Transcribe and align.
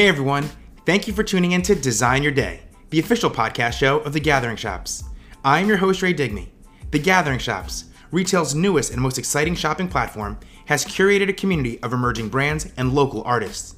Hey 0.00 0.08
everyone, 0.08 0.48
thank 0.86 1.06
you 1.06 1.12
for 1.12 1.22
tuning 1.22 1.52
in 1.52 1.60
to 1.60 1.74
Design 1.74 2.22
Your 2.22 2.32
Day, 2.32 2.62
the 2.88 3.00
official 3.00 3.28
podcast 3.28 3.74
show 3.74 3.98
of 3.98 4.14
The 4.14 4.18
Gathering 4.18 4.56
Shops. 4.56 5.04
I'm 5.44 5.68
your 5.68 5.76
host, 5.76 6.00
Ray 6.00 6.14
Digny. 6.14 6.48
The 6.90 6.98
Gathering 6.98 7.38
Shops, 7.38 7.84
retail's 8.10 8.54
newest 8.54 8.92
and 8.92 9.02
most 9.02 9.18
exciting 9.18 9.54
shopping 9.54 9.88
platform, 9.88 10.38
has 10.64 10.86
curated 10.86 11.28
a 11.28 11.34
community 11.34 11.82
of 11.82 11.92
emerging 11.92 12.30
brands 12.30 12.72
and 12.78 12.94
local 12.94 13.22
artists. 13.24 13.76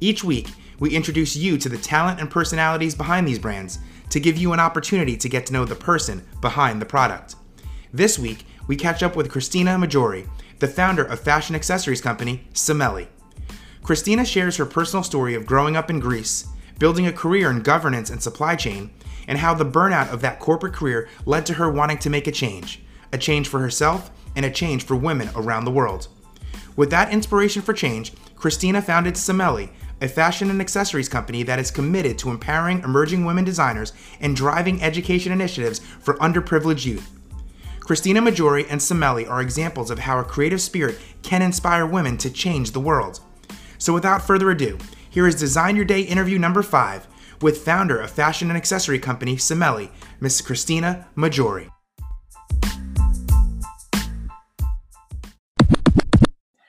Each 0.00 0.24
week, 0.24 0.48
we 0.78 0.96
introduce 0.96 1.36
you 1.36 1.58
to 1.58 1.68
the 1.68 1.76
talent 1.76 2.18
and 2.18 2.30
personalities 2.30 2.94
behind 2.94 3.28
these 3.28 3.38
brands 3.38 3.78
to 4.08 4.20
give 4.20 4.38
you 4.38 4.54
an 4.54 4.60
opportunity 4.60 5.18
to 5.18 5.28
get 5.28 5.44
to 5.44 5.52
know 5.52 5.66
the 5.66 5.74
person 5.74 6.26
behind 6.40 6.80
the 6.80 6.86
product. 6.86 7.34
This 7.92 8.18
week, 8.18 8.46
we 8.68 8.74
catch 8.74 9.02
up 9.02 9.16
with 9.16 9.30
Christina 9.30 9.76
Maggiore, 9.76 10.30
the 10.60 10.66
founder 10.66 11.04
of 11.04 11.20
fashion 11.20 11.54
accessories 11.54 12.00
company 12.00 12.48
Semeli. 12.54 13.08
Christina 13.82 14.24
shares 14.24 14.56
her 14.56 14.66
personal 14.66 15.02
story 15.02 15.34
of 15.34 15.46
growing 15.46 15.76
up 15.76 15.90
in 15.90 16.00
Greece, 16.00 16.46
building 16.78 17.06
a 17.06 17.12
career 17.12 17.50
in 17.50 17.62
governance 17.62 18.10
and 18.10 18.22
supply 18.22 18.56
chain, 18.56 18.90
and 19.26 19.38
how 19.38 19.54
the 19.54 19.64
burnout 19.64 20.12
of 20.12 20.20
that 20.22 20.40
corporate 20.40 20.74
career 20.74 21.08
led 21.26 21.46
to 21.46 21.54
her 21.54 21.70
wanting 21.70 21.98
to 21.98 22.10
make 22.10 22.26
a 22.26 22.32
change 22.32 22.80
a 23.10 23.16
change 23.16 23.48
for 23.48 23.60
herself 23.60 24.10
and 24.36 24.44
a 24.44 24.50
change 24.50 24.84
for 24.84 24.94
women 24.94 25.30
around 25.34 25.64
the 25.64 25.70
world. 25.70 26.08
With 26.76 26.90
that 26.90 27.10
inspiration 27.10 27.62
for 27.62 27.72
change, 27.72 28.12
Christina 28.36 28.82
founded 28.82 29.14
Semeli, 29.14 29.70
a 30.00 30.08
fashion 30.08 30.50
and 30.50 30.60
accessories 30.60 31.08
company 31.08 31.42
that 31.42 31.58
is 31.58 31.70
committed 31.70 32.18
to 32.18 32.30
empowering 32.30 32.80
emerging 32.80 33.24
women 33.24 33.44
designers 33.44 33.92
and 34.20 34.36
driving 34.36 34.82
education 34.82 35.32
initiatives 35.32 35.78
for 35.78 36.14
underprivileged 36.18 36.86
youth. 36.86 37.10
Christina 37.80 38.20
Maggiore 38.20 38.66
and 38.68 38.80
Semeli 38.80 39.28
are 39.28 39.40
examples 39.40 39.90
of 39.90 39.98
how 39.98 40.18
a 40.18 40.24
creative 40.24 40.60
spirit 40.60 40.98
can 41.22 41.42
inspire 41.42 41.86
women 41.86 42.18
to 42.18 42.30
change 42.30 42.72
the 42.72 42.80
world. 42.80 43.20
So 43.80 43.94
without 43.94 44.26
further 44.26 44.50
ado, 44.50 44.76
here 45.08 45.28
is 45.28 45.36
Design 45.36 45.76
Your 45.76 45.84
Day 45.84 46.00
interview 46.00 46.36
number 46.36 46.64
five 46.64 47.06
with 47.40 47.58
founder 47.58 48.00
of 48.00 48.10
fashion 48.10 48.50
and 48.50 48.56
accessory 48.56 48.98
company 48.98 49.36
Semeli, 49.36 49.90
Miss 50.20 50.40
Christina 50.40 51.06
Maggiore. 51.16 51.70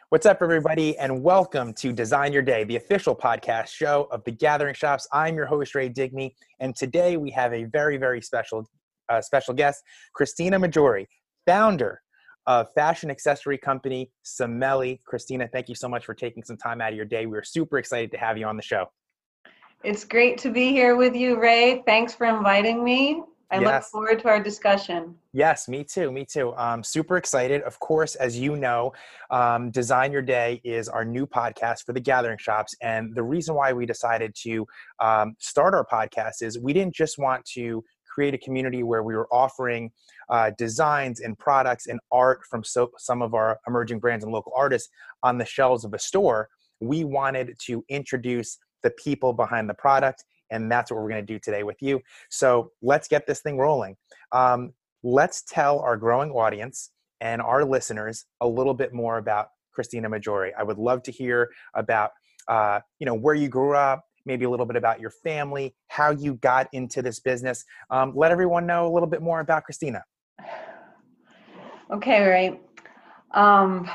What's 0.09 0.27
up, 0.27 0.39
everybody, 0.41 0.97
and 0.99 1.23
welcome 1.23 1.73
to 1.75 1.91
Design 1.91 2.31
Your 2.31 2.43
Day, 2.43 2.63
the 2.63 2.75
official 2.75 3.15
podcast 3.15 3.69
show 3.69 4.07
of 4.11 4.23
the 4.23 4.31
Gathering 4.31 4.75
Shops. 4.75 5.07
I'm 5.11 5.35
your 5.35 5.47
host, 5.47 5.73
Ray 5.73 5.89
Digny, 5.89 6.33
and 6.59 6.75
today 6.75 7.17
we 7.17 7.31
have 7.31 7.53
a 7.53 7.63
very, 7.63 7.97
very 7.97 8.21
special, 8.21 8.69
uh, 9.09 9.21
special 9.21 9.55
guest, 9.55 9.83
Christina 10.13 10.59
Maggiore, 10.59 11.07
founder 11.47 12.01
of 12.47 12.67
fashion 12.73 13.09
accessory 13.11 13.57
company 13.57 14.11
Semeli. 14.23 14.99
Christina, 15.05 15.47
thank 15.51 15.69
you 15.69 15.75
so 15.75 15.87
much 15.87 16.05
for 16.05 16.13
taking 16.13 16.43
some 16.43 16.57
time 16.57 16.81
out 16.81 16.91
of 16.91 16.95
your 16.95 17.05
day. 17.05 17.25
We're 17.25 17.43
super 17.43 17.77
excited 17.77 18.11
to 18.11 18.17
have 18.17 18.37
you 18.37 18.45
on 18.45 18.55
the 18.55 18.63
show. 18.63 18.87
It's 19.83 20.03
great 20.03 20.37
to 20.39 20.51
be 20.51 20.71
here 20.71 20.95
with 20.95 21.15
you, 21.15 21.39
Ray. 21.39 21.83
Thanks 21.85 22.13
for 22.13 22.25
inviting 22.25 22.83
me. 22.83 23.23
I 23.51 23.59
yes. 23.59 23.65
look 23.65 23.83
forward 23.91 24.19
to 24.19 24.27
our 24.27 24.43
discussion. 24.43 25.15
Yes, 25.33 25.67
me 25.67 25.83
too. 25.83 26.11
Me 26.11 26.23
too. 26.23 26.53
Um, 26.55 26.83
super 26.83 27.17
excited. 27.17 27.63
Of 27.63 27.79
course, 27.79 28.13
as 28.15 28.37
you 28.37 28.55
know, 28.55 28.93
um, 29.31 29.71
Design 29.71 30.11
Your 30.11 30.21
Day 30.21 30.61
is 30.63 30.87
our 30.87 31.03
new 31.03 31.25
podcast 31.25 31.83
for 31.85 31.93
the 31.93 31.99
Gathering 31.99 32.37
Shops. 32.37 32.75
And 32.81 33.15
the 33.15 33.23
reason 33.23 33.55
why 33.55 33.73
we 33.73 33.87
decided 33.87 34.35
to 34.43 34.67
um, 34.99 35.35
start 35.39 35.73
our 35.73 35.85
podcast 35.85 36.43
is 36.43 36.59
we 36.59 36.73
didn't 36.73 36.93
just 36.93 37.17
want 37.17 37.43
to 37.53 37.83
create 38.09 38.33
a 38.33 38.37
community 38.37 38.83
where 38.83 39.03
we 39.03 39.15
were 39.15 39.27
offering 39.31 39.91
uh, 40.29 40.51
designs 40.57 41.19
and 41.19 41.37
products 41.37 41.87
and 41.87 41.99
art 42.11 42.41
from 42.49 42.63
so, 42.63 42.91
some 42.97 43.21
of 43.21 43.33
our 43.33 43.59
emerging 43.67 43.99
brands 43.99 44.23
and 44.23 44.33
local 44.33 44.51
artists 44.55 44.89
on 45.23 45.37
the 45.37 45.45
shelves 45.45 45.85
of 45.85 45.93
a 45.93 45.99
store. 45.99 46.49
We 46.79 47.03
wanted 47.03 47.55
to 47.65 47.83
introduce 47.89 48.57
the 48.83 48.91
people 48.91 49.33
behind 49.33 49.69
the 49.69 49.73
product, 49.73 50.23
and 50.49 50.71
that's 50.71 50.91
what 50.91 51.01
we're 51.01 51.09
going 51.09 51.25
to 51.25 51.33
do 51.33 51.39
today 51.39 51.63
with 51.63 51.77
you. 51.81 52.01
So 52.29 52.71
let's 52.81 53.07
get 53.07 53.27
this 53.27 53.41
thing 53.41 53.57
rolling. 53.57 53.95
Um, 54.31 54.73
let's 55.03 55.43
tell 55.43 55.79
our 55.79 55.97
growing 55.97 56.31
audience 56.31 56.91
and 57.21 57.41
our 57.41 57.65
listeners 57.65 58.25
a 58.41 58.47
little 58.47 58.73
bit 58.73 58.93
more 58.93 59.17
about 59.17 59.47
Christina 59.73 60.09
Maggiore. 60.09 60.51
I 60.57 60.63
would 60.63 60.77
love 60.77 61.03
to 61.03 61.11
hear 61.11 61.49
about 61.73 62.11
uh, 62.47 62.79
you 62.99 63.05
know 63.05 63.13
where 63.13 63.35
you 63.35 63.47
grew 63.47 63.75
up, 63.75 64.03
maybe 64.29 64.45
a 64.45 64.49
little 64.49 64.67
bit 64.67 64.75
about 64.75 64.99
your 64.99 65.09
family, 65.09 65.73
how 65.87 66.11
you 66.11 66.35
got 66.35 66.67
into 66.71 67.01
this 67.01 67.19
business. 67.19 67.65
Um, 67.89 68.13
let 68.15 68.31
everyone 68.31 68.67
know 68.67 68.87
a 68.87 68.91
little 68.93 69.09
bit 69.09 69.21
more 69.21 69.41
about 69.41 69.63
Christina. 69.65 70.03
Okay, 71.91 72.23
right. 72.23 72.61
Um, 73.31 73.89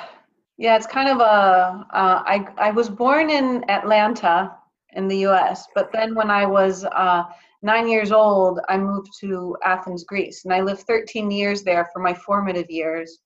yeah, 0.59 0.75
it's 0.75 0.89
kind 0.89 1.09
of 1.09 1.19
a. 1.21 1.87
Uh, 1.93 2.23
I 2.27 2.45
I 2.59 2.73
was 2.73 2.89
born 2.89 3.31
in 3.31 3.65
Atlanta 3.71 4.53
in 4.95 5.07
the 5.07 5.19
U.S., 5.29 5.69
but 5.77 5.93
then 5.93 6.13
when 6.17 6.29
I 6.29 6.45
was 6.45 6.85
uh, 6.85 7.23
nine 7.63 7.87
years 7.87 8.11
old, 8.11 8.59
I 8.69 8.79
moved 8.79 9.13
to 9.21 9.57
Athens, 9.65 10.03
Greece, 10.03 10.45
and 10.45 10.53
I 10.53 10.61
lived 10.61 10.81
13 10.89 11.31
years 11.31 11.63
there 11.63 11.89
for 11.93 12.03
my 12.03 12.13
formative 12.13 12.69
years. 12.69 13.21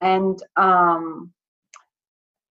And 0.00 0.40
um, 0.54 1.33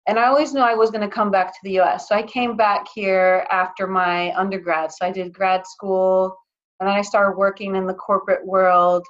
and 0.06 0.18
I 0.18 0.26
always 0.26 0.52
knew 0.52 0.60
I 0.60 0.74
was 0.74 0.90
going 0.90 1.08
to 1.08 1.14
come 1.14 1.30
back 1.30 1.52
to 1.52 1.58
the 1.62 1.80
US. 1.80 2.08
So 2.08 2.14
I 2.14 2.22
came 2.22 2.56
back 2.56 2.86
here 2.94 3.46
after 3.50 3.86
my 3.86 4.34
undergrad. 4.36 4.92
So 4.92 5.06
I 5.06 5.10
did 5.10 5.32
grad 5.32 5.66
school 5.66 6.36
and 6.78 6.88
then 6.88 6.96
I 6.96 7.02
started 7.02 7.38
working 7.38 7.76
in 7.76 7.86
the 7.86 7.94
corporate 7.94 8.44
world. 8.46 9.06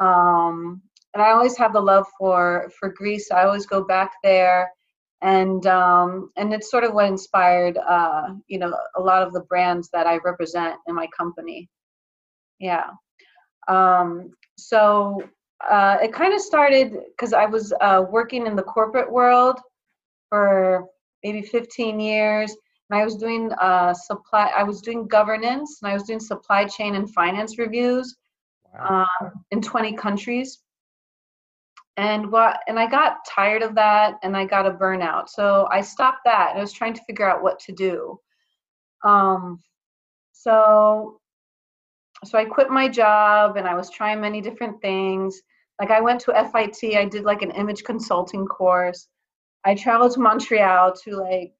Um, 0.00 0.82
and 1.14 1.22
I 1.22 1.30
always 1.30 1.56
have 1.56 1.72
the 1.72 1.80
love 1.80 2.06
for 2.18 2.70
for 2.78 2.88
Greece. 2.88 3.30
I 3.30 3.44
always 3.44 3.66
go 3.66 3.84
back 3.84 4.12
there, 4.24 4.70
and 5.22 5.64
um, 5.66 6.30
and 6.36 6.52
it's 6.52 6.70
sort 6.70 6.82
of 6.82 6.92
what 6.92 7.06
inspired 7.06 7.78
uh, 7.78 8.30
you 8.48 8.58
know 8.58 8.76
a 8.96 9.00
lot 9.00 9.22
of 9.22 9.32
the 9.32 9.42
brands 9.42 9.88
that 9.92 10.08
I 10.08 10.18
represent 10.24 10.76
in 10.88 10.94
my 10.94 11.06
company. 11.16 11.68
Yeah. 12.58 12.90
Um, 13.68 14.30
so 14.58 15.22
uh, 15.68 15.98
it 16.02 16.12
kind 16.12 16.34
of 16.34 16.40
started 16.40 16.98
because 17.16 17.32
I 17.32 17.46
was 17.46 17.72
uh, 17.80 18.04
working 18.10 18.46
in 18.46 18.56
the 18.56 18.62
corporate 18.62 19.10
world 19.10 19.60
for 20.28 20.86
maybe 21.24 21.42
15 21.42 21.98
years. 21.98 22.54
And 22.90 23.00
I 23.00 23.04
was 23.04 23.16
doing 23.16 23.50
uh, 23.52 23.94
supply. 23.94 24.52
I 24.54 24.62
was 24.62 24.82
doing 24.82 25.08
governance, 25.08 25.78
and 25.82 25.90
I 25.90 25.94
was 25.94 26.02
doing 26.02 26.20
supply 26.20 26.66
chain 26.66 26.94
and 26.96 27.12
finance 27.12 27.58
reviews 27.58 28.16
wow. 28.74 29.06
um, 29.20 29.32
in 29.50 29.62
20 29.62 29.94
countries. 29.94 30.60
And 31.96 32.30
what? 32.30 32.60
And 32.68 32.78
I 32.78 32.86
got 32.86 33.24
tired 33.26 33.62
of 33.62 33.74
that, 33.76 34.18
and 34.22 34.36
I 34.36 34.44
got 34.44 34.66
a 34.66 34.70
burnout. 34.70 35.28
So 35.28 35.66
I 35.72 35.80
stopped 35.80 36.20
that. 36.26 36.50
and 36.50 36.58
I 36.58 36.60
was 36.60 36.72
trying 36.72 36.94
to 36.94 37.04
figure 37.06 37.28
out 37.28 37.42
what 37.42 37.58
to 37.60 37.72
do. 37.72 38.20
Um, 39.02 39.60
so, 40.32 41.20
so 42.24 42.36
I 42.36 42.44
quit 42.44 42.68
my 42.68 42.86
job, 42.86 43.56
and 43.56 43.66
I 43.66 43.74
was 43.74 43.88
trying 43.88 44.20
many 44.20 44.42
different 44.42 44.82
things. 44.82 45.40
Like 45.80 45.90
I 45.90 46.02
went 46.02 46.20
to 46.22 46.50
FIT. 46.52 46.96
I 46.96 47.06
did 47.06 47.24
like 47.24 47.40
an 47.40 47.50
image 47.52 47.82
consulting 47.82 48.46
course 48.46 49.08
I 49.64 49.74
traveled 49.74 50.12
to 50.14 50.20
Montreal 50.20 50.92
to 51.04 51.16
like 51.16 51.54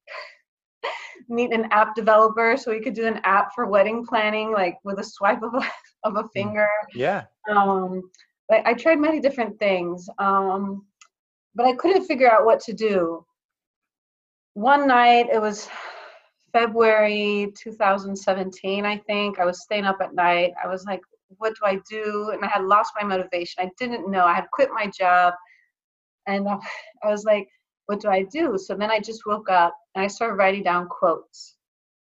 meet 1.27 1.51
an 1.51 1.67
app 1.71 1.95
developer 1.95 2.55
so 2.57 2.71
we 2.71 2.81
could 2.81 2.93
do 2.93 3.07
an 3.07 3.19
app 3.23 3.53
for 3.53 3.65
wedding 3.65 4.05
planning, 4.05 4.51
like 4.51 4.77
with 4.83 4.99
a 4.99 5.03
swipe 5.03 5.41
of 5.41 5.53
a, 5.53 5.61
of 6.03 6.15
a 6.17 6.23
mm. 6.23 6.31
finger. 6.33 6.69
Yeah. 6.93 7.23
Um, 7.49 8.09
I, 8.51 8.61
I 8.65 8.73
tried 8.73 8.99
many 8.99 9.19
different 9.19 9.57
things, 9.59 10.07
um, 10.19 10.85
but 11.55 11.65
I 11.65 11.73
couldn't 11.73 12.05
figure 12.05 12.31
out 12.31 12.45
what 12.45 12.59
to 12.61 12.73
do. 12.73 13.25
One 14.53 14.87
night, 14.87 15.27
it 15.31 15.41
was 15.41 15.67
February 16.53 17.51
2017, 17.57 18.85
I 18.85 18.97
think. 18.99 19.39
I 19.39 19.45
was 19.45 19.63
staying 19.63 19.85
up 19.85 19.97
at 20.01 20.13
night. 20.13 20.53
I 20.63 20.67
was 20.67 20.85
like, 20.85 21.01
what 21.37 21.53
do 21.55 21.65
I 21.65 21.79
do? 21.89 22.29
And 22.33 22.43
I 22.45 22.47
had 22.47 22.63
lost 22.63 22.93
my 22.99 23.05
motivation. 23.05 23.63
I 23.63 23.71
didn't 23.77 24.09
know. 24.09 24.25
I 24.25 24.33
had 24.33 24.49
quit 24.53 24.69
my 24.73 24.87
job. 24.87 25.33
And 26.27 26.47
I 27.03 27.07
was 27.07 27.25
like, 27.25 27.47
what 27.87 28.01
do 28.01 28.09
I 28.09 28.23
do? 28.23 28.57
So 28.57 28.75
then 28.75 28.91
I 28.91 28.99
just 28.99 29.25
woke 29.25 29.49
up 29.49 29.75
and 29.93 30.03
I 30.03 30.07
started 30.07 30.35
writing 30.35 30.63
down 30.63 30.87
quotes 30.87 31.55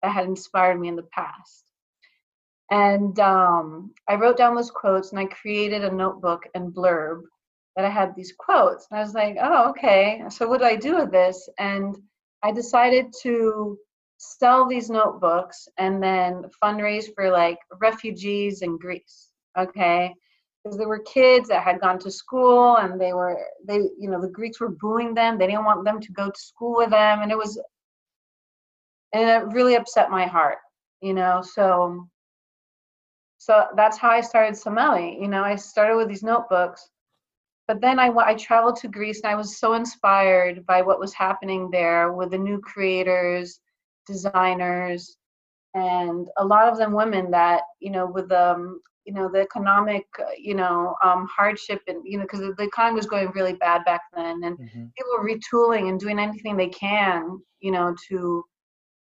that 0.02 0.12
had 0.12 0.26
inspired 0.26 0.80
me 0.80 0.88
in 0.88 0.96
the 0.96 1.08
past. 1.14 1.64
And 2.70 3.18
um, 3.20 3.94
I 4.08 4.16
wrote 4.16 4.36
down 4.36 4.54
those 4.54 4.70
quotes 4.70 5.10
and 5.10 5.18
I 5.18 5.24
created 5.26 5.84
a 5.84 5.94
notebook 5.94 6.44
and 6.54 6.74
blurb 6.74 7.22
that 7.76 7.84
I 7.84 7.90
had 7.90 8.14
these 8.14 8.34
quotes. 8.38 8.86
And 8.90 8.98
I 8.98 9.02
was 9.02 9.14
like, 9.14 9.36
oh, 9.40 9.70
okay. 9.70 10.22
So 10.28 10.48
what 10.48 10.60
do 10.60 10.66
I 10.66 10.76
do 10.76 10.96
with 10.96 11.10
this? 11.10 11.48
And 11.58 11.96
I 12.42 12.52
decided 12.52 13.06
to 13.22 13.78
sell 14.18 14.68
these 14.68 14.90
notebooks 14.90 15.68
and 15.78 16.02
then 16.02 16.44
fundraise 16.62 17.06
for 17.14 17.30
like 17.30 17.58
refugees 17.80 18.62
in 18.62 18.76
Greece. 18.78 19.30
Okay 19.56 20.14
because 20.62 20.78
there 20.78 20.88
were 20.88 21.00
kids 21.00 21.48
that 21.48 21.62
had 21.62 21.80
gone 21.80 21.98
to 22.00 22.10
school 22.10 22.76
and 22.76 23.00
they 23.00 23.12
were 23.12 23.38
they 23.64 23.76
you 23.76 24.10
know 24.10 24.20
the 24.20 24.28
greeks 24.28 24.60
were 24.60 24.70
booing 24.70 25.14
them. 25.14 25.38
They 25.38 25.46
didn't 25.46 25.64
want 25.64 25.84
them 25.84 26.00
to 26.00 26.12
go 26.12 26.30
to 26.30 26.40
school 26.40 26.76
with 26.76 26.90
them. 26.90 27.22
And 27.22 27.30
it 27.30 27.38
was 27.38 27.60
and 29.12 29.28
it 29.28 29.54
really 29.54 29.76
upset 29.76 30.10
my 30.10 30.26
heart 30.26 30.58
you 31.00 31.14
know? 31.14 31.42
So 31.42 32.08
so 33.40 33.66
that's 33.76 33.96
how 33.96 34.10
i 34.10 34.20
started 34.20 34.54
semeli 34.54 35.20
you 35.20 35.28
know? 35.28 35.44
I 35.44 35.54
started 35.54 35.96
with 35.96 36.08
these 36.08 36.22
notebooks 36.22 36.90
but 37.68 37.80
then 37.80 37.98
I, 37.98 38.08
I 38.08 38.34
traveled 38.34 38.76
to 38.76 38.88
greece 38.88 39.20
and 39.22 39.30
i 39.30 39.36
was 39.36 39.58
so 39.58 39.74
inspired 39.74 40.66
by 40.66 40.82
what 40.82 40.98
was 40.98 41.14
happening 41.14 41.70
there 41.70 42.12
with 42.12 42.30
the 42.32 42.38
new 42.38 42.60
creators 42.60 43.60
designers, 44.08 45.18
and 45.74 46.28
a 46.38 46.44
lot 46.44 46.66
of 46.66 46.78
them 46.78 46.92
women 46.92 47.30
that 47.30 47.62
you 47.78 47.90
know 47.90 48.06
with 48.06 48.32
um 48.32 48.80
you 49.08 49.14
know 49.14 49.26
the 49.32 49.40
economic 49.40 50.04
uh, 50.18 50.24
you 50.36 50.54
know 50.54 50.94
um, 51.02 51.26
hardship 51.34 51.80
and 51.88 52.02
you 52.04 52.18
know 52.18 52.24
because 52.24 52.40
the 52.40 52.62
economy 52.62 52.96
was 52.96 53.06
going 53.06 53.30
really 53.34 53.54
bad 53.54 53.82
back 53.86 54.02
then 54.14 54.44
and 54.44 54.58
mm-hmm. 54.58 54.84
people 54.94 55.12
were 55.16 55.26
retooling 55.26 55.88
and 55.88 55.98
doing 55.98 56.18
anything 56.18 56.58
they 56.58 56.68
can 56.68 57.40
you 57.60 57.72
know 57.72 57.96
to 58.06 58.44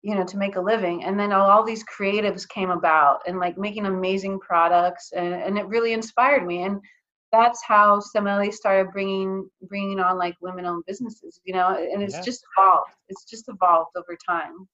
you 0.02 0.14
know 0.14 0.24
to 0.24 0.36
make 0.36 0.56
a 0.56 0.60
living. 0.60 1.04
And 1.04 1.18
then 1.18 1.32
all, 1.32 1.50
all 1.50 1.64
these 1.64 1.84
creatives 1.84 2.48
came 2.48 2.70
about 2.70 3.20
and 3.26 3.38
like 3.38 3.58
making 3.58 3.86
amazing 3.86 4.38
products 4.38 5.12
and, 5.14 5.34
and 5.34 5.58
it 5.58 5.66
really 5.66 5.92
inspired 5.92 6.46
me. 6.46 6.62
And 6.62 6.80
that's 7.32 7.62
how 7.62 8.00
Semeli 8.00 8.52
started 8.52 8.92
bringing 8.92 9.48
bringing 9.62 10.00
on 10.00 10.18
like 10.18 10.36
women-owned 10.40 10.84
businesses 10.86 11.40
you 11.44 11.52
know 11.52 11.68
and 11.76 12.02
it's 12.02 12.14
yeah. 12.14 12.22
just 12.22 12.44
evolved. 12.56 12.94
It's 13.08 13.24
just 13.24 13.48
evolved 13.48 13.90
over 13.96 14.16
time. 14.28 14.68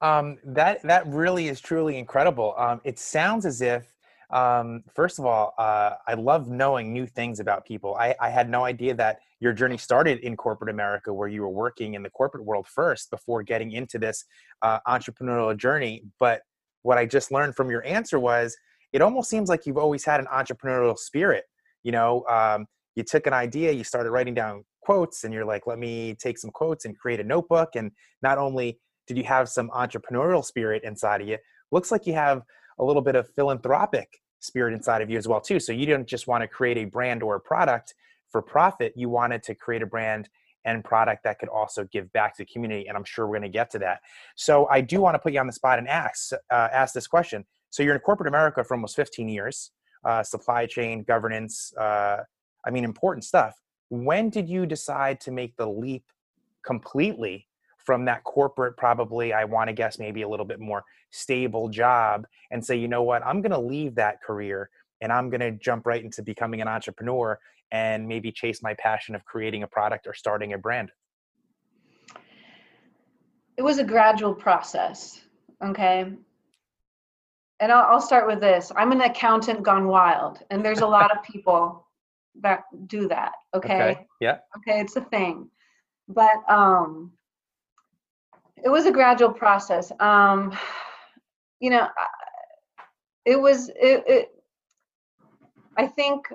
Um, 0.00 0.38
that 0.44 0.82
that 0.82 1.06
really 1.06 1.48
is 1.48 1.60
truly 1.60 1.96
incredible. 1.96 2.54
Um, 2.56 2.80
it 2.84 2.98
sounds 2.98 3.46
as 3.46 3.62
if 3.62 3.97
um, 4.30 4.84
first 4.94 5.18
of 5.18 5.24
all, 5.24 5.54
uh, 5.58 5.92
I 6.06 6.14
love 6.14 6.48
knowing 6.48 6.92
new 6.92 7.06
things 7.06 7.40
about 7.40 7.64
people. 7.64 7.96
I, 7.98 8.14
I, 8.20 8.28
had 8.28 8.50
no 8.50 8.64
idea 8.64 8.92
that 8.94 9.20
your 9.40 9.54
journey 9.54 9.78
started 9.78 10.18
in 10.18 10.36
corporate 10.36 10.68
America, 10.68 11.12
where 11.12 11.28
you 11.28 11.40
were 11.40 11.48
working 11.48 11.94
in 11.94 12.02
the 12.02 12.10
corporate 12.10 12.44
world 12.44 12.66
first 12.66 13.10
before 13.10 13.42
getting 13.42 13.72
into 13.72 13.98
this 13.98 14.26
uh, 14.60 14.80
entrepreneurial 14.86 15.56
journey. 15.56 16.04
But 16.20 16.42
what 16.82 16.98
I 16.98 17.06
just 17.06 17.32
learned 17.32 17.56
from 17.56 17.70
your 17.70 17.82
answer 17.86 18.20
was 18.20 18.54
it 18.92 19.00
almost 19.00 19.30
seems 19.30 19.48
like 19.48 19.64
you've 19.64 19.78
always 19.78 20.04
had 20.04 20.20
an 20.20 20.26
entrepreneurial 20.26 20.98
spirit. 20.98 21.44
You 21.82 21.92
know, 21.92 22.24
um, 22.26 22.66
you 22.96 23.04
took 23.04 23.26
an 23.26 23.32
idea, 23.32 23.72
you 23.72 23.84
started 23.84 24.10
writing 24.10 24.34
down 24.34 24.64
quotes, 24.82 25.24
and 25.24 25.32
you're 25.32 25.46
like, 25.46 25.66
let 25.66 25.78
me 25.78 26.14
take 26.14 26.36
some 26.36 26.50
quotes 26.50 26.84
and 26.84 26.98
create 26.98 27.20
a 27.20 27.24
notebook. 27.24 27.70
And 27.76 27.92
not 28.22 28.36
only 28.36 28.78
did 29.06 29.16
you 29.16 29.24
have 29.24 29.48
some 29.48 29.70
entrepreneurial 29.70 30.44
spirit 30.44 30.82
inside 30.84 31.22
of 31.22 31.28
you, 31.28 31.38
looks 31.70 31.90
like 31.90 32.06
you 32.06 32.14
have 32.14 32.42
a 32.78 32.84
little 32.84 33.02
bit 33.02 33.16
of 33.16 33.28
philanthropic 33.34 34.20
spirit 34.40 34.72
inside 34.72 35.02
of 35.02 35.10
you 35.10 35.18
as 35.18 35.26
well 35.26 35.40
too. 35.40 35.58
So 35.60 35.72
you 35.72 35.86
don't 35.86 36.06
just 36.06 36.26
want 36.26 36.42
to 36.42 36.48
create 36.48 36.78
a 36.78 36.84
brand 36.84 37.22
or 37.22 37.36
a 37.36 37.40
product 37.40 37.94
for 38.30 38.42
profit 38.42 38.92
you 38.96 39.08
wanted 39.08 39.42
to 39.44 39.54
create 39.54 39.82
a 39.82 39.86
brand 39.86 40.28
and 40.64 40.84
product 40.84 41.24
that 41.24 41.38
could 41.38 41.48
also 41.48 41.84
give 41.84 42.12
back 42.12 42.36
to 42.36 42.42
the 42.42 42.52
community 42.52 42.88
and 42.88 42.96
i'm 42.96 43.04
sure 43.04 43.26
we're 43.26 43.38
going 43.38 43.42
to 43.42 43.48
get 43.48 43.70
to 43.70 43.78
that. 43.78 44.00
So 44.36 44.68
i 44.70 44.80
do 44.80 45.00
want 45.00 45.14
to 45.14 45.18
put 45.18 45.32
you 45.32 45.40
on 45.40 45.46
the 45.46 45.52
spot 45.52 45.78
and 45.78 45.88
ask 45.88 46.32
uh, 46.32 46.68
ask 46.72 46.94
this 46.94 47.06
question. 47.06 47.44
So 47.70 47.82
you're 47.82 47.94
in 47.94 48.00
corporate 48.00 48.28
america 48.28 48.62
for 48.64 48.74
almost 48.74 48.96
15 48.96 49.28
years 49.28 49.70
uh, 50.04 50.22
supply 50.22 50.66
chain 50.66 51.04
governance 51.04 51.72
uh, 51.78 52.18
i 52.66 52.70
mean 52.70 52.84
important 52.84 53.24
stuff. 53.24 53.54
When 53.90 54.28
did 54.28 54.48
you 54.48 54.66
decide 54.66 55.20
to 55.22 55.30
make 55.30 55.56
the 55.56 55.66
leap 55.66 56.04
completely 56.64 57.47
from 57.88 58.04
that 58.04 58.22
corporate 58.22 58.76
probably 58.76 59.32
i 59.32 59.44
want 59.44 59.66
to 59.66 59.72
guess 59.72 59.98
maybe 59.98 60.20
a 60.20 60.28
little 60.28 60.44
bit 60.44 60.60
more 60.60 60.84
stable 61.10 61.70
job 61.70 62.26
and 62.50 62.62
say 62.62 62.76
you 62.76 62.86
know 62.86 63.02
what? 63.02 63.24
I'm 63.24 63.40
going 63.40 63.52
to 63.52 63.58
leave 63.58 63.94
that 63.94 64.22
career 64.22 64.68
and 65.00 65.10
i'm 65.10 65.30
going 65.30 65.40
to 65.40 65.52
jump 65.52 65.86
right 65.86 66.04
into 66.04 66.22
becoming 66.22 66.60
an 66.60 66.68
entrepreneur 66.68 67.38
and 67.72 68.06
maybe 68.06 68.30
chase 68.30 68.62
my 68.62 68.74
passion 68.74 69.14
of 69.14 69.24
creating 69.24 69.62
a 69.62 69.66
product 69.66 70.06
or 70.06 70.12
starting 70.12 70.52
a 70.52 70.58
brand. 70.58 70.90
It 73.56 73.62
was 73.62 73.78
a 73.78 73.84
gradual 73.84 74.34
process 74.34 75.22
okay? 75.64 76.12
And 77.60 77.72
I'll, 77.72 77.94
I'll 77.94 78.00
start 78.02 78.26
with 78.26 78.40
this. 78.40 78.70
I'm 78.76 78.92
an 78.92 79.00
accountant 79.00 79.62
gone 79.62 79.86
wild 79.86 80.40
and 80.50 80.62
there's 80.62 80.80
a 80.80 80.86
lot 80.98 81.10
of 81.10 81.22
people 81.22 81.88
that 82.42 82.64
do 82.86 83.08
that 83.08 83.32
okay? 83.54 83.80
okay 83.80 84.06
yeah. 84.20 84.36
Okay 84.58 84.78
it's 84.78 84.96
a 84.96 85.00
thing. 85.00 85.48
But 86.06 86.36
um 86.50 87.12
it 88.64 88.68
was 88.68 88.86
a 88.86 88.92
gradual 88.92 89.32
process. 89.32 89.92
Um, 90.00 90.56
you 91.60 91.70
know, 91.70 91.88
it 93.24 93.40
was 93.40 93.68
it, 93.70 94.04
it. 94.06 94.28
I 95.76 95.86
think 95.86 96.26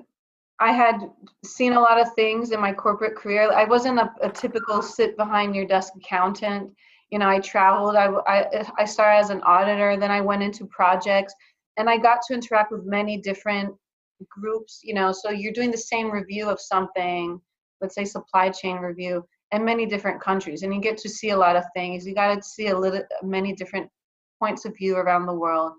I 0.60 0.72
had 0.72 1.10
seen 1.44 1.74
a 1.74 1.80
lot 1.80 2.00
of 2.00 2.14
things 2.14 2.52
in 2.52 2.60
my 2.60 2.72
corporate 2.72 3.16
career. 3.16 3.52
I 3.52 3.66
wasn't 3.66 4.00
a, 4.00 4.12
a 4.22 4.30
typical 4.30 4.81
sit 4.81 5.18
behind 5.18 5.56
your 5.56 5.66
desk 5.66 5.94
accountant. 5.98 6.72
You 7.10 7.20
know, 7.20 7.28
I 7.28 7.40
traveled. 7.40 7.96
I, 7.96 8.08
I 8.28 8.66
I 8.80 8.86
started 8.86 9.20
as 9.20 9.30
an 9.30 9.42
auditor. 9.44 9.98
Then 9.98 10.12
I 10.12 10.22
went 10.22 10.44
into 10.44 10.66
projects, 10.68 11.34
and 11.78 11.90
I 11.90 11.98
got 11.98 12.20
to 12.28 12.34
interact 12.34 12.72
with 12.72 12.86
many 12.86 13.18
different 13.18 13.74
groups. 14.30 14.81
You 14.84 14.94
know, 14.94 15.12
so 15.12 15.30
you're 15.30 15.54
doing 15.54 15.72
the 15.72 15.78
same 15.78 16.12
review 16.12 16.50
of 16.50 16.60
something. 16.60 17.40
Let's 17.81 17.96
say 17.96 18.06
supply 18.06 18.50
chain 18.50 18.78
review 18.78 19.25
and 19.53 19.63
many 19.63 19.85
different 19.85 20.19
countries 20.19 20.63
and 20.63 20.73
you 20.73 20.81
get 20.81 20.97
to 20.97 21.07
see 21.07 21.29
a 21.29 21.38
lot 21.38 21.55
of 21.55 21.63
things. 21.75 22.05
You 22.05 22.15
got 22.15 22.33
to 22.33 22.41
see 22.41 22.67
a 22.67 22.77
little 22.77 23.03
many 23.21 23.53
different 23.53 23.88
points 24.39 24.65
of 24.65 24.75
view 24.75 24.97
around 24.97 25.27
the 25.27 25.33
world. 25.33 25.73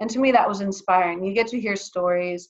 And 0.00 0.08
to 0.10 0.18
me 0.18 0.32
that 0.32 0.48
was 0.48 0.62
inspiring. 0.62 1.22
You 1.22 1.34
get 1.34 1.46
to 1.48 1.60
hear 1.60 1.76
stories. 1.76 2.48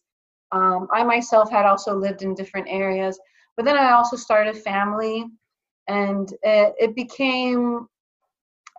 Um, 0.52 0.88
i 0.92 1.04
myself 1.04 1.50
had 1.50 1.66
also 1.66 1.94
lived 1.94 2.22
in 2.22 2.34
different 2.34 2.66
areas 2.68 3.20
but 3.56 3.64
then 3.64 3.78
i 3.78 3.92
also 3.92 4.16
started 4.16 4.56
family 4.56 5.24
and 5.86 6.32
it, 6.42 6.74
it 6.84 6.96
became 6.96 7.86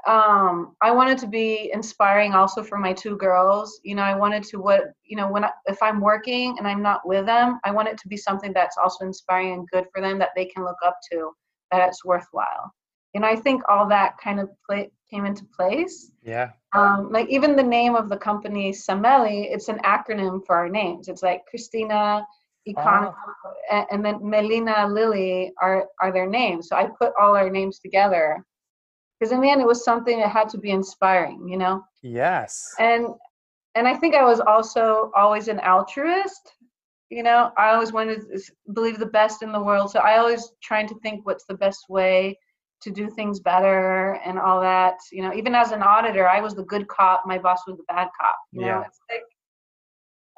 um, 0.06 0.76
i 0.82 0.92
wanted 0.92 1.18
to 1.20 1.28
be 1.28 1.72
inspiring 1.74 2.34
also 2.34 2.62
for 2.62 2.78
my 2.78 2.92
two 2.92 3.16
girls. 3.16 3.80
You 3.86 3.96
know 3.96 4.04
i 4.04 4.14
wanted 4.14 4.44
to 4.52 4.58
what 4.58 4.82
you 5.06 5.16
know 5.16 5.30
when 5.32 5.46
I, 5.46 5.52
if 5.66 5.82
i'm 5.82 6.02
working 6.02 6.58
and 6.58 6.68
i'm 6.68 6.82
not 6.82 7.08
with 7.08 7.26
them 7.26 7.60
i 7.64 7.72
want 7.72 7.88
it 7.88 7.98
to 8.00 8.10
be 8.10 8.18
something 8.18 8.52
that's 8.52 8.76
also 8.78 9.06
inspiring 9.06 9.54
and 9.54 9.70
good 9.70 9.86
for 9.94 10.02
them 10.02 10.20
that 10.20 10.32
they 10.36 10.48
can 10.54 10.66
look 10.66 10.82
up 10.84 10.98
to 11.14 11.32
that 11.72 11.88
it's 11.88 12.06
worthwhile. 12.06 12.74
And 13.14 13.26
I 13.26 13.36
think 13.36 13.62
all 13.68 13.88
that 13.90 14.18
kind 14.24 14.40
of 14.40 14.50
play, 14.66 14.90
came 15.12 15.26
into 15.26 15.46
place. 15.46 16.12
Yeah. 16.24 16.52
Um, 16.74 17.12
like 17.12 17.30
even 17.30 17.56
the 17.56 17.64
name 17.64 17.96
of 17.96 18.08
the 18.08 18.18
company 18.18 18.72
Semeli, 18.72 19.48
it's 19.52 19.68
an 19.68 19.80
acronym 19.80 20.46
for 20.46 20.56
our 20.56 20.70
names. 20.70 21.10
It's 21.10 21.22
like 21.22 21.46
Christina, 21.50 22.26
Econ, 22.68 23.14
oh. 23.72 23.86
and 23.92 24.06
then 24.06 24.20
Melina, 24.22 24.88
Lily 24.88 25.52
are 25.62 25.88
are 26.00 26.14
their 26.14 26.28
names. 26.28 26.70
So 26.70 26.76
I 26.76 26.86
put 26.86 27.12
all 27.20 27.36
our 27.36 27.50
names 27.50 27.80
together 27.80 28.46
because 29.20 29.32
in 29.32 29.42
the 29.42 29.50
end 29.50 29.62
it 29.62 29.68
was 29.68 29.84
something 29.84 30.20
that 30.20 30.30
had 30.30 30.48
to 30.50 30.58
be 30.58 30.72
inspiring, 30.72 31.48
you 31.48 31.58
know. 31.58 31.84
Yes. 32.02 32.74
And 32.80 33.08
and 33.76 33.88
I 33.88 33.96
think 33.96 34.16
I 34.16 34.24
was 34.24 34.40
also 34.40 35.12
always 35.16 35.48
an 35.48 35.60
altruist 35.60 36.54
you 37.12 37.22
know 37.22 37.52
i 37.58 37.72
always 37.74 37.92
wanted 37.92 38.22
to 38.22 38.40
believe 38.74 38.98
the 38.98 39.06
best 39.06 39.44
in 39.44 39.52
the 39.52 39.62
world. 39.62 39.92
So 39.92 40.00
i 40.00 40.18
always 40.18 40.54
trying 40.64 40.88
to 40.88 40.96
think 41.00 41.26
what's 41.26 41.46
the 41.46 41.54
best 41.54 41.90
way 41.90 42.38
to 42.82 42.90
do 42.90 43.10
things 43.10 43.40
better 43.40 44.20
and 44.26 44.40
all 44.40 44.60
that 44.62 44.96
you 45.12 45.22
know 45.22 45.34
even 45.34 45.54
as 45.54 45.72
an 45.72 45.84
auditor 45.84 46.28
i 46.28 46.42
was 46.42 46.56
the 46.56 46.64
good 46.64 46.88
cop 46.88 47.24
my 47.26 47.38
boss 47.38 47.62
was 47.68 47.78
the 47.78 47.84
bad 47.88 48.08
cop 48.20 48.36
you 48.52 48.62
yeah. 48.62 48.72
know 48.72 48.82
it's 48.82 49.00
like 49.12 49.24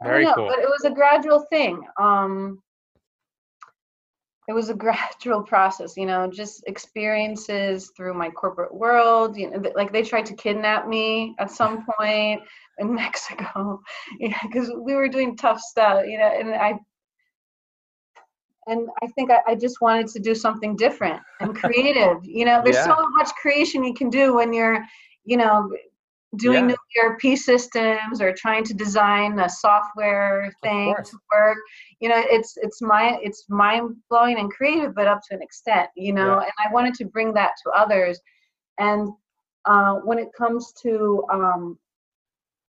very 0.04 0.26
know, 0.26 0.34
cool. 0.34 0.48
but 0.48 0.60
it 0.60 0.68
was 0.68 0.84
a 0.84 0.92
gradual 0.92 1.46
thing 1.50 1.82
um 2.02 2.62
it 4.50 4.54
was 4.54 4.70
a 4.70 4.74
gradual 4.86 5.42
process 5.42 5.96
you 5.96 6.06
know 6.06 6.30
just 6.30 6.64
experiences 6.68 7.92
through 7.96 8.14
my 8.14 8.30
corporate 8.30 8.74
world 8.74 9.38
you 9.38 9.50
know 9.50 9.72
like 9.76 9.94
they 9.94 10.04
tried 10.04 10.26
to 10.26 10.36
kidnap 10.36 10.88
me 10.88 11.36
at 11.40 11.50
some 11.50 11.86
point 11.98 12.42
in 12.80 12.94
Mexico, 12.96 13.82
yeah, 14.20 14.38
because 14.44 14.72
we 14.78 14.96
were 14.96 15.08
doing 15.08 15.36
tough 15.36 15.60
stuff, 15.60 16.04
you 16.06 16.18
know, 16.18 16.28
and 16.28 16.54
I 16.54 16.80
and 18.68 18.88
I 19.02 19.08
think 19.08 19.30
I, 19.30 19.40
I, 19.48 19.56
just 19.56 19.82
wanted 19.82 20.08
to 20.08 20.20
do 20.20 20.34
something 20.34 20.78
different 20.78 21.22
and 21.42 21.54
creative. 21.60 22.24
you 22.24 22.46
know, 22.46 22.62
there's 22.64 22.78
yeah. 22.78 22.86
so 22.86 23.10
much 23.18 23.30
creation 23.42 23.84
you 23.84 23.94
can 23.94 24.10
do 24.10 24.36
when 24.36 24.54
you're, 24.54 24.82
you 25.26 25.36
know, 25.36 25.70
doing 26.38 26.70
yeah. 26.70 26.76
new 26.76 27.04
ERP 27.04 27.38
systems 27.38 28.22
or 28.22 28.34
trying 28.34 28.64
to 28.64 28.74
design 28.74 29.40
a 29.40 29.50
software 29.50 30.52
thing 30.64 30.96
to 31.04 31.18
work. 31.32 31.58
You 32.00 32.10
know, 32.10 32.24
it's 32.26 32.54
it's 32.58 32.82
my 32.82 33.20
it's 33.22 33.46
mind 33.50 33.96
blowing 34.10 34.40
and 34.40 34.52
creative, 34.52 34.96
but 34.96 35.08
up 35.08 35.22
to 35.30 35.36
an 35.36 35.42
extent. 35.42 35.90
You 35.96 36.14
know, 36.14 36.40
yeah. 36.40 36.44
and 36.44 36.52
I 36.66 36.74
wanted 36.74 36.96
to 36.96 37.06
bring 37.06 37.34
that 37.34 37.52
to 37.64 37.72
others. 37.72 38.20
And 38.80 39.10
uh, 39.66 39.96
when 40.04 40.18
it 40.20 40.30
comes 40.38 40.74
to 40.82 41.24
um, 41.32 41.78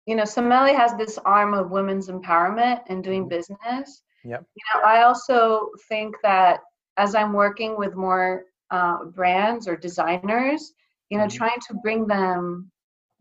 you 0.05 0.15
know, 0.15 0.23
Semeli 0.23 0.75
has 0.75 0.95
this 0.95 1.17
arm 1.25 1.53
of 1.53 1.71
women's 1.71 2.09
empowerment 2.09 2.81
and 2.89 3.03
doing 3.03 3.21
mm-hmm. 3.21 3.29
business. 3.29 4.03
Yep. 4.23 4.43
You 4.55 4.63
know, 4.73 4.87
I 4.87 5.03
also 5.03 5.69
think 5.89 6.15
that 6.23 6.59
as 6.97 7.15
I'm 7.15 7.33
working 7.33 7.77
with 7.77 7.95
more 7.95 8.43
uh, 8.71 9.05
brands 9.05 9.67
or 9.67 9.75
designers, 9.75 10.73
you 11.09 11.17
know, 11.17 11.25
mm-hmm. 11.25 11.37
trying 11.37 11.59
to 11.67 11.75
bring 11.83 12.07
them, 12.07 12.71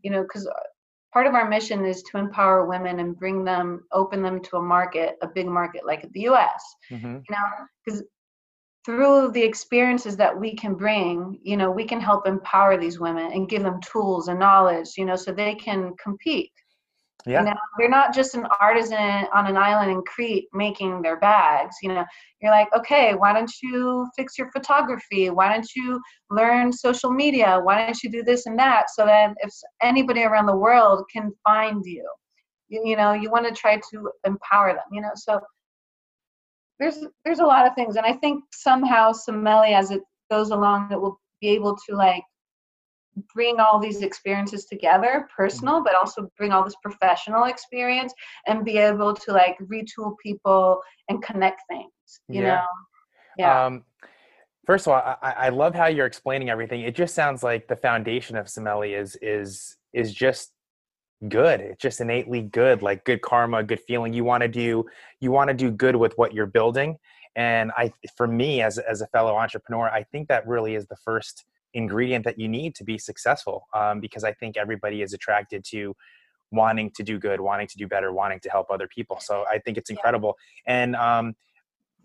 you 0.03 0.11
know, 0.11 0.23
because 0.23 0.49
part 1.13 1.27
of 1.27 1.35
our 1.35 1.49
mission 1.49 1.85
is 1.85 2.03
to 2.05 2.19
empower 2.19 2.67
women 2.67 3.01
and 3.01 3.19
bring 3.19 3.45
them, 3.45 3.85
open 3.93 4.23
them 4.23 4.41
to 4.43 4.57
a 4.57 4.63
market, 4.63 5.17
a 5.23 5.29
big 5.29 5.47
market 5.47 5.87
like 5.87 6.11
the 6.13 6.21
U.S. 6.23 6.65
Mm-hmm. 6.91 7.07
You 7.07 7.31
know, 7.31 7.67
because 7.85 8.03
through 8.85 9.31
the 9.33 9.43
experiences 9.43 10.17
that 10.19 10.39
we 10.39 10.55
can 10.55 10.75
bring, 10.75 11.39
you 11.43 11.57
know, 11.57 11.71
we 11.71 11.85
can 11.85 12.01
help 12.01 12.27
empower 12.27 12.77
these 12.77 13.01
women 13.01 13.33
and 13.33 13.49
give 13.49 13.63
them 13.63 13.81
tools 13.81 14.29
and 14.29 14.39
knowledge, 14.39 14.91
you 14.99 15.07
know, 15.07 15.17
so 15.17 15.33
they 15.33 15.55
can 15.55 15.95
compete 16.03 16.53
Yeah. 17.27 17.41
You 17.41 17.47
know, 17.47 17.57
they're 17.79 17.89
not 17.89 18.15
just 18.15 18.35
an 18.35 18.47
artisan 18.61 19.27
on 19.33 19.47
an 19.47 19.57
island 19.57 19.91
in 19.91 20.03
Crete 20.03 20.47
making 20.53 21.01
their 21.01 21.19
bags. 21.19 21.77
You 21.83 21.89
know, 21.91 22.05
you're 22.43 22.51
like, 22.51 22.69
okay, 22.77 23.15
why 23.15 23.33
don't 23.33 23.51
you 23.63 24.07
fix 24.15 24.37
your 24.37 24.51
photography? 24.51 25.31
Why 25.31 25.51
don't 25.51 25.69
you 25.75 26.01
learn 26.31 26.71
social 26.71 27.11
media? 27.11 27.59
Why 27.63 27.87
don't 27.87 28.03
you 28.03 28.11
do 28.11 28.23
this 28.23 28.45
and 28.45 28.59
that? 28.59 28.91
So 28.91 29.07
that 29.07 29.35
if 29.39 29.51
anybody 29.83 30.23
around 30.23 30.47
the 30.47 30.57
world 30.57 31.05
can 31.11 31.33
find 31.45 31.83
you, 31.87 32.07
you, 32.69 32.83
you 32.85 32.97
know, 32.97 33.15
you 33.15 33.31
want 33.31 33.47
to 33.47 33.55
try 33.55 33.81
to 33.91 34.11
empower 34.27 34.75
them. 34.75 34.85
You 34.93 35.01
know, 35.01 35.13
so 35.15 35.41
there's 36.79 36.99
there's 37.25 37.39
a 37.39 37.47
lot 37.47 37.67
of 37.67 37.75
things, 37.75 37.97
and 37.97 38.05
I 38.05 38.13
think 38.13 38.45
somehow 38.53 39.13
Semeli, 39.13 39.75
as 39.75 39.91
it 39.91 40.03
goes 40.31 40.51
along, 40.51 40.91
it 40.93 41.01
will 41.01 41.19
be 41.41 41.49
able 41.51 41.77
to 41.89 41.97
like 41.97 42.25
bring 43.33 43.61
all 43.61 43.79
these 43.79 44.03
experiences 44.03 44.65
together 44.65 45.29
personal 45.35 45.83
but 45.83 45.95
also 45.95 46.29
bring 46.37 46.53
all 46.53 46.65
this 46.65 46.77
professional 46.83 47.45
experience 47.45 48.13
and 48.47 48.65
be 48.65 48.79
able 48.79 49.15
to 49.15 49.33
like 49.33 49.57
retool 49.71 50.15
people 50.23 50.81
and 51.09 51.23
connect 51.23 51.63
things 51.69 51.91
you 52.29 52.43
yeah. 52.43 52.55
know? 52.55 52.65
Yeah. 53.37 53.67
Um, 53.67 53.85
first 54.67 54.87
of 54.87 54.93
all 54.93 55.17
I, 55.23 55.31
I 55.33 55.49
love 55.49 55.75
how 55.75 55.87
you're 55.87 56.07
explaining 56.07 56.51
everything. 56.51 56.83
It 56.83 56.95
just 56.95 57.15
sounds 57.15 57.43
like 57.43 57.69
the 57.69 57.77
foundation 57.77 58.37
of 58.37 58.47
Semeli 58.47 58.99
is 58.99 59.17
is 59.21 59.77
is 59.93 60.13
just 60.13 60.53
good. 61.29 61.61
It's 61.61 61.83
just 61.83 62.01
innately 62.01 62.43
good 62.43 62.83
like 62.83 63.05
good 63.05 63.23
karma 63.23 63.63
good 63.63 63.81
feeling. 63.81 64.13
You 64.13 64.25
want 64.25 64.43
to 64.43 64.49
do 64.49 64.85
you 65.21 65.31
want 65.31 65.49
to 65.49 65.55
do 65.55 65.71
good 65.71 65.97
with 65.97 66.13
what 66.17 66.33
you're 66.33 66.47
building. 66.47 66.97
And 67.37 67.73
i 67.77 67.93
for 68.17 68.29
me 68.29 68.63
as 68.63 68.79
as 68.79 69.01
a 69.01 69.09
fellow 69.09 69.35
entrepreneur 69.35 69.91
i 69.91 70.05
think 70.05 70.29
that 70.29 70.47
really 70.47 70.77
is 70.77 70.87
the 70.87 70.97
first 71.05 71.45
ingredient 71.75 72.25
that 72.25 72.39
you 72.39 72.49
need 72.49 72.75
to 72.75 72.85
be 72.85 72.99
successful 72.99 73.67
um, 73.75 74.01
because 74.01 74.25
i 74.25 74.33
think 74.33 74.57
everybody 74.57 75.03
is 75.03 75.13
attracted 75.13 75.65
to 75.65 75.95
wanting 76.51 76.91
to 76.95 77.03
do 77.03 77.19
good 77.19 77.41
wanting 77.41 77.67
to 77.67 77.77
do 77.77 77.87
better 77.87 78.13
wanting 78.13 78.41
to 78.41 78.51
help 78.51 78.71
other 78.71 78.89
people 78.89 79.19
so 79.21 79.45
i 79.51 79.59
think 79.59 79.77
it's 79.77 79.91
incredible 79.91 80.37
yeah. 80.67 80.83
and 80.83 80.97
um, 80.97 81.35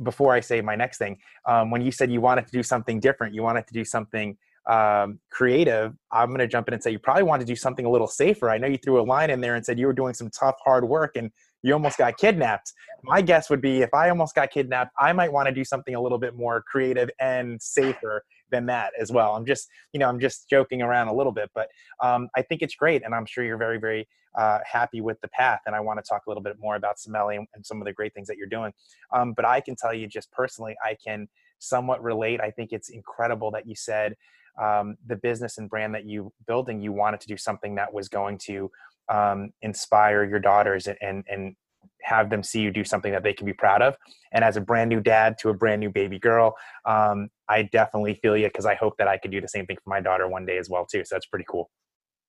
before 0.04 0.34
i 0.34 0.40
say 0.40 0.62
my 0.62 0.76
next 0.76 0.98
thing 0.98 1.18
um, 1.46 1.72
when 1.72 1.82
you 1.82 1.92
said 1.92 2.12
you 2.12 2.22
wanted 2.22 2.46
to 2.46 2.52
do 2.52 2.64
something 2.64 3.00
different 3.00 3.34
you 3.34 3.44
wanted 3.44 3.66
to 3.68 3.74
do 3.74 3.86
something 3.86 4.38
um, 4.68 5.20
creative 5.30 5.94
i'm 6.12 6.30
going 6.30 6.40
to 6.40 6.48
jump 6.48 6.68
in 6.68 6.74
and 6.74 6.84
say 6.84 6.92
you 6.92 7.00
probably 7.00 7.24
want 7.24 7.40
to 7.40 7.46
do 7.46 7.56
something 7.56 7.86
a 7.86 7.90
little 7.90 8.08
safer 8.08 8.50
i 8.50 8.58
know 8.58 8.68
you 8.68 8.78
threw 8.78 9.00
a 9.00 9.04
line 9.04 9.30
in 9.30 9.40
there 9.42 9.56
and 9.56 9.66
said 9.66 9.80
you 9.80 9.88
were 9.88 9.94
doing 9.94 10.14
some 10.14 10.30
tough 10.30 10.56
hard 10.64 10.88
work 10.88 11.16
and 11.16 11.32
you 11.64 11.74
almost 11.74 11.98
got 11.98 12.18
kidnapped. 12.18 12.74
My 13.04 13.22
guess 13.22 13.50
would 13.50 13.62
be 13.62 13.82
if 13.82 13.94
I 13.94 14.10
almost 14.10 14.36
got 14.36 14.52
kidnapped, 14.52 14.94
I 15.00 15.14
might 15.14 15.32
want 15.32 15.48
to 15.48 15.54
do 15.54 15.64
something 15.64 15.96
a 15.96 16.02
little 16.02 16.18
bit 16.18 16.36
more 16.36 16.64
creative 16.64 17.10
and 17.20 17.62
safer 17.62 18.24
than 18.52 18.66
that 18.68 18.92
as 19.00 19.12
well. 19.12 19.36
I'm 19.36 19.46
just, 19.46 19.68
you 19.94 20.00
know, 20.00 20.08
I'm 20.08 20.20
just 20.20 20.50
joking 20.50 20.82
around 20.82 21.08
a 21.08 21.14
little 21.14 21.32
bit, 21.32 21.50
but 21.54 21.70
um, 22.02 22.30
I 22.36 22.42
think 22.42 22.62
it's 22.62 22.76
great, 22.76 23.04
and 23.04 23.14
I'm 23.14 23.26
sure 23.26 23.44
you're 23.44 23.58
very, 23.58 23.80
very 23.80 24.08
uh, 24.38 24.60
happy 24.70 25.02
with 25.02 25.20
the 25.22 25.28
path. 25.30 25.62
And 25.66 25.76
I 25.76 25.80
want 25.80 26.04
to 26.04 26.08
talk 26.08 26.24
a 26.28 26.30
little 26.30 26.44
bit 26.44 26.58
more 26.60 26.76
about 26.76 26.98
Semeli 26.98 27.38
and, 27.38 27.48
and 27.54 27.66
some 27.66 27.82
of 27.82 27.86
the 27.86 27.94
great 27.94 28.14
things 28.14 28.28
that 28.28 28.38
you're 28.38 28.48
doing. 28.48 28.72
Um, 29.12 29.34
but 29.34 29.46
I 29.46 29.60
can 29.60 29.76
tell 29.76 29.94
you, 29.94 30.08
just 30.08 30.32
personally, 30.32 30.76
I 30.84 30.96
can 31.04 31.28
somewhat 31.60 32.02
relate. 32.04 32.40
I 32.42 32.52
think 32.52 32.72
it's 32.72 32.90
incredible 32.90 33.52
that 33.52 33.68
you 33.68 33.76
said 33.76 34.16
um, 34.62 34.98
the 35.08 35.16
business 35.16 35.58
and 35.58 35.70
brand 35.70 35.96
that 35.96 36.06
you 36.06 36.32
building, 36.48 36.82
you 36.82 36.92
wanted 36.92 37.22
to 37.22 37.28
do 37.28 37.38
something 37.38 37.76
that 37.76 37.94
was 37.94 38.10
going 38.10 38.38
to 38.40 38.72
um, 39.10 39.52
inspire 39.62 40.24
your 40.24 40.40
daughters 40.40 40.88
and, 40.88 40.98
and, 41.02 41.24
and 41.28 41.56
have 42.04 42.30
them 42.30 42.44
see 42.44 42.62
you 42.62 42.72
do 42.72 42.84
something 42.84 43.12
that 43.12 43.24
they 43.24 43.34
can 43.34 43.46
be 43.46 43.54
proud 43.54 43.82
of. 43.82 43.96
And 44.32 44.44
as 44.44 44.58
a 44.58 44.62
brand 44.62 44.90
new 44.90 45.02
dad 45.02 45.38
to 45.40 45.50
a 45.50 45.54
brand 45.54 45.80
new 45.80 45.90
baby 45.90 46.20
girl, 46.20 46.56
um, 46.86 47.30
I 47.48 47.64
definitely 47.64 48.16
feel 48.16 48.38
you 48.38 48.48
because 48.48 48.66
I 48.66 48.76
hope 48.76 48.98
that 48.98 49.08
I 49.08 49.18
could 49.18 49.32
do 49.32 49.42
the 49.42 49.48
same 49.48 49.66
thing 49.66 49.78
for 49.84 49.90
my 49.90 50.02
daughter 50.02 50.28
one 50.28 50.46
day 50.46 50.58
as 50.58 50.70
well 50.70 50.86
too. 50.86 51.04
So 51.06 51.16
that's 51.16 51.28
pretty 51.28 51.46
cool. 51.50 51.70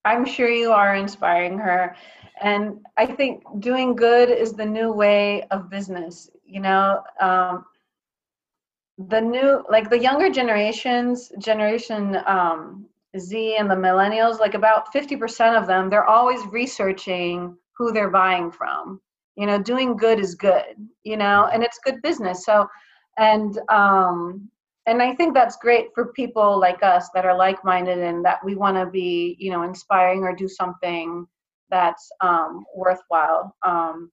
I'm 0.03 0.25
sure 0.25 0.49
you 0.49 0.71
are 0.71 0.95
inspiring 0.95 1.59
her. 1.59 1.95
And 2.41 2.79
I 2.97 3.05
think 3.05 3.43
doing 3.59 3.95
good 3.95 4.29
is 4.29 4.53
the 4.53 4.65
new 4.65 4.91
way 4.91 5.43
of 5.51 5.69
business. 5.69 6.29
You 6.43 6.59
know, 6.61 7.03
um, 7.19 7.65
the 8.97 9.21
new, 9.21 9.63
like 9.69 9.89
the 9.89 9.99
younger 9.99 10.29
generations, 10.29 11.31
generation 11.39 12.17
um, 12.25 12.87
Z 13.17 13.57
and 13.57 13.69
the 13.69 13.75
millennials, 13.75 14.39
like 14.39 14.53
about 14.53 14.93
50% 14.93 15.59
of 15.59 15.67
them, 15.67 15.89
they're 15.89 16.09
always 16.09 16.41
researching 16.47 17.55
who 17.77 17.91
they're 17.91 18.09
buying 18.09 18.51
from. 18.51 19.01
You 19.41 19.47
know, 19.47 19.59
doing 19.73 19.97
good 19.97 20.19
is 20.19 20.35
good, 20.35 20.75
you 21.03 21.17
know, 21.17 21.49
and 21.51 21.63
it's 21.63 21.79
good 21.83 21.99
business. 22.03 22.45
So, 22.45 22.67
and, 23.17 23.51
um, 23.69 24.47
and 24.85 25.01
I 25.01 25.15
think 25.15 25.33
that's 25.33 25.57
great 25.57 25.87
for 25.95 26.13
people 26.13 26.59
like 26.59 26.83
us 26.83 27.09
that 27.15 27.25
are 27.25 27.35
like 27.35 27.65
minded 27.65 27.97
and 27.97 28.23
that 28.23 28.39
we 28.45 28.53
want 28.53 28.77
to 28.77 28.85
be, 28.85 29.35
you 29.39 29.49
know, 29.51 29.63
inspiring 29.63 30.21
or 30.21 30.35
do 30.35 30.47
something 30.47 31.25
that's 31.71 32.05
um, 32.21 32.65
worthwhile. 32.75 33.43
Um, 33.65 34.11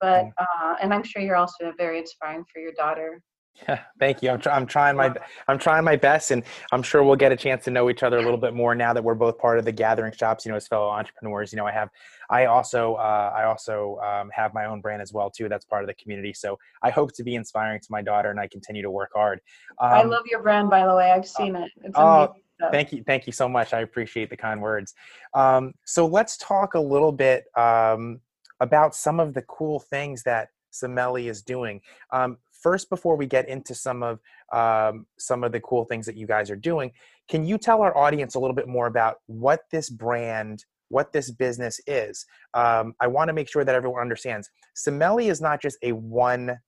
but, 0.00 0.26
uh, 0.38 0.74
and 0.80 0.94
I'm 0.94 1.02
sure 1.02 1.22
you're 1.22 1.42
also 1.44 1.72
very 1.76 1.98
inspiring 1.98 2.44
for 2.52 2.60
your 2.60 2.72
daughter. 2.72 3.20
Yeah, 3.68 3.80
thank 3.98 4.22
you. 4.22 4.30
I'm, 4.30 4.40
tr- 4.40 4.50
I'm 4.50 4.66
trying 4.66 4.96
my 4.96 5.14
I'm 5.48 5.58
trying 5.58 5.84
my 5.84 5.96
best, 5.96 6.30
and 6.30 6.42
I'm 6.72 6.82
sure 6.82 7.02
we'll 7.02 7.16
get 7.16 7.32
a 7.32 7.36
chance 7.36 7.64
to 7.64 7.70
know 7.70 7.88
each 7.88 8.02
other 8.02 8.18
a 8.18 8.22
little 8.22 8.38
bit 8.38 8.54
more 8.54 8.74
now 8.74 8.92
that 8.92 9.02
we're 9.02 9.14
both 9.14 9.38
part 9.38 9.58
of 9.58 9.64
the 9.64 9.72
gathering 9.72 10.12
shops. 10.12 10.44
You 10.44 10.52
know, 10.52 10.56
as 10.56 10.68
fellow 10.68 10.88
entrepreneurs. 10.88 11.52
You 11.52 11.56
know, 11.56 11.66
I 11.66 11.72
have 11.72 11.88
I 12.28 12.46
also 12.46 12.94
uh, 12.94 13.32
I 13.34 13.44
also 13.44 13.98
um, 14.04 14.30
have 14.30 14.52
my 14.52 14.66
own 14.66 14.80
brand 14.80 15.00
as 15.00 15.12
well 15.12 15.30
too. 15.30 15.48
That's 15.48 15.64
part 15.64 15.82
of 15.82 15.88
the 15.88 15.94
community. 15.94 16.32
So 16.34 16.58
I 16.82 16.90
hope 16.90 17.12
to 17.14 17.22
be 17.22 17.34
inspiring 17.34 17.80
to 17.80 17.86
my 17.90 18.02
daughter, 18.02 18.30
and 18.30 18.38
I 18.38 18.48
continue 18.48 18.82
to 18.82 18.90
work 18.90 19.10
hard. 19.14 19.40
Um, 19.80 19.92
I 19.92 20.02
love 20.02 20.24
your 20.26 20.42
brand, 20.42 20.68
by 20.68 20.86
the 20.86 20.94
way. 20.94 21.10
I've 21.10 21.26
seen 21.26 21.56
it. 21.56 21.70
It's 21.82 21.94
oh, 21.96 22.34
thank 22.70 22.92
you, 22.92 23.02
thank 23.04 23.26
you 23.26 23.32
so 23.32 23.48
much. 23.48 23.72
I 23.72 23.80
appreciate 23.80 24.30
the 24.30 24.36
kind 24.36 24.60
words. 24.60 24.94
Um, 25.34 25.72
so 25.84 26.06
let's 26.06 26.36
talk 26.36 26.74
a 26.74 26.80
little 26.80 27.12
bit 27.12 27.44
um, 27.56 28.20
about 28.60 28.94
some 28.94 29.20
of 29.20 29.34
the 29.34 29.42
cool 29.42 29.80
things 29.80 30.22
that 30.24 30.48
Semeli 30.72 31.30
is 31.30 31.42
doing. 31.42 31.80
Um, 32.12 32.38
first 32.62 32.88
before 32.90 33.16
we 33.16 33.26
get 33.26 33.48
into 33.48 33.74
some 33.74 34.02
of 34.02 34.20
um, 34.52 35.06
some 35.18 35.44
of 35.44 35.52
the 35.52 35.60
cool 35.60 35.84
things 35.84 36.06
that 36.06 36.16
you 36.16 36.26
guys 36.26 36.50
are 36.50 36.56
doing 36.56 36.92
can 37.28 37.44
you 37.44 37.58
tell 37.58 37.82
our 37.82 37.96
audience 37.96 38.34
a 38.34 38.38
little 38.38 38.54
bit 38.54 38.68
more 38.68 38.86
about 38.86 39.16
what 39.26 39.62
this 39.70 39.90
brand 39.90 40.64
what 40.88 41.12
this 41.12 41.30
business 41.30 41.80
is 41.86 42.26
um, 42.54 42.94
i 43.00 43.06
want 43.06 43.28
to 43.28 43.34
make 43.34 43.48
sure 43.48 43.64
that 43.64 43.74
everyone 43.74 44.00
understands 44.00 44.50
Semeli 44.76 45.30
is 45.30 45.40
not 45.40 45.60
just 45.60 45.78
a 45.82 45.92
one 45.92 46.58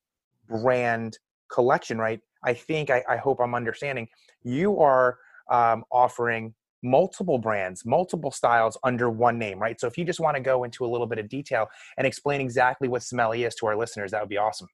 brand 0.49 1.19
collection 1.51 1.99
right 1.99 2.21
i 2.45 2.53
think 2.53 2.91
i, 2.91 3.03
I 3.09 3.17
hope 3.17 3.41
i'm 3.41 3.55
understanding 3.55 4.09
you 4.43 4.79
are 4.81 5.19
um, 5.51 5.85
offering 5.91 6.55
multiple 6.83 7.39
brands, 7.39 7.85
multiple 7.85 8.31
styles 8.31 8.79
under 8.85 9.11
one 9.11 9.39
name, 9.39 9.59
right? 9.59 9.81
So 9.81 9.87
if 9.87 9.99
you 9.99 10.05
just 10.05 10.21
want 10.21 10.37
to 10.37 10.43
go 10.43 10.65
into 10.65 10.85
a 10.85 10.89
little 10.89 11.07
bit 11.07 11.19
of 11.19 11.29
detail 11.29 11.69
and 11.97 12.07
explain 12.07 12.41
exactly 12.41 12.89
what 12.89 13.03
Semeli 13.03 13.47
is 13.47 13.55
to 13.57 13.67
our 13.67 13.77
listeners, 13.77 14.13
that 14.13 14.21
would 14.21 14.29
be 14.29 14.39
awesome. 14.39 14.69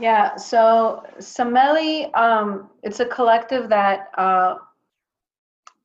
Yeah, 0.00 0.36
so 0.36 1.02
Semeli, 1.18 2.16
um, 2.16 2.70
it's 2.82 3.00
a 3.00 3.06
collective 3.06 3.68
that 3.68 4.10
uh, 4.16 4.56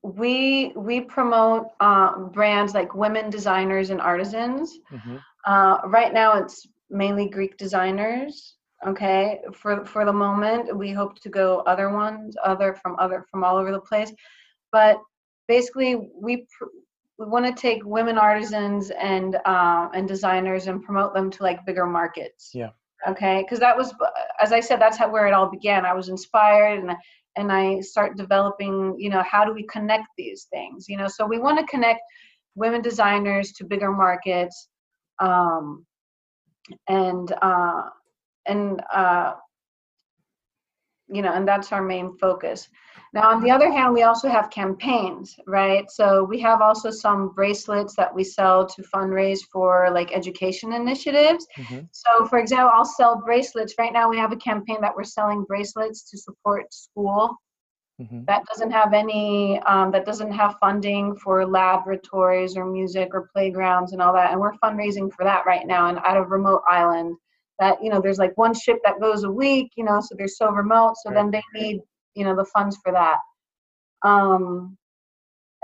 we 0.03 0.73
we 0.75 1.01
promote 1.01 1.67
uh, 1.79 2.19
brands 2.19 2.73
like 2.73 2.93
women 2.93 3.29
designers 3.29 3.89
and 3.89 3.99
artisans. 3.99 4.79
Mm-hmm. 4.91 5.17
Uh, 5.45 5.77
right 5.85 6.13
now, 6.13 6.37
it's 6.37 6.67
mainly 6.89 7.27
Greek 7.27 7.57
designers. 7.57 8.55
Okay, 8.85 9.39
for 9.53 9.83
for 9.85 10.05
the 10.05 10.13
moment, 10.13 10.77
we 10.77 10.91
hope 10.91 11.19
to 11.21 11.29
go 11.29 11.63
other 11.65 11.89
ones, 11.89 12.35
other 12.43 12.73
from 12.75 12.95
other 12.99 13.25
from 13.31 13.43
all 13.43 13.57
over 13.57 13.71
the 13.71 13.81
place, 13.81 14.13
but 14.71 14.99
basically, 15.47 16.09
we. 16.15 16.37
Pr- 16.37 16.65
we 17.19 17.27
want 17.27 17.45
to 17.45 17.53
take 17.53 17.85
women 17.85 18.17
artisans 18.17 18.89
and 18.89 19.37
uh, 19.45 19.87
and 19.93 20.07
designers 20.07 20.65
and 20.65 20.83
promote 20.83 21.13
them 21.13 21.29
to 21.29 21.43
like 21.43 21.63
bigger 21.63 21.85
markets. 21.85 22.49
Yeah 22.55 22.71
okay? 23.07 23.43
Because 23.43 23.59
that 23.59 23.77
was 23.77 23.93
as 24.39 24.51
i 24.51 24.59
said 24.59 24.79
that's 24.79 24.97
how 24.97 25.09
where 25.11 25.27
it 25.27 25.33
all 25.33 25.49
began. 25.49 25.85
I 25.85 25.93
was 25.93 26.09
inspired 26.09 26.79
and 26.79 26.91
and 27.35 27.51
i 27.51 27.79
start 27.79 28.17
developing 28.17 28.95
you 28.97 29.09
know 29.09 29.23
how 29.23 29.43
do 29.45 29.53
we 29.53 29.65
connect 29.67 30.07
these 30.17 30.47
things 30.53 30.87
you 30.87 30.97
know? 30.97 31.07
So 31.07 31.25
we 31.25 31.39
want 31.39 31.59
to 31.59 31.65
connect 31.65 32.01
women 32.55 32.81
designers 32.81 33.51
to 33.53 33.65
bigger 33.65 33.91
markets 33.91 34.67
um, 35.19 35.85
and 36.87 37.33
uh, 37.41 37.83
and 38.45 38.81
uh, 38.93 39.33
you 41.11 41.21
know 41.21 41.33
and 41.33 41.47
that's 41.47 41.71
our 41.71 41.81
main 41.81 42.17
focus 42.17 42.69
now, 43.13 43.29
on 43.29 43.43
the 43.43 43.51
other 43.51 43.71
hand, 43.71 43.93
we 43.93 44.01
also 44.01 44.27
have 44.27 44.49
campaigns, 44.49 45.35
right? 45.45 45.89
So 45.91 46.23
we 46.23 46.39
have 46.39 46.61
also 46.61 46.89
some 46.89 47.29
bracelets 47.29 47.95
that 47.95 48.13
we 48.13 48.23
sell 48.23 48.65
to 48.65 48.81
fundraise 48.81 49.41
for 49.51 49.89
like 49.93 50.11
education 50.11 50.73
initiatives. 50.73 51.45
Mm-hmm. 51.55 51.81
So, 51.91 52.25
for 52.25 52.39
example, 52.39 52.71
I'll 52.73 52.83
sell 52.83 53.21
bracelets. 53.23 53.75
Right 53.77 53.93
now, 53.93 54.09
we 54.09 54.17
have 54.17 54.31
a 54.31 54.37
campaign 54.37 54.77
that 54.81 54.95
we're 54.95 55.03
selling 55.03 55.43
bracelets 55.43 56.09
to 56.09 56.17
support 56.17 56.73
school. 56.73 57.35
Mm-hmm. 58.01 58.23
That 58.25 58.45
doesn't 58.47 58.71
have 58.71 58.95
any, 58.95 59.59
um, 59.59 59.91
that 59.91 60.07
doesn't 60.07 60.31
have 60.31 60.55
funding 60.59 61.15
for 61.15 61.45
laboratories 61.45 62.57
or 62.57 62.65
music 62.65 63.09
or 63.13 63.29
playgrounds 63.31 63.93
and 63.93 64.01
all 64.01 64.13
that. 64.13 64.31
And 64.31 64.41
we're 64.41 64.53
fundraising 64.53 65.13
for 65.13 65.23
that 65.23 65.45
right 65.45 65.67
now 65.67 65.89
and 65.89 65.99
at 65.99 66.17
a 66.17 66.23
remote 66.23 66.63
island 66.67 67.15
that, 67.59 67.83
you 67.83 67.89
know, 67.89 68.01
there's 68.01 68.19
like 68.19 68.37
one 68.37 68.53
ship 68.53 68.79
that 68.83 68.99
goes 68.99 69.23
a 69.23 69.31
week, 69.31 69.71
you 69.75 69.83
know, 69.83 69.99
so 70.01 70.15
they're 70.17 70.27
so 70.27 70.49
remote. 70.49 70.95
So 71.03 71.11
right. 71.11 71.15
then 71.15 71.31
they 71.31 71.59
need 71.59 71.81
you 72.15 72.23
know 72.23 72.35
the 72.35 72.45
funds 72.45 72.77
for 72.83 72.91
that 72.91 73.19
um 74.07 74.77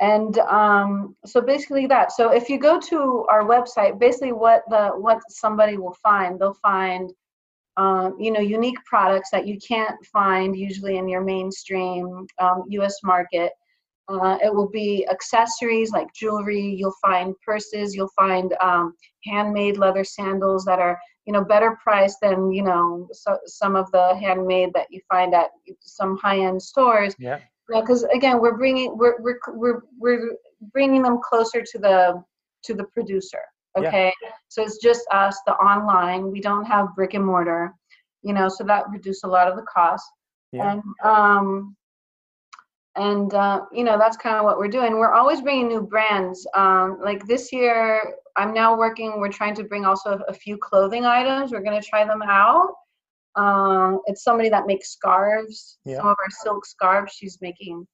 and 0.01 0.37
um, 0.39 1.17
so 1.25 1.41
basically 1.41 1.85
that 1.85 2.13
so 2.13 2.31
if 2.31 2.49
you 2.49 2.57
go 2.57 2.79
to 2.79 3.25
our 3.29 3.43
website 3.43 3.99
basically 3.99 4.31
what 4.31 4.63
the 4.69 4.91
what 4.95 5.19
somebody 5.29 5.77
will 5.77 5.95
find 6.01 6.39
they'll 6.39 6.53
find 6.53 7.11
um, 7.75 8.15
you 8.17 8.31
know 8.31 8.39
unique 8.39 8.77
products 8.85 9.29
that 9.31 9.45
you 9.45 9.57
can't 9.59 9.97
find 10.05 10.57
usually 10.57 10.97
in 10.97 11.07
your 11.07 11.21
mainstream 11.21 12.25
um, 12.39 12.63
us 12.69 13.01
market 13.03 13.51
uh, 14.07 14.37
it 14.41 14.53
will 14.53 14.69
be 14.69 15.05
accessories 15.11 15.91
like 15.91 16.07
jewelry 16.13 16.61
you'll 16.61 16.95
find 17.01 17.35
purses 17.45 17.93
you'll 17.93 18.11
find 18.15 18.55
um, 18.61 18.93
handmade 19.25 19.77
leather 19.77 20.05
sandals 20.05 20.63
that 20.63 20.79
are 20.79 20.97
you 21.29 21.33
know 21.33 21.43
better 21.43 21.77
price 21.83 22.17
than 22.23 22.51
you 22.51 22.63
know 22.63 23.07
so, 23.11 23.37
some 23.45 23.75
of 23.75 23.91
the 23.91 24.17
handmade 24.19 24.71
that 24.73 24.87
you 24.89 24.99
find 25.07 25.35
at 25.35 25.51
some 25.79 26.17
high-end 26.17 26.59
stores. 26.59 27.15
Yeah. 27.19 27.37
Because 27.67 28.03
again 28.11 28.41
we're 28.41 28.57
bringing 28.57 28.97
we're, 28.97 29.21
we're 29.21 29.39
we're 29.49 29.81
we're 29.99 30.31
bringing 30.73 31.03
them 31.03 31.19
closer 31.23 31.61
to 31.61 31.77
the 31.77 32.23
to 32.63 32.73
the 32.73 32.85
producer 32.85 33.41
okay? 33.77 34.11
Yeah. 34.23 34.29
so 34.47 34.63
it's 34.63 34.79
just 34.79 35.03
us 35.11 35.39
the 35.45 35.53
online. 35.53 36.31
We 36.31 36.41
don't 36.41 36.65
have 36.65 36.95
brick 36.95 37.13
and 37.13 37.23
mortar 37.23 37.75
you 38.23 38.33
know 38.33 38.49
so 38.49 38.63
that 38.63 38.89
reduced 38.89 39.23
a 39.23 39.27
lot 39.27 39.47
of 39.47 39.55
the 39.55 39.65
cost. 39.71 40.09
Yeah. 40.51 40.71
and 40.71 40.83
um 41.03 41.75
and 42.95 43.31
uh, 43.35 43.61
you 43.71 43.83
know 43.83 43.99
that's 43.99 44.17
kind 44.17 44.37
of 44.37 44.45
what 44.45 44.57
we're 44.57 44.67
doing. 44.79 44.97
We're 44.97 45.13
always 45.13 45.41
bringing 45.41 45.67
new 45.67 45.83
brands. 45.83 46.47
Um, 46.55 46.97
like 47.03 47.27
this 47.27 47.53
year 47.53 48.15
i'm 48.39 48.53
now 48.53 48.75
working 48.75 49.19
we're 49.19 49.31
trying 49.31 49.53
to 49.53 49.63
bring 49.63 49.85
also 49.85 50.19
a 50.27 50.33
few 50.33 50.57
clothing 50.57 51.05
items 51.05 51.51
we're 51.51 51.61
going 51.61 51.79
to 51.79 51.87
try 51.87 52.03
them 52.05 52.21
out 52.23 52.69
um, 53.35 54.01
it's 54.07 54.23
somebody 54.23 54.49
that 54.49 54.65
makes 54.65 54.89
scarves 54.89 55.77
yeah. 55.85 55.97
some 55.97 56.07
of 56.07 56.15
our 56.19 56.29
silk 56.29 56.65
scarves 56.65 57.13
she's 57.13 57.37
making 57.41 57.85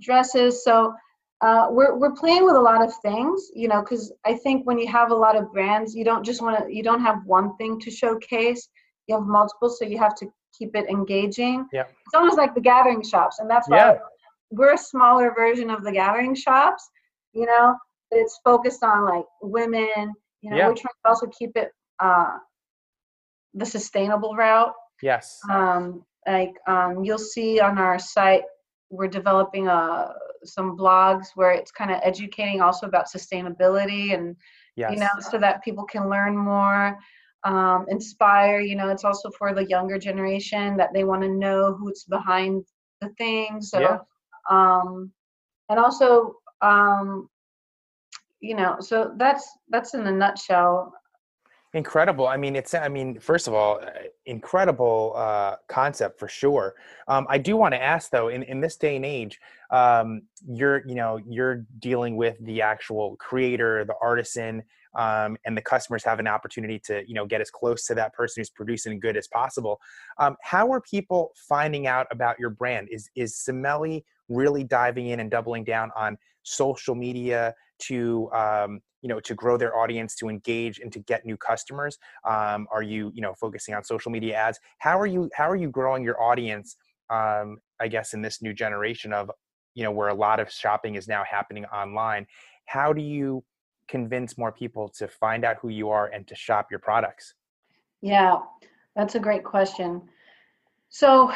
dresses 0.00 0.62
so 0.62 0.94
uh, 1.40 1.66
we're, 1.68 1.96
we're 1.96 2.12
playing 2.12 2.44
with 2.44 2.54
a 2.54 2.60
lot 2.60 2.82
of 2.82 2.92
things 3.02 3.50
you 3.54 3.68
know 3.68 3.80
because 3.80 4.12
i 4.24 4.34
think 4.34 4.66
when 4.66 4.78
you 4.78 4.86
have 4.86 5.10
a 5.10 5.14
lot 5.14 5.36
of 5.36 5.52
brands 5.52 5.94
you 5.94 6.04
don't 6.04 6.24
just 6.24 6.40
want 6.42 6.56
to 6.58 6.74
you 6.74 6.82
don't 6.82 7.00
have 7.00 7.18
one 7.26 7.56
thing 7.56 7.80
to 7.80 7.90
showcase 7.90 8.68
you 9.08 9.16
have 9.16 9.24
multiple 9.24 9.68
so 9.68 9.84
you 9.84 9.98
have 9.98 10.14
to 10.14 10.26
keep 10.56 10.74
it 10.76 10.88
engaging 10.88 11.66
yeah 11.72 11.82
it's 11.82 12.14
almost 12.14 12.38
like 12.38 12.54
the 12.54 12.60
gathering 12.60 13.02
shops 13.02 13.40
and 13.40 13.50
that's 13.50 13.68
why 13.68 13.76
yeah. 13.76 13.98
we're 14.50 14.74
a 14.74 14.78
smaller 14.78 15.34
version 15.34 15.70
of 15.70 15.82
the 15.82 15.92
gathering 15.92 16.34
shops 16.34 16.88
you 17.32 17.46
know 17.46 17.74
it's 18.14 18.40
focused 18.44 18.82
on 18.82 19.04
like 19.04 19.24
women 19.42 20.12
you 20.40 20.50
know 20.50 20.56
yeah. 20.56 20.68
we're 20.68 20.74
trying 20.74 20.98
to 21.04 21.08
also 21.08 21.26
keep 21.38 21.50
it 21.56 21.70
uh 22.00 22.36
the 23.54 23.66
sustainable 23.66 24.34
route 24.34 24.72
yes 25.02 25.40
um 25.50 26.04
like 26.26 26.54
um 26.66 27.04
you'll 27.04 27.18
see 27.18 27.60
on 27.60 27.78
our 27.78 27.98
site 27.98 28.42
we're 28.90 29.08
developing 29.08 29.68
uh 29.68 30.12
some 30.44 30.76
blogs 30.76 31.28
where 31.34 31.52
it's 31.52 31.70
kind 31.70 31.90
of 31.90 32.00
educating 32.02 32.60
also 32.60 32.86
about 32.86 33.06
sustainability 33.06 34.14
and 34.14 34.36
yes. 34.76 34.92
you 34.92 34.98
know 34.98 35.08
so 35.20 35.38
that 35.38 35.62
people 35.64 35.84
can 35.84 36.08
learn 36.08 36.36
more 36.36 36.98
um, 37.44 37.84
inspire 37.88 38.60
you 38.60 38.74
know 38.74 38.88
it's 38.88 39.04
also 39.04 39.30
for 39.30 39.54
the 39.54 39.66
younger 39.66 39.98
generation 39.98 40.76
that 40.76 40.92
they 40.94 41.04
want 41.04 41.22
to 41.22 41.28
know 41.28 41.74
who's 41.74 42.04
behind 42.04 42.64
the 43.00 43.08
thing 43.18 43.60
so 43.60 43.80
yeah. 43.80 43.98
um 44.50 45.10
and 45.68 45.78
also 45.78 46.36
um 46.62 47.28
you 48.44 48.54
know 48.54 48.76
so 48.80 49.12
that's 49.16 49.48
that's 49.70 49.94
in 49.94 50.06
a 50.06 50.12
nutshell. 50.12 50.92
Incredible. 51.72 52.28
I 52.28 52.36
mean 52.36 52.54
it's 52.54 52.74
i 52.74 52.88
mean 52.88 53.18
first 53.18 53.48
of 53.48 53.54
all 53.54 53.80
uh, 53.82 53.90
incredible 54.26 55.14
uh, 55.16 55.56
concept 55.68 56.18
for 56.20 56.28
sure. 56.28 56.74
Um, 57.08 57.26
i 57.30 57.38
do 57.38 57.56
want 57.56 57.72
to 57.72 57.82
ask 57.82 58.10
though 58.10 58.28
in, 58.28 58.42
in 58.42 58.60
this 58.60 58.76
day 58.76 58.96
and 58.96 59.04
age 59.04 59.40
um, 59.70 60.22
you're 60.46 60.86
you 60.86 60.94
know 60.94 61.18
you're 61.26 61.64
dealing 61.78 62.16
with 62.16 62.36
the 62.40 62.60
actual 62.60 63.16
creator 63.16 63.84
the 63.84 63.96
artisan 64.00 64.62
um, 64.94 65.36
and 65.44 65.56
the 65.56 65.62
customers 65.62 66.04
have 66.04 66.20
an 66.20 66.28
opportunity 66.28 66.78
to 66.80 67.02
you 67.08 67.14
know 67.14 67.26
get 67.26 67.40
as 67.40 67.50
close 67.50 67.86
to 67.86 67.94
that 67.94 68.12
person 68.12 68.40
who's 68.40 68.50
producing 68.50 69.00
good 69.00 69.16
as 69.16 69.26
possible. 69.26 69.80
Um, 70.18 70.36
how 70.42 70.70
are 70.70 70.82
people 70.82 71.32
finding 71.48 71.86
out 71.86 72.06
about 72.10 72.38
your 72.38 72.50
brand? 72.50 72.88
Is 72.90 73.08
is 73.16 73.34
Semeli 73.34 74.04
really 74.28 74.64
diving 74.64 75.08
in 75.08 75.20
and 75.20 75.30
doubling 75.30 75.64
down 75.64 75.90
on 75.96 76.16
social 76.44 76.94
media 76.94 77.54
to 77.80 78.30
um, 78.32 78.80
you 79.02 79.08
know 79.08 79.20
to 79.20 79.34
grow 79.34 79.56
their 79.56 79.76
audience 79.76 80.14
to 80.16 80.28
engage 80.28 80.78
and 80.78 80.92
to 80.92 80.98
get 81.00 81.24
new 81.26 81.36
customers 81.36 81.98
um, 82.28 82.66
are 82.72 82.82
you 82.82 83.10
you 83.14 83.20
know 83.20 83.34
focusing 83.34 83.74
on 83.74 83.84
social 83.84 84.10
media 84.10 84.34
ads 84.34 84.58
how 84.78 84.98
are 84.98 85.06
you 85.06 85.28
how 85.34 85.48
are 85.48 85.56
you 85.56 85.68
growing 85.68 86.02
your 86.02 86.20
audience 86.22 86.76
um, 87.10 87.58
i 87.80 87.88
guess 87.88 88.14
in 88.14 88.22
this 88.22 88.40
new 88.40 88.54
generation 88.54 89.12
of 89.12 89.30
you 89.74 89.82
know 89.82 89.90
where 89.90 90.08
a 90.08 90.14
lot 90.14 90.40
of 90.40 90.50
shopping 90.50 90.94
is 90.94 91.08
now 91.08 91.22
happening 91.28 91.64
online 91.66 92.26
how 92.66 92.92
do 92.92 93.02
you 93.02 93.44
convince 93.88 94.38
more 94.38 94.52
people 94.52 94.88
to 94.88 95.08
find 95.08 95.44
out 95.44 95.56
who 95.60 95.68
you 95.68 95.90
are 95.90 96.08
and 96.08 96.26
to 96.26 96.34
shop 96.34 96.68
your 96.70 96.80
products? 96.80 97.34
Yeah, 98.00 98.38
that's 98.96 99.14
a 99.14 99.20
great 99.20 99.44
question. 99.44 100.02
So, 100.88 101.32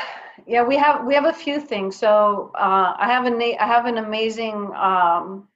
yeah, 0.47 0.63
we 0.63 0.77
have 0.77 1.05
we 1.05 1.15
have 1.15 1.25
a 1.25 1.33
few 1.33 1.61
things. 1.61 1.97
So, 1.97 2.53
uh, 2.55 2.95
I 2.97 3.07
have 3.07 3.27
a 3.27 3.57
I 3.57 3.67
have 3.67 3.87
an 3.87 3.99
amazing 3.99 4.71
um, 4.75 5.49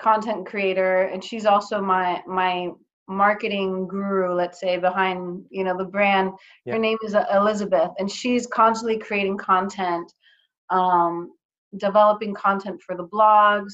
content 0.00 0.46
creator, 0.46 1.02
and 1.04 1.22
she's 1.22 1.46
also 1.46 1.80
my 1.80 2.22
my 2.26 2.70
marketing 3.08 3.88
guru 3.88 4.32
let's 4.32 4.60
say 4.60 4.76
behind 4.76 5.44
you 5.50 5.64
know 5.64 5.76
the 5.76 5.84
brand 5.84 6.30
yeah. 6.64 6.74
her 6.74 6.78
name 6.78 6.96
is 7.04 7.16
elizabeth 7.32 7.90
and 7.98 8.08
she's 8.08 8.46
constantly 8.46 8.96
creating 8.96 9.36
content 9.36 10.12
um, 10.70 11.32
developing 11.76 12.32
content 12.32 12.80
for 12.80 12.96
the 12.96 13.08
blogs 13.08 13.72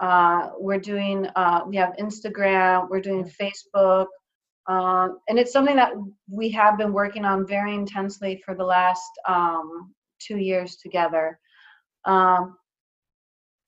uh, 0.00 0.48
we're 0.58 0.78
doing, 0.78 1.26
uh, 1.36 1.60
we 1.66 1.76
have 1.76 1.94
Instagram, 2.00 2.88
we're 2.88 3.02
doing 3.02 3.30
Facebook, 3.40 4.06
um, 4.66 5.18
and 5.28 5.38
it's 5.38 5.52
something 5.52 5.76
that 5.76 5.92
we 6.28 6.50
have 6.50 6.78
been 6.78 6.92
working 6.92 7.24
on 7.24 7.46
very 7.46 7.74
intensely 7.74 8.42
for 8.44 8.54
the 8.54 8.64
last 8.64 9.10
um, 9.28 9.92
two 10.18 10.38
years 10.38 10.76
together. 10.76 11.38
Um, 12.06 12.56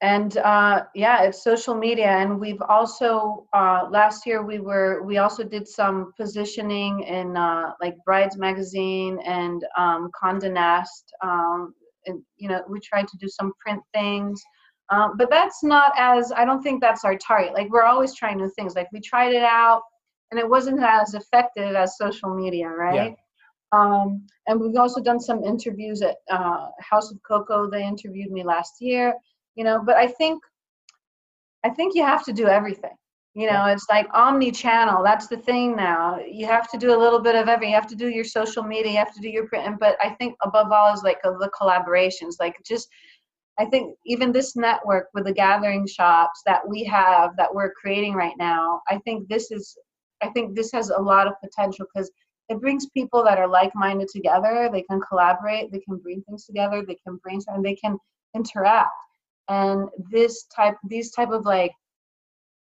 and 0.03 0.37
uh, 0.39 0.85
yeah, 0.95 1.23
it's 1.23 1.43
social 1.43 1.75
media, 1.75 2.09
and 2.09 2.39
we've 2.39 2.61
also 2.69 3.47
uh, 3.55 3.89
last 3.91 4.27
year 4.27 4.45
we 4.45 4.59
were 4.59 5.03
we 5.05 5.19
also 5.19 5.43
did 5.45 5.67
some 5.67 6.13
positioning 6.19 7.05
in 7.05 7.37
uh, 7.37 7.73
like 7.81 7.97
Brides 8.05 8.37
Magazine 8.37 9.19
and 9.25 9.65
um, 9.79 10.11
Condé 10.21 10.53
Nast. 10.53 11.13
Um, 11.23 11.75
and 12.07 12.21
you 12.37 12.49
know, 12.49 12.63
we 12.69 12.81
tried 12.81 13.09
to 13.09 13.17
do 13.19 13.29
some 13.29 13.53
print 13.65 13.81
things. 13.95 14.43
Um, 14.91 15.17
but 15.17 15.31
that's 15.31 15.63
not 15.65 15.93
as, 15.97 16.33
I 16.37 16.45
don't 16.45 16.63
think 16.63 16.83
that's 16.83 17.05
our 17.05 17.17
target. 17.17 17.55
Like 17.55 17.71
we're 17.71 17.85
always 17.85 18.15
trying 18.15 18.37
new 18.37 18.51
things. 18.51 18.75
Like 18.75 18.89
we 18.93 19.01
tried 19.01 19.33
it 19.33 19.43
out 19.43 19.83
and 20.31 20.39
it 20.39 20.49
wasn't 20.49 20.83
as 20.83 21.15
effective 21.15 21.75
as 21.75 21.97
social 21.97 22.35
media, 22.35 22.69
right? 22.69 22.95
Yeah. 22.95 23.15
Um, 23.73 24.27
and 24.47 24.61
we've 24.61 24.77
also 24.77 25.01
done 25.01 25.19
some 25.19 25.45
interviews 25.45 26.03
at 26.03 26.17
uh, 26.31 26.67
House 26.81 27.11
of 27.11 27.19
Coco. 27.27 27.71
They 27.71 27.85
interviewed 27.85 28.31
me 28.31 28.45
last 28.45 28.75
year, 28.81 29.15
you 29.55 29.65
know, 29.65 29.83
but 29.85 29.97
I 29.97 30.07
think, 30.07 30.43
I 31.65 31.71
think 31.71 31.95
you 31.95 32.05
have 32.05 32.25
to 32.25 32.33
do 32.33 32.47
everything. 32.47 32.97
You 33.35 33.51
know, 33.51 33.65
it's 33.65 33.87
like 33.89 34.07
omni-channel. 34.13 35.03
That's 35.03 35.27
the 35.27 35.39
thing 35.39 35.75
now. 35.75 36.19
You 36.19 36.45
have 36.47 36.71
to 36.71 36.77
do 36.77 36.95
a 36.95 36.99
little 36.99 37.21
bit 37.21 37.35
of 37.35 37.49
everything. 37.49 37.71
You 37.71 37.81
have 37.81 37.89
to 37.89 37.97
do 37.97 38.09
your 38.09 38.25
social 38.25 38.63
media. 38.63 38.93
You 38.93 38.99
have 38.99 39.15
to 39.15 39.23
do 39.23 39.31
your 39.31 39.47
print. 39.47 39.81
But 39.81 39.97
I 40.03 40.11
think 40.11 40.37
above 40.43 40.71
all 40.71 40.93
is 40.93 41.03
like 41.03 41.17
the 41.23 41.51
collaborations. 41.59 42.35
Like 42.39 42.57
just 42.67 42.89
I 43.59 43.65
think 43.67 43.97
even 44.07 44.33
this 44.33 44.57
network 44.57 45.09
with 45.15 45.25
the 45.25 45.33
gathering 45.33 45.87
shops 45.87 46.43
that 46.47 46.67
we 46.67 46.85
have 46.85 47.37
that 47.37 47.55
we're 47.55 47.73
creating 47.73 48.15
right 48.15 48.37
now, 48.39 48.83
I 48.91 48.99
think 48.99 49.29
this 49.29 49.51
is 49.51 49.77
I 50.23 50.29
think 50.29 50.55
this 50.55 50.71
has 50.73 50.91
a 50.91 51.01
lot 51.01 51.27
of 51.27 51.35
potential 51.43 51.87
because 51.93 52.11
it 52.49 52.61
brings 52.61 52.87
people 52.91 53.25
that 53.25 53.39
are 53.39 53.49
like-minded 53.49 54.09
together. 54.09 54.69
They 54.71 54.83
can 54.83 55.01
collaborate, 55.01 55.73
they 55.73 55.81
can 55.81 55.97
bring 55.97 56.23
things 56.23 56.45
together, 56.45 56.85
they 56.87 56.99
can 57.07 57.17
brainstorm, 57.23 57.63
they 57.63 57.77
can 57.77 57.99
interact. 58.35 58.91
And 59.49 59.89
this 60.11 60.45
type 60.45 60.77
these 60.85 61.11
type 61.11 61.31
of 61.31 61.45
like 61.45 61.73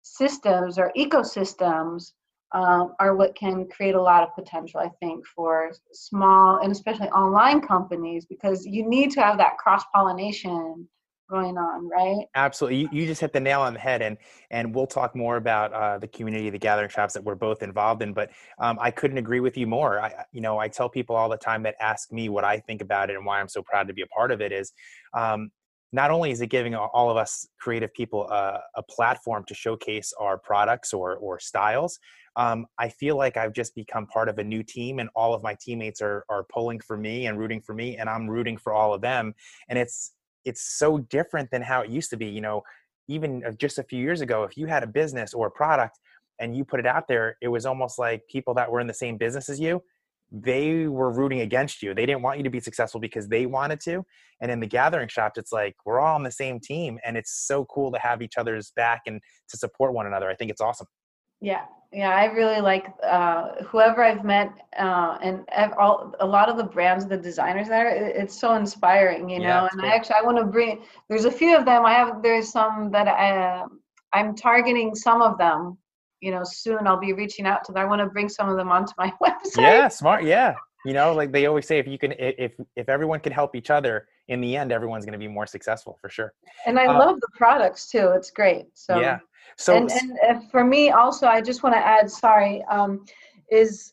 systems 0.03 0.79
or 0.79 0.92
ecosystems 0.96 2.12
um, 2.53 2.94
are 3.00 3.16
what 3.16 3.35
can 3.35 3.66
create 3.68 3.96
a 3.96 4.00
lot 4.00 4.22
of 4.22 4.35
potential, 4.35 4.81
I 4.81 4.88
think, 5.00 5.27
for 5.27 5.72
small 5.92 6.61
and 6.62 6.70
especially 6.70 7.09
online 7.09 7.61
companies 7.61 8.27
because 8.27 8.64
you 8.64 8.88
need 8.88 9.11
to 9.12 9.20
have 9.20 9.38
that 9.38 9.59
cross 9.59 9.83
pollination 9.92 10.88
going 11.31 11.57
on, 11.57 11.88
right? 11.88 12.27
Absolutely. 12.35 12.81
You, 12.81 12.88
you 12.92 13.07
just 13.07 13.20
hit 13.20 13.33
the 13.33 13.40
nail 13.40 13.62
on 13.62 13.74
the 13.74 13.81
head, 13.81 14.03
and 14.03 14.16
and 14.50 14.74
we'll 14.74 14.87
talk 14.87 15.16
more 15.16 15.37
about 15.37 15.72
uh, 15.72 15.98
the 15.98 16.07
community, 16.07 16.48
the 16.50 16.59
gathering 16.59 16.90
shops 16.90 17.14
that 17.14 17.24
we're 17.24 17.35
both 17.35 17.62
involved 17.62 18.03
in. 18.03 18.12
But 18.12 18.31
um, 18.59 18.79
I 18.81 18.90
couldn't 18.90 19.18
agree 19.18 19.40
with 19.40 19.57
you 19.57 19.66
more. 19.66 20.00
I, 20.00 20.24
you 20.33 20.40
know, 20.40 20.59
I 20.59 20.68
tell 20.68 20.88
people 20.88 21.16
all 21.16 21.29
the 21.29 21.37
time 21.37 21.62
that 21.64 21.74
ask 21.81 22.12
me 22.12 22.29
what 22.29 22.44
I 22.44 22.61
think 22.61 22.83
about 22.83 23.11
it 23.11 23.16
and 23.16 23.27
why 23.27 23.40
I'm 23.40 23.48
so 23.48 23.62
proud 23.62 23.88
to 23.88 23.94
be 23.94 24.03
a 24.03 24.07
part 24.07 24.31
of 24.31 24.40
it 24.40 24.53
is. 24.53 24.72
Um, 25.12 25.50
not 25.94 26.11
only 26.11 26.33
is 26.33 26.40
it 26.40 26.48
giving 26.48 26.74
all 26.74 27.09
of 27.09 27.16
us 27.16 27.46
creative 27.61 27.94
people 27.94 28.28
a, 28.28 28.61
a 28.74 28.83
platform 28.83 29.44
to 29.46 29.54
showcase 29.54 30.12
our 30.18 30.37
products 30.37 30.92
or, 30.92 31.14
or 31.18 31.38
styles, 31.38 32.00
um, 32.35 32.66
I 32.80 32.88
feel 32.88 33.16
like 33.16 33.37
I've 33.37 33.52
just 33.52 33.76
become 33.76 34.09
part 34.09 34.28
of 34.28 34.38
a 34.38 34.44
new 34.44 34.64
team, 34.64 34.98
and 34.98 35.09
all 35.14 35.35
of 35.35 35.42
my 35.44 35.57
teammates 35.61 36.02
are 36.02 36.24
are 36.28 36.44
pulling 36.52 36.80
for 36.80 36.96
me 36.96 37.26
and 37.26 37.38
rooting 37.38 37.61
for 37.61 37.74
me, 37.74 37.96
and 37.96 38.11
I'm 38.11 38.28
rooting 38.28 38.57
for 38.57 38.72
all 38.72 38.92
of 38.92 39.02
them. 39.02 39.35
And 39.68 39.78
it's 39.78 40.14
it's 40.44 40.62
so 40.76 40.98
different 40.98 41.52
than 41.52 41.62
how 41.62 41.83
it 41.83 41.90
used 41.90 42.11
to 42.11 42.16
be. 42.16 42.26
You 42.26 42.40
know, 42.40 42.62
even 43.07 43.44
just 43.57 43.78
a 43.78 43.85
few 43.85 44.00
years 44.00 44.20
ago, 44.20 44.42
if 44.42 44.57
you 44.57 44.66
had 44.66 44.83
a 44.83 44.88
business 44.88 45.33
or 45.33 45.46
a 45.46 45.50
product 45.50 46.00
and 46.40 46.57
you 46.57 46.64
put 46.64 46.80
it 46.80 46.87
out 46.87 47.07
there, 47.07 47.37
it 47.40 47.46
was 47.46 47.66
almost 47.66 48.00
like 48.00 48.22
people 48.28 48.54
that 48.54 48.68
were 48.68 48.80
in 48.80 48.88
the 48.88 48.94
same 48.94 49.16
business 49.16 49.48
as 49.48 49.61
you, 49.61 49.80
they 50.35 50.88
were 50.88 51.12
rooting 51.12 51.40
against 51.40 51.81
you. 51.81 51.94
They 51.94 52.07
didn't 52.07 52.23
want 52.23 52.38
you 52.38 52.44
to 52.44 52.51
be 52.51 52.59
successful 52.59 53.01
because 53.01 53.29
they 53.29 53.47
wanted 53.47 53.79
to. 53.81 54.05
And 54.40 54.51
in 54.51 54.59
the 54.59 54.66
gathering 54.66 55.09
shops, 55.09 55.38
it's 55.38 55.53
like 55.53 55.77
we're 55.85 56.01
all 56.01 56.16
on 56.16 56.25
the 56.25 56.31
same 56.31 56.59
team, 56.59 56.99
and 57.07 57.16
it's 57.16 57.47
so 57.47 57.64
cool 57.66 57.92
to 57.92 57.99
have 57.99 58.20
each 58.20 58.37
other's 58.37 58.73
back 58.75 59.03
and 59.07 59.20
to 59.49 59.57
support 59.57 59.94
one 59.94 60.07
another. 60.07 60.29
I 60.29 60.35
think 60.35 60.51
it's 60.51 60.61
awesome. 60.61 60.88
Yeah, 61.40 61.62
yeah, 61.92 62.11
I 62.11 62.25
really 62.27 62.61
like 62.61 62.87
uh, 63.05 63.62
whoever 63.64 64.03
I've 64.03 64.25
met, 64.25 64.51
uh, 64.77 65.18
and 65.23 65.44
all, 65.75 66.12
a 66.18 66.27
lot 66.27 66.49
of 66.49 66.57
the 66.57 66.64
brands, 66.64 67.07
the 67.07 67.16
designers 67.16 67.68
there. 67.68 67.94
It's 67.94 68.38
so 68.38 68.55
inspiring, 68.55 69.29
you 69.29 69.38
know. 69.38 69.44
Yeah, 69.44 69.68
and 69.70 69.81
cool. 69.81 69.88
I 69.88 69.94
actually 69.94 70.16
I 70.16 70.23
want 70.23 70.38
to 70.38 70.44
bring. 70.44 70.83
There's 71.09 71.27
a 71.27 71.31
few 71.31 71.57
of 71.57 71.64
them. 71.64 71.87
I 71.87 71.92
have. 71.92 72.23
There's 72.23 72.51
some 72.51 72.90
that 72.90 73.07
I, 73.07 73.64
I'm 74.12 74.35
targeting 74.35 74.97
some 74.97 75.23
of 75.23 75.38
them 75.38 75.79
you 76.25 76.31
know, 76.31 76.43
soon 76.43 76.87
I'll 76.87 76.99
be 76.99 77.13
reaching 77.13 77.45
out 77.45 77.65
to 77.65 77.73
them. 77.73 77.83
I 77.83 77.85
want 77.85 78.01
to 78.01 78.07
bring 78.07 78.31
some 78.31 78.49
of 78.49 78.57
them 78.57 78.71
onto 78.71 78.95
my 78.97 79.13
website. 79.23 79.59
Yeah, 79.59 79.89
smart. 79.89 80.25
Yeah. 80.25 80.55
You 80.87 80.95
know, 80.95 81.15
like 81.15 81.33
they 81.33 81.45
always 81.47 81.67
say, 81.67 81.79
if 81.79 81.87
you 81.87 81.99
can, 81.99 82.15
if 82.19 82.53
if 82.77 82.89
everyone 82.89 83.21
can 83.21 83.33
help 83.33 83.55
each 83.55 83.71
other, 83.71 84.07
in 84.29 84.41
the 84.41 84.57
end, 84.57 84.73
everyone's 84.73 85.05
going 85.05 85.13
to 85.13 85.19
be 85.19 85.29
more 85.29 85.47
successful 85.47 85.99
for 86.01 86.09
sure. 86.09 86.33
And 86.67 86.79
I 86.79 86.87
uh, 86.87 86.99
love 86.99 87.21
the 87.21 87.29
products 87.35 87.91
too. 87.91 88.13
It's 88.17 88.31
great. 88.31 88.67
So 88.75 89.01
yeah. 89.01 89.19
So 89.57 89.77
and, 89.77 89.91
and 90.27 90.51
for 90.51 90.65
me 90.65 90.91
also, 90.91 91.27
I 91.27 91.41
just 91.41 91.63
want 91.63 91.75
to 91.75 91.87
add, 91.87 92.11
sorry, 92.11 92.65
um, 92.71 93.05
is 93.51 93.93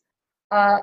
uh, 0.51 0.79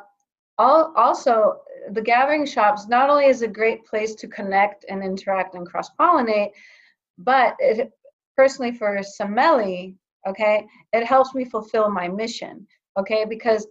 all 0.58 0.92
also 0.96 1.60
the 1.92 2.02
gathering 2.02 2.44
shops 2.44 2.88
not 2.88 3.08
only 3.08 3.26
is 3.26 3.42
a 3.42 3.48
great 3.48 3.86
place 3.86 4.14
to 4.16 4.28
connect 4.28 4.84
and 4.88 5.02
interact 5.02 5.54
and 5.54 5.66
cross 5.66 5.88
pollinate, 5.98 6.50
but 7.18 7.54
it 7.58 7.90
personally 8.36 8.72
for 8.72 8.98
Semeli, 8.98 9.96
okay? 10.26 10.66
It 10.92 11.04
helps 11.04 11.34
me 11.34 11.44
fulfill 11.44 11.90
my 11.90 12.08
mission 12.08 12.66
okay? 12.98 13.24
Because 13.24 13.66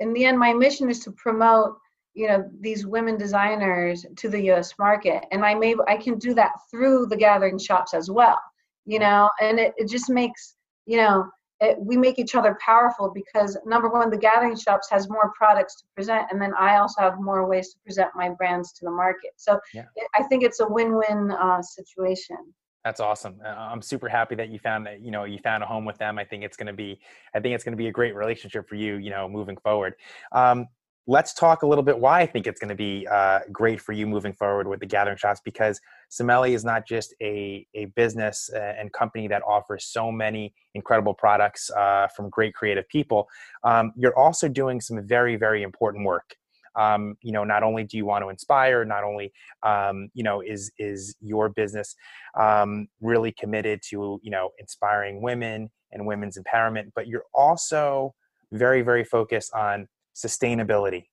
in 0.00 0.12
the 0.12 0.24
end 0.24 0.38
my 0.38 0.52
mission 0.52 0.90
is 0.90 1.00
to 1.00 1.12
promote 1.12 1.76
you 2.14 2.26
know 2.26 2.44
these 2.60 2.86
women 2.86 3.16
designers 3.16 4.04
to 4.16 4.28
the 4.28 4.50
us 4.50 4.74
market 4.80 5.24
and 5.30 5.44
i 5.44 5.54
may 5.54 5.76
i 5.86 5.96
can 5.96 6.18
do 6.18 6.34
that 6.34 6.50
through 6.68 7.06
the 7.06 7.16
gathering 7.16 7.56
shops 7.56 7.94
as 7.94 8.10
well 8.10 8.40
you 8.86 8.98
know? 8.98 9.30
And 9.40 9.60
it, 9.60 9.74
it 9.76 9.88
just 9.88 10.10
makes 10.10 10.56
you 10.86 10.96
know 10.96 11.28
it, 11.60 11.76
we 11.78 11.96
make 11.96 12.18
each 12.18 12.34
other 12.34 12.58
powerful 12.64 13.12
because 13.14 13.56
number 13.64 13.88
one 13.88 14.10
the 14.10 14.16
gathering 14.16 14.56
shops 14.56 14.88
has 14.90 15.08
more 15.08 15.32
products 15.36 15.76
to 15.76 15.84
present 15.94 16.26
and 16.32 16.42
then 16.42 16.52
i 16.58 16.78
also 16.78 17.00
have 17.00 17.20
more 17.20 17.46
ways 17.46 17.72
to 17.72 17.78
present 17.84 18.10
my 18.16 18.30
brands 18.30 18.72
to 18.72 18.84
the 18.84 18.90
market. 18.90 19.32
So 19.36 19.60
yeah. 19.72 19.84
it, 19.94 20.08
i 20.18 20.22
think 20.24 20.42
it's 20.42 20.60
a 20.60 20.68
win-win 20.68 21.30
uh, 21.30 21.62
situation 21.62 22.38
that's 22.84 23.00
awesome. 23.00 23.40
Uh, 23.44 23.48
I'm 23.48 23.82
super 23.82 24.08
happy 24.08 24.34
that 24.36 24.48
you 24.48 24.58
found 24.58 24.86
that 24.86 25.02
you 25.02 25.10
know 25.10 25.24
you 25.24 25.38
found 25.38 25.62
a 25.62 25.66
home 25.66 25.84
with 25.84 25.98
them. 25.98 26.18
I 26.18 26.24
think 26.24 26.44
it's 26.44 26.56
going 26.56 26.66
to 26.66 26.72
be 26.72 26.98
I 27.34 27.40
think 27.40 27.54
it's 27.54 27.64
going 27.64 27.72
to 27.72 27.76
be 27.76 27.88
a 27.88 27.92
great 27.92 28.14
relationship 28.14 28.68
for 28.68 28.74
you. 28.74 28.96
You 28.96 29.10
know, 29.10 29.28
moving 29.28 29.56
forward. 29.58 29.94
Um, 30.32 30.66
let's 31.06 31.34
talk 31.34 31.62
a 31.62 31.66
little 31.66 31.82
bit 31.82 31.98
why 31.98 32.20
I 32.20 32.26
think 32.26 32.46
it's 32.46 32.60
going 32.60 32.68
to 32.68 32.74
be 32.74 33.06
uh, 33.10 33.40
great 33.50 33.80
for 33.80 33.92
you 33.92 34.06
moving 34.06 34.32
forward 34.32 34.68
with 34.68 34.80
the 34.80 34.86
Gathering 34.86 35.16
Shops 35.16 35.40
because 35.44 35.80
Semeli 36.10 36.54
is 36.54 36.64
not 36.64 36.86
just 36.86 37.14
a 37.20 37.66
a 37.74 37.86
business 37.96 38.50
uh, 38.54 38.74
and 38.78 38.92
company 38.92 39.28
that 39.28 39.42
offers 39.46 39.84
so 39.84 40.10
many 40.10 40.54
incredible 40.74 41.14
products 41.14 41.70
uh, 41.72 42.06
from 42.16 42.30
great 42.30 42.54
creative 42.54 42.88
people. 42.88 43.28
Um, 43.62 43.92
you're 43.96 44.18
also 44.18 44.48
doing 44.48 44.80
some 44.80 45.06
very 45.06 45.36
very 45.36 45.62
important 45.62 46.06
work 46.06 46.36
um, 46.76 47.16
you 47.22 47.32
know 47.32 47.44
not 47.44 47.62
only 47.62 47.84
do 47.84 47.96
you 47.96 48.06
want 48.06 48.24
to 48.24 48.28
inspire 48.28 48.84
not 48.84 49.04
only 49.04 49.32
um, 49.62 50.08
you 50.14 50.22
know 50.22 50.40
is 50.40 50.70
is 50.78 51.14
your 51.20 51.48
business 51.48 51.94
um, 52.38 52.88
really 53.00 53.32
committed 53.32 53.80
to 53.88 54.20
you 54.22 54.30
know 54.30 54.50
inspiring 54.58 55.22
women 55.22 55.70
and 55.92 56.06
women's 56.06 56.38
empowerment 56.38 56.90
but 56.94 57.06
you're 57.06 57.24
also 57.34 58.14
very 58.52 58.82
very 58.82 59.04
focused 59.04 59.52
on 59.54 59.88
sustainability 60.14 61.04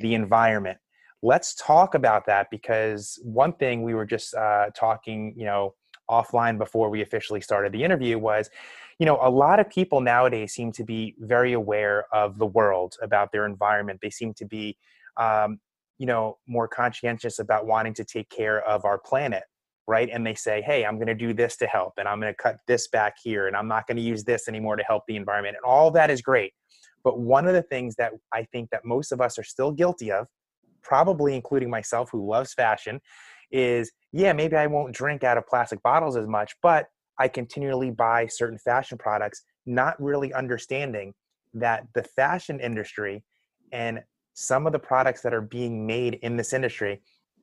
the 0.00 0.14
environment. 0.14 0.78
Let's 1.22 1.54
talk 1.54 1.94
about 1.94 2.26
that 2.26 2.48
because 2.50 3.20
one 3.22 3.52
thing 3.52 3.82
we 3.82 3.94
were 3.94 4.06
just 4.06 4.34
uh, 4.34 4.70
talking 4.74 5.34
you 5.36 5.44
know 5.44 5.74
offline 6.10 6.58
before 6.58 6.90
we 6.90 7.02
officially 7.02 7.40
started 7.40 7.70
the 7.70 7.84
interview 7.84 8.18
was 8.18 8.50
you 8.98 9.06
know 9.06 9.16
a 9.22 9.30
lot 9.30 9.60
of 9.60 9.70
people 9.70 10.00
nowadays 10.00 10.52
seem 10.52 10.72
to 10.72 10.82
be 10.82 11.14
very 11.20 11.52
aware 11.52 12.06
of 12.12 12.38
the 12.38 12.46
world 12.46 12.96
about 13.02 13.30
their 13.32 13.46
environment. 13.46 14.00
They 14.02 14.10
seem 14.10 14.34
to 14.34 14.44
be 14.44 14.76
um, 15.16 15.58
you 15.98 16.06
know 16.06 16.38
more 16.46 16.68
conscientious 16.68 17.38
about 17.38 17.66
wanting 17.66 17.94
to 17.94 18.04
take 18.04 18.28
care 18.30 18.62
of 18.62 18.84
our 18.84 18.98
planet 18.98 19.44
right? 19.90 20.08
And 20.12 20.24
they 20.24 20.34
say 20.34 20.62
hey 20.62 20.84
i'm 20.86 20.96
going 20.96 21.08
to 21.08 21.14
do 21.14 21.34
this 21.34 21.56
to 21.56 21.66
help 21.66 21.94
and 21.98 22.06
i'm 22.06 22.20
going 22.20 22.32
to 22.32 22.42
cut 22.42 22.58
this 22.68 22.86
back 22.88 23.14
here 23.22 23.48
and 23.48 23.56
i'm 23.56 23.66
not 23.66 23.86
going 23.88 23.96
to 23.96 24.02
use 24.02 24.22
this 24.22 24.46
anymore 24.46 24.76
to 24.76 24.84
help 24.84 25.02
the 25.08 25.16
environment 25.16 25.56
and 25.56 25.64
all 25.64 25.90
that 25.90 26.10
is 26.10 26.22
great. 26.22 26.52
But 27.02 27.18
one 27.18 27.46
of 27.48 27.54
the 27.54 27.62
things 27.62 27.96
that 27.96 28.12
i 28.32 28.44
think 28.52 28.70
that 28.70 28.84
most 28.84 29.10
of 29.10 29.20
us 29.20 29.38
are 29.38 29.42
still 29.42 29.72
guilty 29.72 30.12
of 30.12 30.28
probably 30.82 31.34
including 31.34 31.70
myself 31.70 32.08
who 32.12 32.26
loves 32.26 32.54
fashion 32.54 33.00
is 33.50 33.90
yeah 34.12 34.32
maybe 34.32 34.54
i 34.56 34.66
won't 34.66 34.94
drink 34.94 35.24
out 35.24 35.36
of 35.36 35.46
plastic 35.46 35.82
bottles 35.82 36.16
as 36.16 36.28
much 36.28 36.54
but 36.62 36.86
i 37.18 37.26
continually 37.26 37.90
buy 37.90 38.26
certain 38.26 38.58
fashion 38.58 38.96
products 38.96 39.42
not 39.66 40.00
really 40.00 40.32
understanding 40.32 41.12
that 41.52 41.84
the 41.94 42.04
fashion 42.04 42.60
industry 42.60 43.24
and 43.72 44.00
some 44.34 44.66
of 44.66 44.72
the 44.72 44.78
products 44.78 45.20
that 45.22 45.34
are 45.34 45.40
being 45.40 45.86
made 45.86 46.14
in 46.22 46.36
this 46.36 46.52
industry 46.52 47.00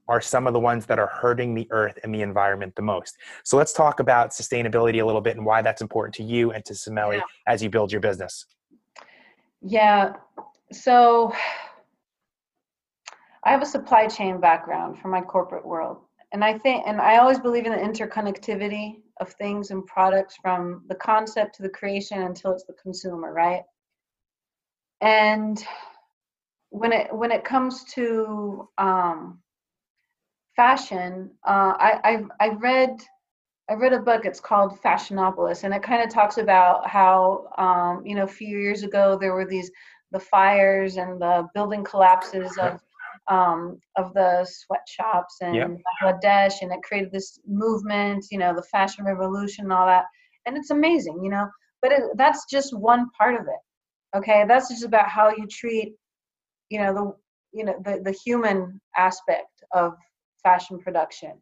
are 0.07 0.21
some 0.21 0.47
of 0.47 0.53
the 0.53 0.59
ones 0.59 0.85
that 0.85 0.99
are 0.99 1.07
hurting 1.07 1.53
the 1.53 1.67
earth 1.71 1.99
and 2.03 2.13
the 2.13 2.21
environment 2.21 2.73
the 2.75 2.81
most. 2.81 3.17
So 3.43 3.57
let's 3.57 3.73
talk 3.73 3.99
about 3.99 4.29
sustainability 4.29 5.01
a 5.01 5.05
little 5.05 5.21
bit 5.21 5.35
and 5.35 5.45
why 5.45 5.61
that's 5.61 5.81
important 5.81 6.15
to 6.15 6.23
you 6.23 6.51
and 6.51 6.63
to 6.65 6.73
Semeli 6.73 7.17
yeah. 7.17 7.23
as 7.45 7.61
you 7.61 7.69
build 7.69 7.91
your 7.91 8.01
business. 8.01 8.45
Yeah. 9.61 10.13
So 10.71 11.33
I 13.43 13.51
have 13.51 13.61
a 13.61 13.65
supply 13.65 14.07
chain 14.07 14.39
background 14.39 14.99
from 14.99 15.11
my 15.11 15.21
corporate 15.21 15.65
world. 15.65 15.97
And 16.31 16.43
I 16.43 16.57
think 16.57 16.83
and 16.85 16.99
I 16.99 17.17
always 17.17 17.39
believe 17.39 17.65
in 17.65 17.71
the 17.71 17.77
interconnectivity 17.77 19.01
of 19.19 19.31
things 19.33 19.71
and 19.71 19.85
products 19.85 20.35
from 20.41 20.83
the 20.89 20.95
concept 20.95 21.55
to 21.55 21.63
the 21.63 21.69
creation 21.69 22.23
until 22.23 22.51
it's 22.51 22.65
the 22.65 22.73
consumer, 22.73 23.33
right? 23.33 23.63
And 25.01 25.63
when 26.69 26.91
it 26.91 27.13
when 27.15 27.31
it 27.31 27.43
comes 27.43 27.83
to 27.95 28.67
um, 28.77 29.39
fashion, 30.55 31.31
uh, 31.45 31.73
I 31.77 31.99
I've, 32.03 32.31
I 32.39 32.49
read 32.49 32.97
I 33.69 33.73
read 33.73 33.93
a 33.93 33.99
book. 33.99 34.25
It's 34.25 34.39
called 34.39 34.79
Fashionopolis, 34.81 35.63
and 35.63 35.73
it 35.73 35.83
kind 35.83 36.03
of 36.03 36.13
talks 36.13 36.37
about 36.37 36.87
how 36.87 37.49
um, 37.57 38.05
you 38.05 38.15
know 38.15 38.23
a 38.23 38.27
few 38.27 38.57
years 38.57 38.83
ago 38.83 39.17
there 39.19 39.33
were 39.33 39.45
these 39.45 39.71
the 40.11 40.19
fires 40.19 40.97
and 40.97 41.21
the 41.21 41.47
building 41.53 41.83
collapses 41.83 42.57
of 42.57 42.79
um, 43.27 43.79
of 43.97 44.13
the 44.13 44.45
sweatshops 44.49 45.37
and 45.41 45.55
yep. 45.55 45.69
Bangladesh, 46.01 46.61
and 46.61 46.71
it 46.71 46.83
created 46.83 47.11
this 47.11 47.39
movement. 47.47 48.25
You 48.31 48.39
know, 48.39 48.53
the 48.55 48.63
fashion 48.63 49.05
revolution 49.05 49.65
and 49.65 49.73
all 49.73 49.85
that, 49.85 50.05
and 50.45 50.57
it's 50.57 50.71
amazing. 50.71 51.21
You 51.23 51.29
know, 51.29 51.47
but 51.81 51.91
it, 51.91 52.03
that's 52.15 52.45
just 52.49 52.77
one 52.77 53.09
part 53.17 53.35
of 53.35 53.41
it. 53.41 54.17
Okay, 54.17 54.45
that's 54.47 54.69
just 54.69 54.85
about 54.85 55.09
how 55.09 55.29
you 55.29 55.45
treat 55.47 55.95
you 56.69 56.79
know 56.79 56.93
the 56.93 57.57
you 57.57 57.65
know 57.65 57.75
the, 57.83 58.01
the 58.03 58.11
human 58.11 58.79
aspect 58.95 59.63
of 59.73 59.95
fashion 60.43 60.79
production 60.79 61.33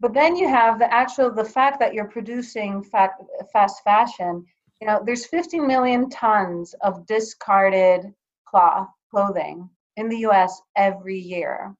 but 0.00 0.12
then 0.12 0.36
you 0.36 0.48
have 0.48 0.78
the 0.78 0.92
actual 0.92 1.32
the 1.32 1.44
fact 1.44 1.78
that 1.78 1.94
you're 1.94 2.08
producing 2.08 2.82
fact, 2.82 3.22
fast 3.52 3.82
fashion 3.84 4.44
you 4.80 4.86
know 4.86 5.02
there's 5.04 5.26
50 5.26 5.60
million 5.60 6.08
tons 6.10 6.74
of 6.82 7.06
discarded 7.06 8.12
cloth 8.46 8.88
clothing 9.10 9.68
in 9.96 10.08
the 10.08 10.18
us 10.18 10.60
every 10.76 11.18
year 11.18 11.74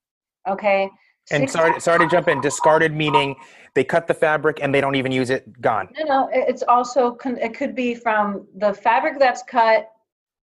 okay 0.48 0.90
and 1.31 1.48
sorry, 1.48 1.81
sorry 1.81 2.01
to 2.01 2.09
jump 2.09 2.29
in. 2.29 2.40
Discarded 2.40 2.92
meaning 2.92 3.37
they 3.75 3.85
cut 3.85 4.07
the 4.07 4.14
fabric 4.14 4.59
and 4.61 4.75
they 4.75 4.81
don't 4.81 4.96
even 4.96 5.12
use 5.12 5.31
it. 5.31 5.61
Gone. 5.61 5.88
No, 5.98 6.05
no. 6.05 6.31
It's 6.33 6.62
also 6.62 7.16
it 7.25 7.55
could 7.55 7.75
be 7.75 7.94
from 7.94 8.46
the 8.57 8.75
fabric 8.75 9.18
that's 9.18 9.42
cut 9.44 9.91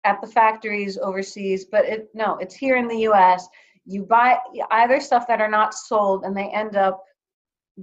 at 0.03 0.21
the 0.21 0.27
factories 0.27 0.97
overseas, 0.97 1.65
but 1.65 1.85
it 1.85 2.09
no, 2.13 2.37
it's 2.37 2.55
here 2.55 2.77
in 2.77 2.87
the 2.87 2.99
U.S. 3.01 3.47
You 3.85 4.03
buy 4.03 4.37
either 4.71 4.99
stuff 4.99 5.27
that 5.27 5.41
are 5.41 5.49
not 5.49 5.73
sold 5.73 6.23
and 6.23 6.35
they 6.35 6.49
end 6.49 6.75
up 6.75 7.03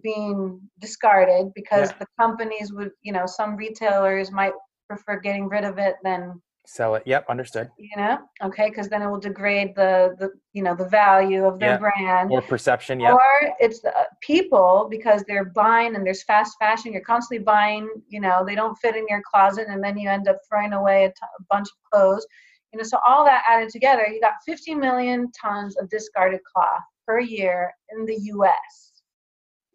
being 0.03 0.61
discarded 0.79 1.53
because 1.55 1.91
yeah. 1.91 1.99
the 2.01 2.07
companies 2.21 2.73
would, 2.73 2.91
you 3.03 3.13
know, 3.13 3.27
some 3.27 3.57
retailers 3.57 4.31
might 4.31 4.53
prefer 4.89 5.19
getting 5.19 5.49
rid 5.49 5.65
of 5.65 5.79
it 5.79 5.97
than 6.03 6.41
sell 6.67 6.95
it. 6.95 7.03
Yep 7.07 7.27
understood. 7.29 7.71
You 7.79 7.97
know? 7.97 8.19
Okay 8.43 8.69
because 8.69 8.89
then 8.89 9.03
it 9.03 9.09
will 9.09 9.21
degrade 9.21 9.75
the 9.75 10.17
the 10.19 10.31
you 10.53 10.63
know 10.63 10.75
the 10.75 10.89
value 10.89 11.45
of 11.45 11.59
their 11.59 11.79
brand. 11.79 12.31
Or 12.31 12.43
perception 12.43 13.01
yeah 13.01 13.13
or 13.13 13.21
it's 13.59 13.81
the 13.81 13.93
people 14.21 14.89
because 14.91 15.25
they're 15.27 15.47
buying 15.47 15.95
and 15.95 16.05
there's 16.07 16.23
fast 16.23 16.57
fashion 16.59 16.93
you're 16.93 17.03
constantly 17.03 17.45
buying 17.45 17.89
you 18.09 18.21
know 18.21 18.45
they 18.45 18.55
don't 18.55 18.77
fit 18.77 18.97
in 18.97 19.07
your 19.09 19.23
closet 19.31 19.67
and 19.69 19.83
then 19.83 19.97
you 19.97 20.09
end 20.09 20.29
up 20.29 20.39
throwing 20.49 20.73
away 20.73 21.05
a, 21.05 21.09
t- 21.09 21.15
a 21.39 21.43
bunch 21.51 21.69
of 21.69 21.91
clothes. 21.91 22.27
You 22.73 22.79
know 22.79 22.85
so 22.85 22.99
all 23.07 23.25
that 23.25 23.45
added 23.49 23.71
together 23.71 24.07
you 24.07 24.21
got 24.21 24.35
50 24.45 24.75
million 24.75 25.31
tons 25.33 25.77
of 25.77 25.89
discarded 25.89 26.41
cloth 26.53 26.83
per 27.07 27.21
year 27.21 27.73
in 27.91 28.05
the 28.05 28.15
us 28.15 28.93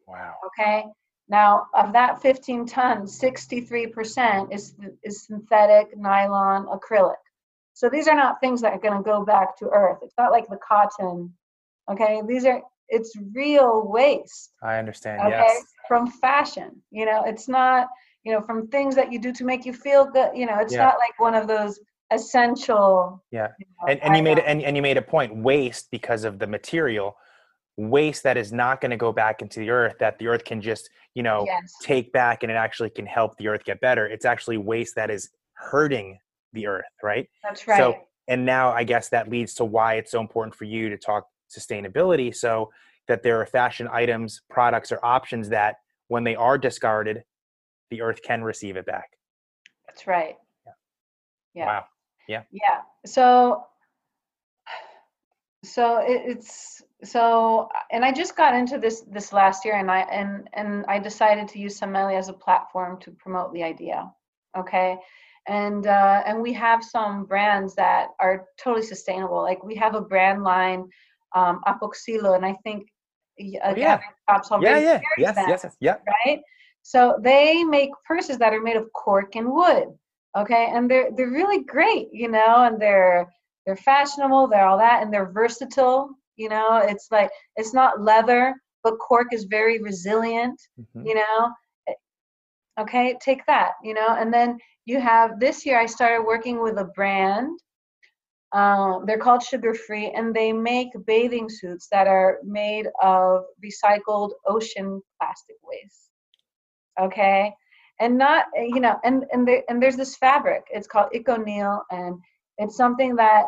wow. 0.08 0.36
Okay 0.48 0.84
Now, 1.32 1.68
of 1.74 1.94
that 1.94 2.22
15 2.22 2.66
tons, 2.66 3.18
63% 3.18 4.54
is, 4.54 4.76
is 5.02 5.24
synthetic, 5.26 5.98
nylon, 5.98 6.66
acrylic. 6.68 7.16
So 7.74 7.90
these 7.90 8.10
are 8.10 8.16
not 8.18 8.42
things 8.42 8.60
that 8.62 8.74
are 8.74 8.80
going 8.80 8.98
to 8.98 9.02
go 9.02 9.24
back 9.24 9.58
to 9.60 9.70
earth. 9.70 10.00
It's 10.02 10.14
not 10.18 10.32
like 10.32 10.50
the 10.50 10.58
cotton. 10.58 11.34
Okay, 11.90 12.22
these 12.28 12.46
are 12.46 12.62
it's 12.90 13.16
real 13.34 13.88
waste. 13.88 14.52
I 14.62 14.78
understand. 14.78 15.22
Okay, 15.22 15.30
yes. 15.32 15.64
from 15.88 16.12
fashion. 16.12 16.82
You 16.92 17.06
know, 17.06 17.24
it's 17.26 17.48
not 17.48 17.88
you 18.24 18.34
know 18.34 18.42
from 18.42 18.68
things 18.68 18.94
that 18.96 19.12
you 19.12 19.18
do 19.18 19.32
to 19.32 19.46
make 19.46 19.66
you 19.66 19.74
feel 19.74 20.06
good. 20.06 20.32
You 20.36 20.46
know, 20.46 20.60
it's 20.60 20.74
Yeah. 20.74 20.84
not 20.84 21.00
like 21.00 21.18
one 21.18 21.34
of 21.34 21.48
those 21.48 21.80
essential. 22.12 23.24
Yeah. 23.32 23.48
You 23.58 23.66
know, 23.66 23.92
and, 23.94 24.04
and 24.04 24.18
you 24.18 24.24
made 24.24 24.40
and, 24.40 24.62
and 24.62 24.76
you 24.76 24.82
made 24.82 24.98
a 24.98 25.02
point 25.02 25.34
waste 25.38 25.90
because 25.92 26.26
of 26.26 26.40
the 26.40 26.48
material 26.48 27.16
waste 27.78 28.24
that 28.24 28.38
is 28.38 28.52
not 28.52 28.82
going 28.82 28.92
to 28.92 28.98
go 28.98 29.12
back 29.12 29.42
into 29.42 29.60
the 29.60 29.70
earth 29.70 29.96
that 30.00 30.18
the 30.20 30.28
earth 30.28 30.44
can 30.44 30.62
just 30.62 30.90
you 31.16 31.24
know 31.24 31.46
Yes. 31.46 31.74
take 31.82 32.12
back 32.12 32.44
and 32.44 32.52
it 32.52 32.56
actually 32.56 32.90
can 32.90 33.06
help 33.06 33.38
the 33.38 33.48
earth 33.48 33.64
get 33.64 33.80
better 33.82 34.06
it's 34.08 34.26
actually 34.26 34.58
waste 34.58 34.96
that 34.96 35.10
is 35.10 35.30
hurting 35.54 36.20
the 36.54 36.68
earth 36.68 36.86
right 37.02 37.30
That's 37.44 37.68
right. 37.68 37.78
so 37.78 37.96
and 38.28 38.46
now 38.46 38.72
i 38.72 38.84
guess 38.84 39.10
that 39.10 39.30
leads 39.30 39.54
to 39.56 39.66
why 39.66 39.96
it's 39.96 40.12
so 40.12 40.20
important 40.20 40.54
for 40.54 40.66
you 40.66 40.90
to 40.90 40.98
talk 40.98 41.28
sustainability 41.50 42.36
so 42.36 42.72
that 43.08 43.24
there 43.24 43.40
are 43.42 43.46
fashion 43.46 43.88
items 43.92 44.42
products 44.50 44.92
or 44.92 45.04
options 45.04 45.50
that 45.50 45.78
when 46.10 46.24
they 46.24 46.36
are 46.36 46.58
discarded 46.58 47.24
the 47.90 48.02
earth 48.02 48.22
can 48.22 48.44
receive 48.44 48.76
it 48.78 48.86
back 48.86 49.12
That's 49.88 50.08
right. 50.08 50.36
Yeah. 51.56 51.66
wow 51.66 51.86
Yeah. 52.28 52.44
Yeah. 52.52 52.82
So, 53.06 53.66
so 55.66 55.98
it, 56.00 56.22
it's 56.26 56.82
so, 57.04 57.68
and 57.92 58.06
I 58.06 58.12
just 58.12 58.36
got 58.36 58.54
into 58.54 58.78
this 58.78 59.02
this 59.02 59.34
last 59.34 59.66
year, 59.66 59.76
and 59.76 59.90
I 59.90 60.00
and 60.02 60.48
and 60.54 60.86
I 60.88 61.00
decided 61.00 61.48
to 61.50 61.60
use 61.60 61.80
Semeli 61.80 62.18
as 62.18 62.30
a 62.30 62.34
platform 62.34 63.00
to 63.02 63.12
promote 63.12 63.54
the 63.54 63.64
idea. 63.64 64.12
Okay, 64.58 64.98
and 65.48 65.88
uh, 65.88 66.24
and 66.26 66.42
we 66.42 66.54
have 66.54 66.84
some 66.84 67.26
brands 67.26 67.76
that 67.76 68.10
are 68.20 68.46
totally 68.64 68.86
sustainable. 68.86 69.42
Like 69.42 69.64
we 69.64 69.76
have 69.76 69.96
a 69.96 70.02
brand 70.02 70.44
line, 70.44 70.88
um, 71.36 71.62
Apoxilo, 71.68 72.36
and 72.36 72.46
I 72.46 72.54
think 72.64 72.88
y- 73.40 73.60
uh, 73.64 73.72
Oh, 73.72 73.76
yeah. 73.76 73.98
Gathering 73.98 74.62
yeah 74.62 74.78
yeah 74.78 75.02
yes 75.18 75.36
them 75.36 75.46
yes 75.50 75.64
yes 75.64 75.78
yeah 75.80 75.96
right? 76.26 76.42
So 76.84 77.18
they 77.22 77.64
make 77.64 77.92
purses 78.08 78.38
that 78.40 78.54
are 78.54 78.62
made 78.62 78.76
of 78.76 78.92
cork 78.94 79.36
and 79.36 79.52
wood, 79.52 79.88
okay, 80.38 80.70
and 80.74 80.90
they're 80.90 81.10
they're 81.16 81.30
really 81.30 81.64
great, 81.64 82.10
you 82.12 82.30
know, 82.30 82.64
and 82.64 82.80
they're 82.82 83.28
they're 83.66 83.76
fashionable, 83.76 84.48
they're 84.48 84.66
all 84.66 84.78
that, 84.80 85.02
and 85.04 85.14
they're 85.14 85.32
versatile, 85.32 86.10
you 86.42 86.50
know. 86.50 86.70
It's 86.92 87.08
like 87.12 87.30
it's 87.60 87.74
not 87.74 88.02
leather, 88.02 88.44
but 88.84 88.98
cork 89.08 89.28
is 89.38 89.44
very 89.58 89.78
resilient, 89.82 90.60
Mhm. 90.80 91.06
you 91.08 91.16
know. 91.16 91.38
Okay, 92.82 93.08
take 93.28 93.46
that, 93.48 93.72
you 93.84 93.94
know, 93.94 94.10
and 94.20 94.34
then 94.34 94.58
you 94.86 95.00
have 95.00 95.40
this 95.40 95.66
year 95.66 95.78
I 95.80 95.86
started 95.86 96.24
working 96.34 96.58
with 96.66 96.78
a 96.80 96.90
brand. 97.00 97.60
Um, 98.54 99.06
they're 99.06 99.24
called 99.26 99.44
Sugar 99.44 99.74
Free, 99.74 100.08
and 100.18 100.34
they 100.34 100.52
make 100.52 100.90
bathing 101.06 101.48
suits 101.50 101.88
that 101.92 102.08
are 102.08 102.40
made 102.44 102.88
of 103.02 103.44
recycled 103.66 104.32
ocean 104.54 105.02
plastic 105.18 105.58
waste 105.70 106.12
okay 107.00 107.54
and 108.00 108.18
not 108.18 108.46
you 108.56 108.80
know 108.80 108.96
and 109.04 109.26
and 109.32 109.48
there 109.48 109.64
and 109.70 109.82
there's 109.82 109.96
this 109.96 110.16
fabric 110.18 110.64
it's 110.72 110.88
called 110.88 111.10
Econyl 111.16 111.82
and 111.92 112.16
it's 112.58 112.76
something 112.76 113.16
that 113.16 113.46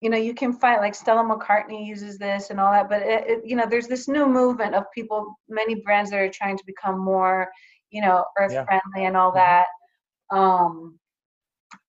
you 0.00 0.08
know 0.10 0.16
you 0.16 0.34
can 0.34 0.52
find 0.52 0.80
like 0.80 0.94
stella 0.94 1.22
mccartney 1.22 1.86
uses 1.86 2.18
this 2.18 2.50
and 2.50 2.58
all 2.60 2.72
that 2.72 2.88
but 2.88 3.02
it, 3.02 3.24
it, 3.28 3.40
you 3.44 3.56
know 3.56 3.66
there's 3.68 3.88
this 3.88 4.08
new 4.08 4.26
movement 4.26 4.74
of 4.74 4.84
people 4.94 5.34
many 5.48 5.74
brands 5.74 6.10
that 6.10 6.20
are 6.20 6.30
trying 6.30 6.56
to 6.56 6.64
become 6.66 6.98
more 6.98 7.50
you 7.90 8.00
know 8.00 8.24
earth 8.38 8.52
Yeah. 8.52 8.64
friendly 8.64 9.06
and 9.06 9.16
all 9.16 9.30
Mhm. 9.30 9.34
that 9.34 9.66
um 10.30 10.98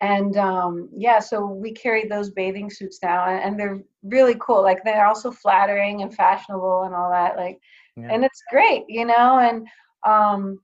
and 0.01 0.37
um 0.37 0.89
yeah 0.95 1.19
so 1.19 1.45
we 1.45 1.71
carry 1.71 2.07
those 2.07 2.29
bathing 2.31 2.69
suits 2.69 2.99
now 3.01 3.25
and, 3.27 3.43
and 3.43 3.59
they're 3.59 3.81
really 4.03 4.35
cool 4.39 4.61
like 4.61 4.83
they're 4.83 5.07
also 5.07 5.31
flattering 5.31 6.01
and 6.01 6.13
fashionable 6.13 6.83
and 6.83 6.93
all 6.93 7.09
that 7.09 7.37
like 7.37 7.59
Yeah. 7.95 8.09
and 8.11 8.23
it's 8.23 8.43
great 8.51 8.85
you 8.87 9.05
know 9.05 9.39
and 9.39 9.67
um 10.05 10.59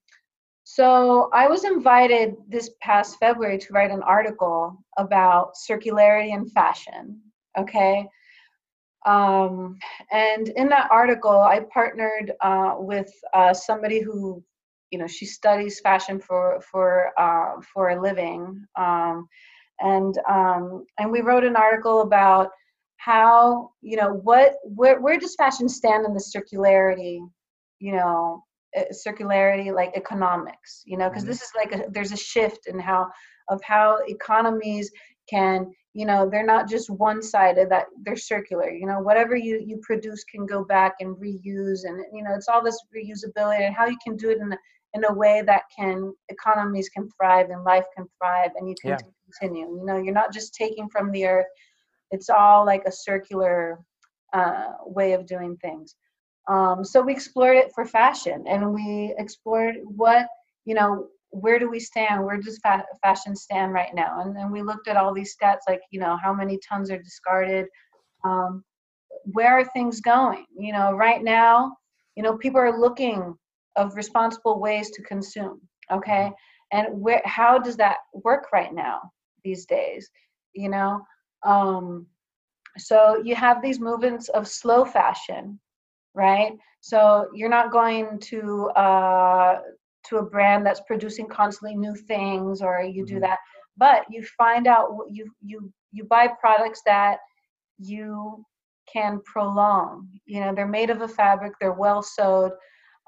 so 0.64 1.30
i 1.34 1.48
was 1.48 1.64
invited 1.64 2.36
this 2.50 2.72
past 2.82 3.18
february 3.20 3.58
to 3.58 3.74
write 3.74 3.92
an 3.92 4.04
article 4.04 4.84
about 4.98 5.54
circularity 5.70 6.34
in 6.34 6.46
fashion 6.50 7.22
okay 7.58 8.06
um, 9.06 9.78
and 10.12 10.50
in 10.50 10.68
that 10.70 10.90
article 10.92 11.40
i 11.42 11.60
partnered 11.74 12.34
uh, 12.42 12.76
with 12.78 13.12
uh, 13.34 13.54
somebody 13.54 14.02
who 14.02 14.44
you 14.92 15.00
know 15.00 15.08
she 15.08 15.26
studies 15.26 15.80
fashion 15.80 16.20
for 16.20 16.62
for 16.62 17.12
uh, 17.20 17.60
for 17.74 17.90
a 17.90 18.02
living 18.02 18.66
um, 18.78 19.28
and 19.80 20.16
um, 20.30 20.86
and 21.00 21.12
we 21.12 21.22
wrote 21.22 21.44
an 21.44 21.56
article 21.56 22.02
about 22.02 22.50
how 22.98 23.70
you 23.82 23.98
know 23.98 24.20
what 24.24 24.56
where 24.64 25.00
where 25.02 25.20
does 25.20 25.36
fashion 25.36 25.70
stand 25.70 26.06
in 26.06 26.14
the 26.14 26.24
circularity 26.36 27.20
you 27.80 27.94
know 27.94 28.44
uh, 28.78 28.84
circularity 28.92 29.74
like 29.74 29.92
economics 29.96 30.82
you 30.86 30.98
know 30.98 31.10
because 31.10 31.24
Mhm. 31.24 31.28
this 31.28 31.42
is 31.42 31.52
like 31.56 31.74
a, 31.74 31.86
there's 31.92 32.12
a 32.12 32.18
shift 32.18 32.68
in 32.68 32.80
how 32.80 33.08
of 33.50 33.62
how 33.64 34.00
economies 34.08 34.92
can 35.30 35.72
you 35.94 36.06
know 36.06 36.30
they're 36.30 36.46
not 36.46 36.70
just 36.70 36.90
one 36.90 37.22
sided 37.22 37.70
that 37.70 37.86
they're 38.04 38.16
circular 38.16 38.70
you 38.70 38.86
know 38.86 39.00
whatever 39.00 39.36
you 39.36 39.64
you 39.66 39.80
produce 39.82 40.24
can 40.24 40.46
go 40.46 40.64
back 40.64 40.94
and 41.00 41.16
reuse 41.18 41.86
and 41.86 42.04
you 42.14 42.24
know 42.24 42.34
it's 42.36 42.48
all 42.48 42.64
this 42.64 42.80
reusability 42.96 43.62
and 43.62 43.76
how 43.76 43.86
you 43.88 43.98
can 44.06 44.16
do 44.16 44.30
it 44.30 44.38
in 44.38 44.54
a, 44.54 44.58
in 44.94 45.04
a 45.06 45.14
way 45.14 45.42
that 45.46 45.64
can 45.78 46.14
economies 46.30 46.90
can 46.90 47.10
thrive 47.18 47.50
and 47.50 47.64
life 47.64 47.86
can 47.96 48.06
thrive 48.18 48.52
and 48.56 48.70
you 48.70 48.76
can 48.82 48.92
Yeah. 48.92 48.98
continue 49.40 49.66
you 49.76 49.86
know 49.86 49.98
you're 49.98 50.14
not 50.14 50.32
just 50.32 50.54
taking 50.54 50.88
from 50.90 51.12
the 51.12 51.26
earth 51.26 51.48
it's 52.12 52.30
all 52.30 52.66
like 52.66 52.84
a 52.86 52.92
circular 52.92 53.80
uh, 54.34 54.68
way 54.86 55.14
of 55.14 55.26
doing 55.26 55.58
things 55.58 55.96
um, 56.48 56.84
so 56.86 57.02
we 57.02 57.12
explored 57.12 57.58
it 57.58 57.72
for 57.74 57.86
fashion 57.86 58.46
and 58.48 58.74
we 58.74 59.16
explored 59.18 59.76
what 59.84 60.28
you 60.66 60.76
know 60.76 61.08
where 61.32 61.60
do 61.60 61.70
we 61.70 61.80
stand? 61.80 62.24
Where 62.24 62.38
does 62.38 62.60
fa- 62.60 62.86
fashion 63.04 63.36
stand 63.36 63.74
right 63.74 63.94
now? 63.94 64.22
And 64.22 64.36
then 64.36 64.52
we 64.52 64.62
looked 64.62 64.88
at 64.88 64.98
all 64.98 65.14
these 65.14 65.36
stats 65.36 65.62
like 65.68 65.82
you 65.92 66.00
know 66.00 66.18
how 66.22 66.34
many 66.34 66.60
tons 66.68 66.92
are 66.92 66.98
discarded 67.02 67.66
um, 68.24 68.64
where 69.24 69.58
are 69.60 69.66
things 69.66 70.02
going? 70.02 70.46
You 70.58 70.74
know 70.74 70.94
right 70.94 71.24
now 71.24 71.76
you 72.16 72.24
know 72.24 72.38
people 72.38 72.60
are 72.62 72.80
looking 72.80 73.36
of 73.76 73.96
responsible 73.96 74.60
ways 74.60 74.90
to 74.92 75.04
consume 75.04 75.62
okay? 75.92 76.32
And 76.72 76.88
where 77.02 77.22
how 77.26 77.60
does 77.60 77.78
that 77.78 77.98
work 78.14 78.48
right 78.54 78.74
now 78.74 79.00
these 79.44 79.66
days? 79.66 80.10
You 80.54 80.70
know 80.70 81.02
um, 81.44 82.08
so 82.78 83.22
you 83.24 83.36
have 83.36 83.62
these 83.62 83.80
movements 83.80 84.30
of 84.30 84.48
slow 84.48 84.86
fashion 84.86 85.60
right? 86.18 86.54
So 86.82 87.28
you're 87.34 87.50
not 87.50 87.72
going 87.72 88.20
to 88.20 88.70
uh, 88.70 89.60
to 90.10 90.18
a 90.18 90.24
brand 90.24 90.66
that's 90.66 90.82
producing 90.88 91.28
constantly 91.28 91.76
new 91.76 91.96
things 91.96 92.62
or 92.62 92.82
you 92.82 93.06
do 93.06 93.16
Mhm. 93.16 93.22
that 93.22 93.40
but 93.78 94.06
you 94.10 94.24
find 94.38 94.68
out 94.68 94.96
what 94.96 95.12
you 95.12 95.30
you 95.42 95.72
you 95.92 96.04
buy 96.06 96.28
products 96.28 96.82
that 96.86 97.20
you 97.78 98.44
can 98.92 99.22
prolong 99.26 100.08
you 100.26 100.40
know 100.40 100.54
they're 100.54 100.68
made 100.68 100.90
of 100.90 101.02
a 101.02 101.08
fabric 101.08 101.54
they're 101.60 101.74
well 101.74 102.02
sewed 102.02 102.52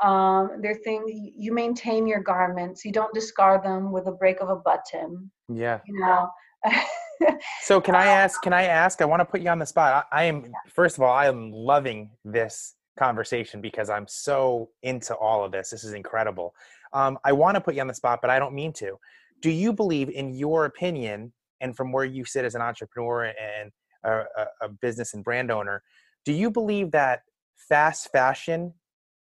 um, 0.01 0.61
they're 0.61 0.75
things 0.75 1.11
you 1.13 1.53
maintain 1.53 2.07
your 2.07 2.21
garments 2.21 2.85
you 2.85 2.91
don't 2.91 3.13
discard 3.13 3.63
them 3.63 3.91
with 3.91 4.07
a 4.07 4.11
break 4.11 4.39
of 4.39 4.49
a 4.49 4.55
button 4.55 5.29
yeah 5.49 5.79
you 5.85 5.99
know 5.99 6.29
So 7.61 7.79
can 7.81 7.95
I 7.95 8.05
ask? 8.05 8.41
Can 8.41 8.53
I 8.53 8.63
ask? 8.83 9.01
I 9.01 9.05
want 9.05 9.19
to 9.19 9.25
put 9.25 9.41
you 9.41 9.49
on 9.49 9.59
the 9.59 9.65
spot. 9.65 10.07
I, 10.11 10.21
I 10.21 10.23
am 10.25 10.51
first 10.67 10.97
of 10.97 11.03
all, 11.03 11.13
I 11.13 11.27
am 11.27 11.51
loving 11.51 12.11
this 12.23 12.75
conversation 12.97 13.61
because 13.61 13.89
I'm 13.89 14.07
so 14.07 14.69
into 14.83 15.15
all 15.15 15.43
of 15.43 15.51
this. 15.51 15.69
This 15.69 15.83
is 15.83 15.93
incredible. 15.93 16.53
Um, 16.93 17.17
I 17.23 17.31
want 17.31 17.55
to 17.55 17.61
put 17.61 17.75
you 17.75 17.81
on 17.81 17.87
the 17.87 17.93
spot, 17.93 18.19
but 18.21 18.29
I 18.29 18.39
don't 18.39 18.53
mean 18.53 18.73
to. 18.73 18.97
Do 19.41 19.49
you 19.49 19.73
believe, 19.73 20.09
in 20.09 20.33
your 20.33 20.65
opinion, 20.65 21.33
and 21.61 21.75
from 21.75 21.91
where 21.91 22.05
you 22.05 22.25
sit 22.25 22.45
as 22.45 22.55
an 22.55 22.61
entrepreneur 22.61 23.25
and 23.25 23.71
a, 24.03 24.23
a, 24.61 24.69
business 24.69 25.13
and 25.13 25.23
brand 25.23 25.51
owner, 25.51 25.83
do 26.25 26.33
you 26.33 26.49
believe 26.49 26.91
that 26.91 27.21
fast 27.55 28.11
fashion 28.11 28.73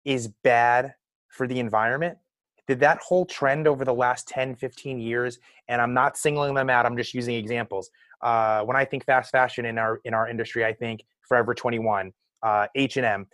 is 0.04 0.28
bad 0.42 0.94
for 1.28 1.46
the 1.46 1.58
environment? 1.58 2.18
Did 2.66 2.80
that 2.80 2.98
whole 2.98 3.26
trend 3.26 3.68
over 3.68 3.84
the 3.84 3.94
last 3.94 4.26
10, 4.28 4.56
15 4.56 4.98
years, 4.98 5.38
and 5.68 5.80
I'm 5.80 5.94
not 5.94 6.16
singling 6.16 6.54
them 6.54 6.70
out, 6.70 6.86
I'm 6.86 6.96
just 6.96 7.14
using 7.14 7.34
examples. 7.34 7.90
Uh, 8.22 8.62
when 8.62 8.76
I 8.76 8.84
think 8.84 9.04
fast 9.04 9.30
fashion 9.30 9.66
in 9.66 9.78
our 9.78 10.00
in 10.04 10.14
our 10.14 10.28
industry, 10.28 10.64
I 10.64 10.72
think 10.72 11.04
Forever 11.28 11.54
21, 11.54 12.12
uh, 12.42 12.66
H&M. 12.74 13.26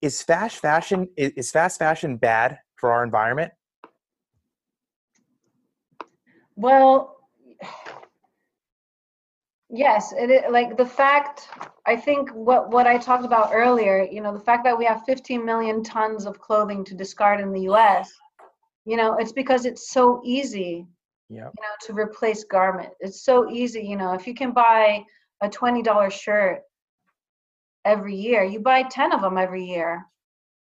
Is 0.00 0.22
fast 0.22 0.58
fashion 0.58 1.08
is 1.16 1.50
fast 1.50 1.78
fashion 1.78 2.16
bad 2.16 2.58
for 2.84 2.92
our 2.92 3.02
environment? 3.02 3.50
Well, 6.54 7.16
Yes, 9.70 10.12
it 10.12 10.30
is, 10.30 10.42
like 10.50 10.76
the 10.76 10.84
fact 10.84 11.48
I 11.86 11.96
think 11.96 12.28
what 12.32 12.70
what 12.70 12.86
I 12.86 12.98
talked 12.98 13.24
about 13.24 13.52
earlier, 13.54 14.06
you 14.12 14.20
know, 14.20 14.34
the 14.34 14.46
fact 14.48 14.64
that 14.64 14.76
we 14.78 14.84
have 14.84 15.02
15 15.06 15.42
million 15.42 15.82
tons 15.82 16.26
of 16.26 16.38
clothing 16.38 16.84
to 16.84 16.94
discard 16.94 17.40
in 17.40 17.52
the 17.52 17.62
US, 17.72 18.12
you 18.84 18.98
know, 18.98 19.14
it's 19.14 19.32
because 19.32 19.64
it's 19.64 19.90
so 19.90 20.20
easy, 20.22 20.86
Yeah. 21.30 21.48
you 21.56 21.62
know, 21.64 21.74
to 21.86 21.94
replace 21.94 22.44
garment. 22.44 22.92
It's 23.00 23.24
so 23.24 23.50
easy, 23.50 23.80
you 23.80 23.96
know, 23.96 24.12
if 24.12 24.26
you 24.26 24.34
can 24.34 24.52
buy 24.52 25.02
a 25.40 25.48
$20 25.48 26.12
shirt 26.12 26.60
every 27.86 28.14
year, 28.14 28.44
you 28.44 28.60
buy 28.60 28.82
10 28.82 29.12
of 29.12 29.22
them 29.22 29.38
every 29.38 29.64
year, 29.64 30.06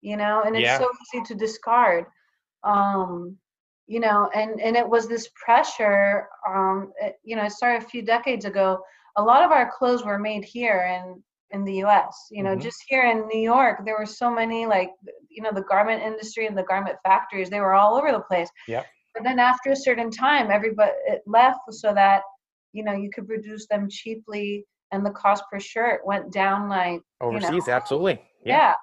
you 0.03 0.17
know, 0.17 0.43
and 0.45 0.57
it's 0.57 0.65
Yeah. 0.65 0.79
so 0.79 0.89
easy 1.15 1.25
to 1.27 1.35
discard. 1.35 2.07
Um, 2.65 3.37
you 3.87 4.01
know, 4.01 4.31
and 4.35 4.61
and 4.61 4.77
it 4.77 4.89
was 4.89 5.09
this 5.09 5.29
pressure 5.45 6.29
um 6.49 6.93
it, 7.01 7.17
you 7.25 7.37
know, 7.37 7.45
it 7.45 7.53
started 7.53 7.83
a 7.85 7.89
few 7.89 8.03
decades 8.03 8.45
ago 8.45 8.81
a 9.17 9.23
lot 9.23 9.45
of 9.45 9.51
our 9.51 9.71
clothes 9.77 10.05
were 10.05 10.19
made 10.19 10.45
here 10.45 10.83
in 10.97 11.23
in 11.51 11.65
the 11.65 11.75
US. 11.85 12.29
You 12.31 12.43
know, 12.45 12.55
Mhm. 12.55 12.63
just 12.63 12.79
here 12.89 13.05
in 13.11 13.27
New 13.27 13.41
York, 13.41 13.85
there 13.85 13.99
were 13.99 14.07
so 14.07 14.31
many 14.31 14.67
like 14.67 14.91
you 15.29 15.43
know 15.43 15.51
the 15.53 15.63
garment 15.63 16.03
industry 16.03 16.47
and 16.47 16.57
the 16.57 16.63
garment 16.63 16.97
factories. 17.05 17.51
They 17.51 17.61
were 17.61 17.75
all 17.75 17.97
over 17.97 18.13
the 18.13 18.21
place. 18.21 18.51
yeah 18.69 18.85
But 19.15 19.25
then 19.25 19.39
after 19.41 19.71
a 19.73 19.77
certain 19.77 20.11
time, 20.11 20.51
everybody 20.51 20.93
it 21.07 21.23
left 21.27 21.61
so 21.71 21.93
that 21.95 22.23
you 22.73 22.85
know 22.85 22.93
you 22.93 23.11
could 23.11 23.27
produce 23.27 23.67
them 23.67 23.89
cheaply 23.91 24.65
and 24.93 25.05
the 25.05 25.11
cost 25.11 25.45
per 25.51 25.59
shirt 25.61 26.01
went 26.07 26.33
down 26.33 26.69
like 26.69 27.01
you 27.21 27.41
know, 27.41 27.49
Overseas, 27.49 27.69
absolutely. 27.69 28.21
yeah. 28.45 28.75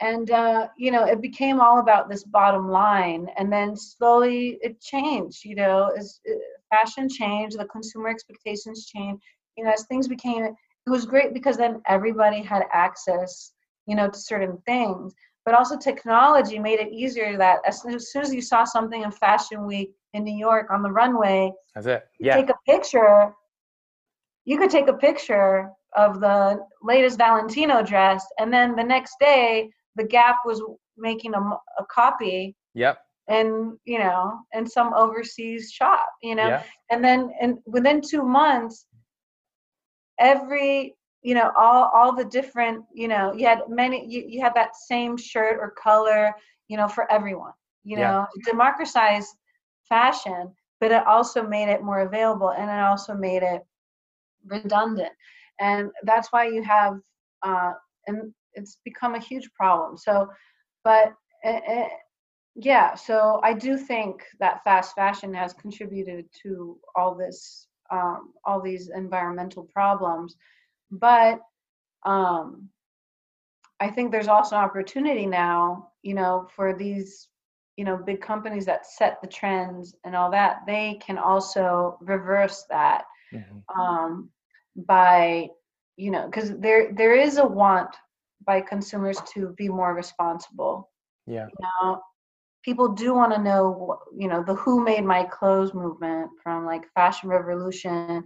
And 0.00 0.30
uh, 0.30 0.68
you 0.76 0.90
know, 0.90 1.04
it 1.04 1.22
became 1.22 1.60
all 1.60 1.78
about 1.80 2.08
this 2.08 2.24
bottom 2.24 2.68
line, 2.68 3.28
and 3.38 3.50
then 3.50 3.74
slowly 3.76 4.58
it 4.60 4.80
changed. 4.80 5.44
You 5.44 5.54
know, 5.56 5.90
as 5.96 6.20
uh, 6.28 6.34
fashion 6.70 7.08
changed, 7.08 7.58
the 7.58 7.64
consumer 7.66 8.08
expectations 8.08 8.86
changed. 8.86 9.22
You 9.56 9.64
know, 9.64 9.70
as 9.70 9.86
things 9.86 10.06
became, 10.06 10.44
it 10.44 10.90
was 10.90 11.06
great 11.06 11.32
because 11.32 11.56
then 11.56 11.80
everybody 11.88 12.42
had 12.42 12.64
access, 12.72 13.52
you 13.86 13.96
know, 13.96 14.10
to 14.10 14.18
certain 14.18 14.58
things. 14.66 15.14
But 15.46 15.54
also, 15.54 15.78
technology 15.78 16.58
made 16.58 16.80
it 16.80 16.92
easier 16.92 17.38
that 17.38 17.60
as 17.66 17.80
soon 17.80 17.94
as, 17.94 18.10
soon 18.12 18.22
as 18.22 18.34
you 18.34 18.42
saw 18.42 18.64
something 18.64 19.02
in 19.02 19.10
Fashion 19.10 19.64
Week 19.64 19.92
in 20.12 20.24
New 20.24 20.36
York 20.36 20.66
on 20.70 20.82
the 20.82 20.90
runway, 20.90 21.52
That's 21.74 21.86
it. 21.86 22.06
Yeah. 22.20 22.36
take 22.36 22.50
a 22.50 22.56
picture 22.66 23.32
you 24.46 24.56
could 24.56 24.70
take 24.70 24.88
a 24.88 24.94
picture 24.94 25.70
of 25.94 26.20
the 26.20 26.58
latest 26.82 27.18
valentino 27.18 27.82
dress 27.82 28.24
and 28.38 28.50
then 28.52 28.74
the 28.74 28.82
next 28.82 29.16
day 29.20 29.68
the 29.96 30.04
gap 30.04 30.36
was 30.44 30.62
making 30.96 31.34
a, 31.34 31.40
a 31.40 31.84
copy 31.90 32.54
Yep. 32.74 32.98
in 33.28 33.78
you 33.84 33.98
know 33.98 34.38
in 34.54 34.66
some 34.66 34.92
overseas 34.94 35.72
shop 35.72 36.06
you 36.22 36.34
know 36.34 36.48
Yeah. 36.48 36.62
and 36.90 37.04
then 37.04 37.30
and 37.40 37.58
within 37.66 38.00
two 38.00 38.22
months 38.22 38.86
every 40.18 40.94
you 41.22 41.34
know 41.34 41.50
all 41.56 41.90
all 41.94 42.14
the 42.14 42.24
different 42.24 42.84
you 42.94 43.08
know 43.08 43.32
you 43.32 43.46
had 43.46 43.60
many 43.68 44.06
you, 44.08 44.24
you 44.28 44.40
had 44.40 44.54
that 44.54 44.74
same 44.76 45.16
shirt 45.16 45.58
or 45.60 45.72
color 45.82 46.32
you 46.68 46.76
know 46.76 46.88
for 46.88 47.10
everyone 47.10 47.52
you 47.84 47.96
Yeah. 47.96 48.10
know 48.12 48.26
democratized 48.44 49.34
fashion 49.88 50.52
but 50.80 50.92
it 50.92 51.04
also 51.06 51.42
made 51.42 51.68
it 51.68 51.82
more 51.82 52.00
available 52.00 52.50
and 52.50 52.70
it 52.70 52.82
also 52.84 53.14
made 53.14 53.42
it 53.42 53.62
redundant 54.46 55.12
and 55.60 55.90
that's 56.04 56.32
why 56.32 56.46
you 56.46 56.62
have 56.62 56.94
uh 57.42 57.72
and 58.06 58.32
it's 58.56 58.78
become 58.84 59.14
a 59.14 59.20
huge 59.20 59.48
problem 59.54 59.96
so 59.96 60.28
but 60.84 61.12
eh, 61.44 61.88
yeah 62.54 62.94
so 62.94 63.40
i 63.44 63.52
do 63.52 63.76
think 63.76 64.22
that 64.40 64.64
fast 64.64 64.94
fashion 64.94 65.32
has 65.32 65.52
contributed 65.54 66.24
to 66.42 66.78
all 66.94 67.14
this 67.14 67.68
um, 67.92 68.32
all 68.44 68.60
these 68.60 68.90
environmental 68.94 69.64
problems 69.72 70.36
but 70.90 71.40
um, 72.04 72.68
i 73.80 73.88
think 73.88 74.10
there's 74.10 74.28
also 74.28 74.56
opportunity 74.56 75.26
now 75.26 75.88
you 76.02 76.14
know 76.14 76.48
for 76.56 76.74
these 76.74 77.28
you 77.76 77.84
know 77.84 77.96
big 77.96 78.20
companies 78.20 78.64
that 78.64 78.86
set 78.86 79.20
the 79.20 79.28
trends 79.28 79.94
and 80.04 80.16
all 80.16 80.30
that 80.30 80.60
they 80.66 80.98
can 81.06 81.18
also 81.18 81.98
reverse 82.00 82.64
that 82.70 83.04
Mhm. 83.32 83.62
um, 83.78 84.30
by 84.76 85.48
you 85.96 86.10
know 86.10 86.26
because 86.26 86.56
there 86.58 86.92
there 86.92 87.14
is 87.14 87.38
a 87.38 87.46
want 87.46 87.94
by 88.46 88.60
consumers 88.60 89.18
to 89.34 89.54
be 89.56 89.68
more 89.68 89.94
responsible 89.94 90.90
Yeah. 91.26 91.46
you 91.48 91.56
know 91.62 92.00
people 92.64 92.88
do 92.88 93.14
want 93.14 93.32
to 93.32 93.42
know 93.42 93.98
you 94.16 94.28
know 94.28 94.42
the 94.44 94.54
who 94.54 94.82
made 94.84 95.04
my 95.04 95.24
clothes 95.24 95.74
movement 95.74 96.30
from 96.42 96.66
like 96.66 96.84
fashion 96.94 97.28
revolution 97.28 98.24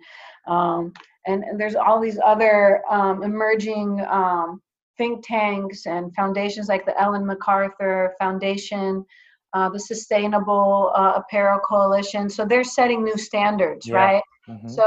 um, 0.49 0.93
and, 1.27 1.45
and 1.45 1.61
there's 1.61 1.75
all 1.77 2.01
these 2.01 2.19
other 2.25 2.83
um, 2.91 3.23
emerging 3.23 4.01
um, 4.11 4.61
think 4.99 5.25
tanks 5.27 5.87
and 5.87 6.15
foundations 6.15 6.69
like 6.69 6.85
the 6.87 6.99
ellen 7.01 7.27
macarthur 7.27 8.15
foundation 8.19 9.05
uh, 9.55 9.69
the 9.69 9.81
sustainable 9.81 10.93
uh, 10.97 11.13
apparel 11.17 11.61
coalition 11.61 12.29
so 12.29 12.45
they're 12.45 12.65
setting 12.65 13.03
new 13.05 13.17
standards 13.17 13.89
Yeah. 13.89 13.95
right 13.95 14.23
Mhm. 14.49 14.69
so, 14.69 14.85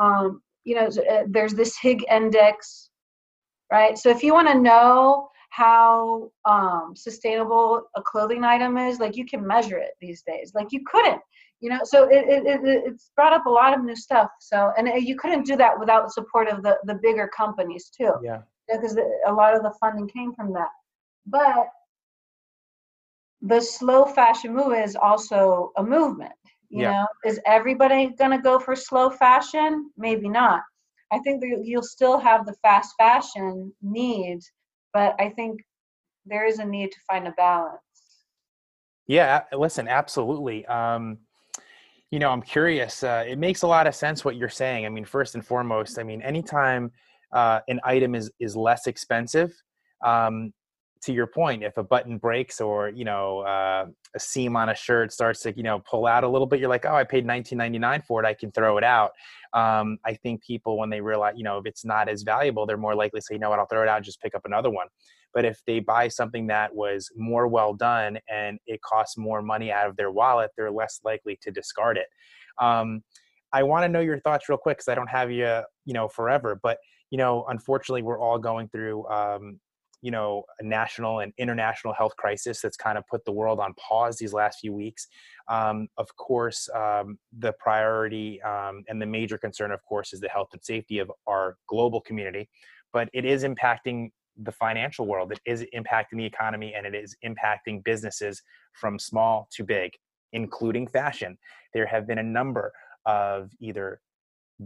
um, 0.00 0.42
you 0.64 0.74
know, 0.74 0.86
uh, 0.86 1.24
there's 1.28 1.54
this 1.54 1.76
Higg 1.78 2.04
index, 2.10 2.90
right? 3.70 3.96
So 3.98 4.10
if 4.10 4.22
you 4.22 4.32
want 4.32 4.48
to 4.48 4.58
know 4.58 5.28
how 5.50 6.30
um, 6.44 6.92
sustainable 6.94 7.82
a 7.96 8.02
clothing 8.02 8.44
item 8.44 8.76
is, 8.76 9.00
like 9.00 9.16
you 9.16 9.24
can 9.24 9.46
measure 9.46 9.78
it 9.78 9.92
these 10.00 10.22
days. 10.22 10.52
Like 10.54 10.68
you 10.70 10.82
couldn't, 10.86 11.20
you 11.60 11.70
know. 11.70 11.80
So 11.84 12.04
it, 12.04 12.24
it, 12.28 12.46
it 12.46 12.60
it's 12.64 13.10
brought 13.16 13.32
up 13.32 13.46
a 13.46 13.50
lot 13.50 13.76
of 13.76 13.84
new 13.84 13.96
stuff. 13.96 14.28
So 14.40 14.72
and 14.76 14.88
uh, 14.88 14.94
you 14.94 15.16
couldn't 15.16 15.46
do 15.46 15.56
that 15.56 15.78
without 15.78 16.04
the 16.04 16.10
support 16.10 16.48
of 16.48 16.62
the 16.62 16.76
the 16.84 16.98
bigger 17.02 17.30
companies 17.34 17.90
too, 17.96 18.12
Yeah. 18.22 18.42
because 18.68 18.98
a 19.26 19.32
lot 19.32 19.56
of 19.56 19.62
the 19.62 19.72
funding 19.80 20.08
came 20.08 20.34
from 20.34 20.52
that. 20.52 20.68
But 21.26 21.68
the 23.42 23.60
slow 23.60 24.04
fashion 24.04 24.54
move 24.54 24.74
is 24.74 24.96
also 24.96 25.72
a 25.76 25.82
movement 25.82 26.32
you 26.70 26.82
Yeah. 26.82 26.90
know 26.92 27.06
is 27.24 27.40
everybody 27.46 28.08
going 28.18 28.30
to 28.30 28.38
go 28.38 28.58
for 28.58 28.74
slow 28.74 29.10
fashion 29.10 29.90
maybe 29.96 30.28
not 30.28 30.62
i 31.12 31.18
think 31.20 31.40
that 31.40 31.62
you'll 31.64 31.82
still 31.82 32.18
have 32.18 32.46
the 32.46 32.54
fast 32.62 32.94
fashion 32.98 33.72
needs 33.82 34.50
but 34.92 35.14
i 35.20 35.28
think 35.30 35.60
there 36.24 36.46
is 36.46 36.58
a 36.58 36.64
need 36.64 36.90
to 36.90 36.98
find 37.08 37.26
a 37.28 37.32
balance 37.32 37.80
Yeah, 39.06 39.44
listen, 39.52 39.86
absolutely. 39.88 40.66
Um, 40.66 41.18
you 42.10 42.18
know, 42.18 42.30
I'm 42.30 42.42
curious. 42.42 43.02
Uh, 43.02 43.24
it 43.26 43.38
makes 43.38 43.62
a 43.62 43.66
lot 43.66 43.86
of 43.86 43.94
sense 43.94 44.24
what 44.24 44.36
you're 44.36 44.48
saying. 44.48 44.86
I 44.86 44.88
mean, 44.88 45.04
first 45.04 45.34
and 45.34 45.44
foremost, 45.44 45.98
I 45.98 46.02
mean, 46.02 46.22
anytime 46.22 46.90
uh, 47.32 47.60
an 47.68 47.80
item 47.84 48.14
is 48.14 48.30
is 48.40 48.56
less 48.56 48.86
expensive, 48.86 49.52
um, 50.04 50.52
to 51.02 51.12
your 51.12 51.26
point, 51.26 51.62
if 51.62 51.76
a 51.76 51.82
button 51.82 52.18
breaks 52.18 52.60
or 52.60 52.88
you 52.88 53.04
know 53.04 53.40
uh, 53.40 53.86
a 54.14 54.20
seam 54.20 54.56
on 54.56 54.70
a 54.70 54.74
shirt 54.74 55.12
starts 55.12 55.40
to 55.40 55.56
you 55.56 55.62
know 55.62 55.80
pull 55.80 56.06
out 56.06 56.24
a 56.24 56.28
little 56.28 56.46
bit, 56.46 56.60
you're 56.60 56.68
like, 56.68 56.84
oh, 56.86 56.94
I 56.94 57.04
paid 57.04 57.26
19.99 57.26 58.04
for 58.04 58.22
it, 58.22 58.26
I 58.26 58.34
can 58.34 58.50
throw 58.52 58.78
it 58.78 58.84
out. 58.84 59.12
Um, 59.52 59.98
I 60.04 60.14
think 60.14 60.42
people 60.42 60.78
when 60.78 60.90
they 60.90 61.00
realize, 61.00 61.34
you 61.36 61.44
know, 61.44 61.58
if 61.58 61.66
it's 61.66 61.84
not 61.84 62.08
as 62.08 62.22
valuable, 62.22 62.66
they're 62.66 62.76
more 62.76 62.94
likely 62.94 63.20
to 63.20 63.24
say, 63.24 63.34
you 63.34 63.40
know 63.40 63.50
what, 63.50 63.58
I'll 63.58 63.66
throw 63.66 63.82
it 63.82 63.88
out 63.88 63.96
and 63.96 64.04
just 64.04 64.20
pick 64.20 64.34
up 64.34 64.42
another 64.44 64.70
one. 64.70 64.86
But 65.32 65.44
if 65.44 65.60
they 65.66 65.80
buy 65.80 66.08
something 66.08 66.46
that 66.46 66.74
was 66.74 67.10
more 67.16 67.46
well 67.46 67.74
done 67.74 68.18
and 68.28 68.58
it 68.66 68.80
costs 68.82 69.18
more 69.18 69.42
money 69.42 69.70
out 69.70 69.88
of 69.88 69.96
their 69.96 70.10
wallet, 70.10 70.50
they're 70.56 70.70
less 70.70 71.00
likely 71.04 71.38
to 71.42 71.50
discard 71.50 71.98
it. 71.98 72.06
Um, 72.58 73.02
I 73.52 73.62
want 73.62 73.84
to 73.84 73.88
know 73.88 74.00
your 74.00 74.18
thoughts 74.20 74.48
real 74.48 74.58
quick 74.58 74.78
because 74.78 74.88
I 74.88 74.94
don't 74.94 75.10
have 75.10 75.30
you, 75.30 75.60
you 75.84 75.94
know, 75.94 76.08
forever. 76.08 76.58
But 76.62 76.78
you 77.10 77.18
know, 77.18 77.44
unfortunately, 77.48 78.02
we're 78.02 78.20
all 78.20 78.38
going 78.38 78.68
through, 78.68 79.06
um, 79.08 79.60
you 80.02 80.10
know, 80.10 80.44
a 80.58 80.64
national 80.64 81.20
and 81.20 81.32
international 81.38 81.94
health 81.94 82.16
crisis 82.16 82.60
that's 82.60 82.76
kind 82.76 82.98
of 82.98 83.04
put 83.06 83.24
the 83.24 83.32
world 83.32 83.58
on 83.60 83.74
pause 83.74 84.16
these 84.18 84.32
last 84.32 84.60
few 84.60 84.72
weeks. 84.72 85.08
Um, 85.48 85.88
of 85.96 86.14
course, 86.16 86.68
um, 86.74 87.18
the 87.38 87.52
priority 87.58 88.40
um, 88.42 88.84
and 88.88 89.00
the 89.00 89.06
major 89.06 89.38
concern, 89.38 89.72
of 89.72 89.82
course, 89.82 90.12
is 90.12 90.20
the 90.20 90.28
health 90.28 90.48
and 90.52 90.62
safety 90.64 90.98
of 90.98 91.10
our 91.26 91.56
global 91.68 92.00
community. 92.00 92.48
But 92.92 93.08
it 93.12 93.24
is 93.24 93.44
impacting 93.44 94.10
the 94.42 94.52
financial 94.52 95.06
world. 95.06 95.32
It 95.32 95.40
is 95.46 95.64
impacting 95.74 96.18
the 96.18 96.24
economy 96.24 96.74
and 96.76 96.86
it 96.86 96.94
is 96.94 97.16
impacting 97.24 97.82
businesses 97.84 98.42
from 98.72 98.98
small 98.98 99.48
to 99.52 99.64
big, 99.64 99.92
including 100.32 100.86
fashion. 100.86 101.38
There 101.72 101.86
have 101.86 102.06
been 102.06 102.18
a 102.18 102.22
number 102.22 102.72
of 103.06 103.50
either 103.60 104.00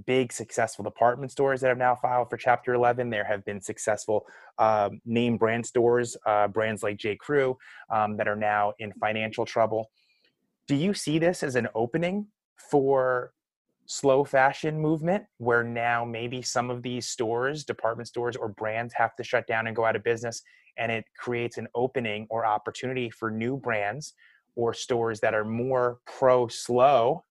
big 0.07 0.33
successful 0.33 0.85
department 0.85 1.33
stores 1.33 1.61
that 1.61 1.69
have 1.69 1.79
now 1.79 1.95
filed 1.95 2.31
for 2.31 2.37
chapter 2.37 2.75
11 2.75 3.11
there 3.11 3.25
have 3.25 3.45
been 3.45 3.61
successful 3.61 4.25
um, 4.59 5.01
name 5.05 5.37
brand 5.37 5.67
stores 5.67 6.17
uh, 6.27 6.47
brands 6.49 6.83
like 6.83 6.97
j. 6.97 7.17
Crew 7.17 7.57
um, 7.91 8.17
that 8.17 8.29
are 8.29 8.37
now 8.37 8.73
in 8.79 8.93
financial 8.95 9.45
trouble. 9.45 9.91
Do 10.69 10.77
you 10.77 10.95
see 10.95 11.19
this 11.19 11.43
as 11.43 11.57
an 11.57 11.69
opening 11.75 12.27
for 12.71 13.33
slow 13.87 14.25
fashion 14.25 14.79
movement 14.81 15.25
where 15.39 15.65
now 15.65 16.05
maybe 16.05 16.41
some 16.43 16.71
of 16.71 16.83
these 16.83 17.09
stores 17.09 17.65
department 17.65 18.07
stores 18.07 18.37
or 18.37 18.49
brands 18.49 18.95
have 18.95 19.17
to 19.17 19.25
shut 19.25 19.47
down 19.49 19.67
and 19.67 19.75
go 19.75 19.85
out 19.85 19.97
of 19.97 20.05
business 20.05 20.43
and 20.79 20.93
it 20.93 21.05
creates 21.19 21.59
an 21.59 21.67
opening 21.75 22.27
or 22.31 22.47
opportunity 22.47 23.11
for 23.11 23.33
new 23.33 23.57
brands 23.57 24.15
or 24.55 24.73
stores 24.73 25.19
that 25.19 25.35
are 25.35 25.45
more 25.45 25.99
pro 26.07 26.47
slow 26.47 27.25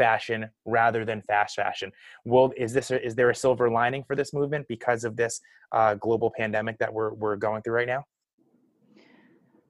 fashion 0.00 0.48
rather 0.64 1.04
than 1.04 1.20
fast 1.20 1.56
fashion. 1.56 1.92
Will 2.24 2.52
is 2.56 2.72
this 2.72 2.90
is 2.90 3.14
there 3.14 3.28
a 3.28 3.34
silver 3.34 3.70
lining 3.70 4.02
for 4.02 4.16
this 4.16 4.32
movement 4.32 4.64
because 4.66 5.04
of 5.04 5.14
this 5.14 5.40
uh, 5.72 5.94
global 6.06 6.32
pandemic 6.34 6.78
that 6.78 6.90
we're 6.96 7.12
we're 7.12 7.36
going 7.36 7.60
through 7.60 7.74
right 7.74 7.92
now? 7.96 8.02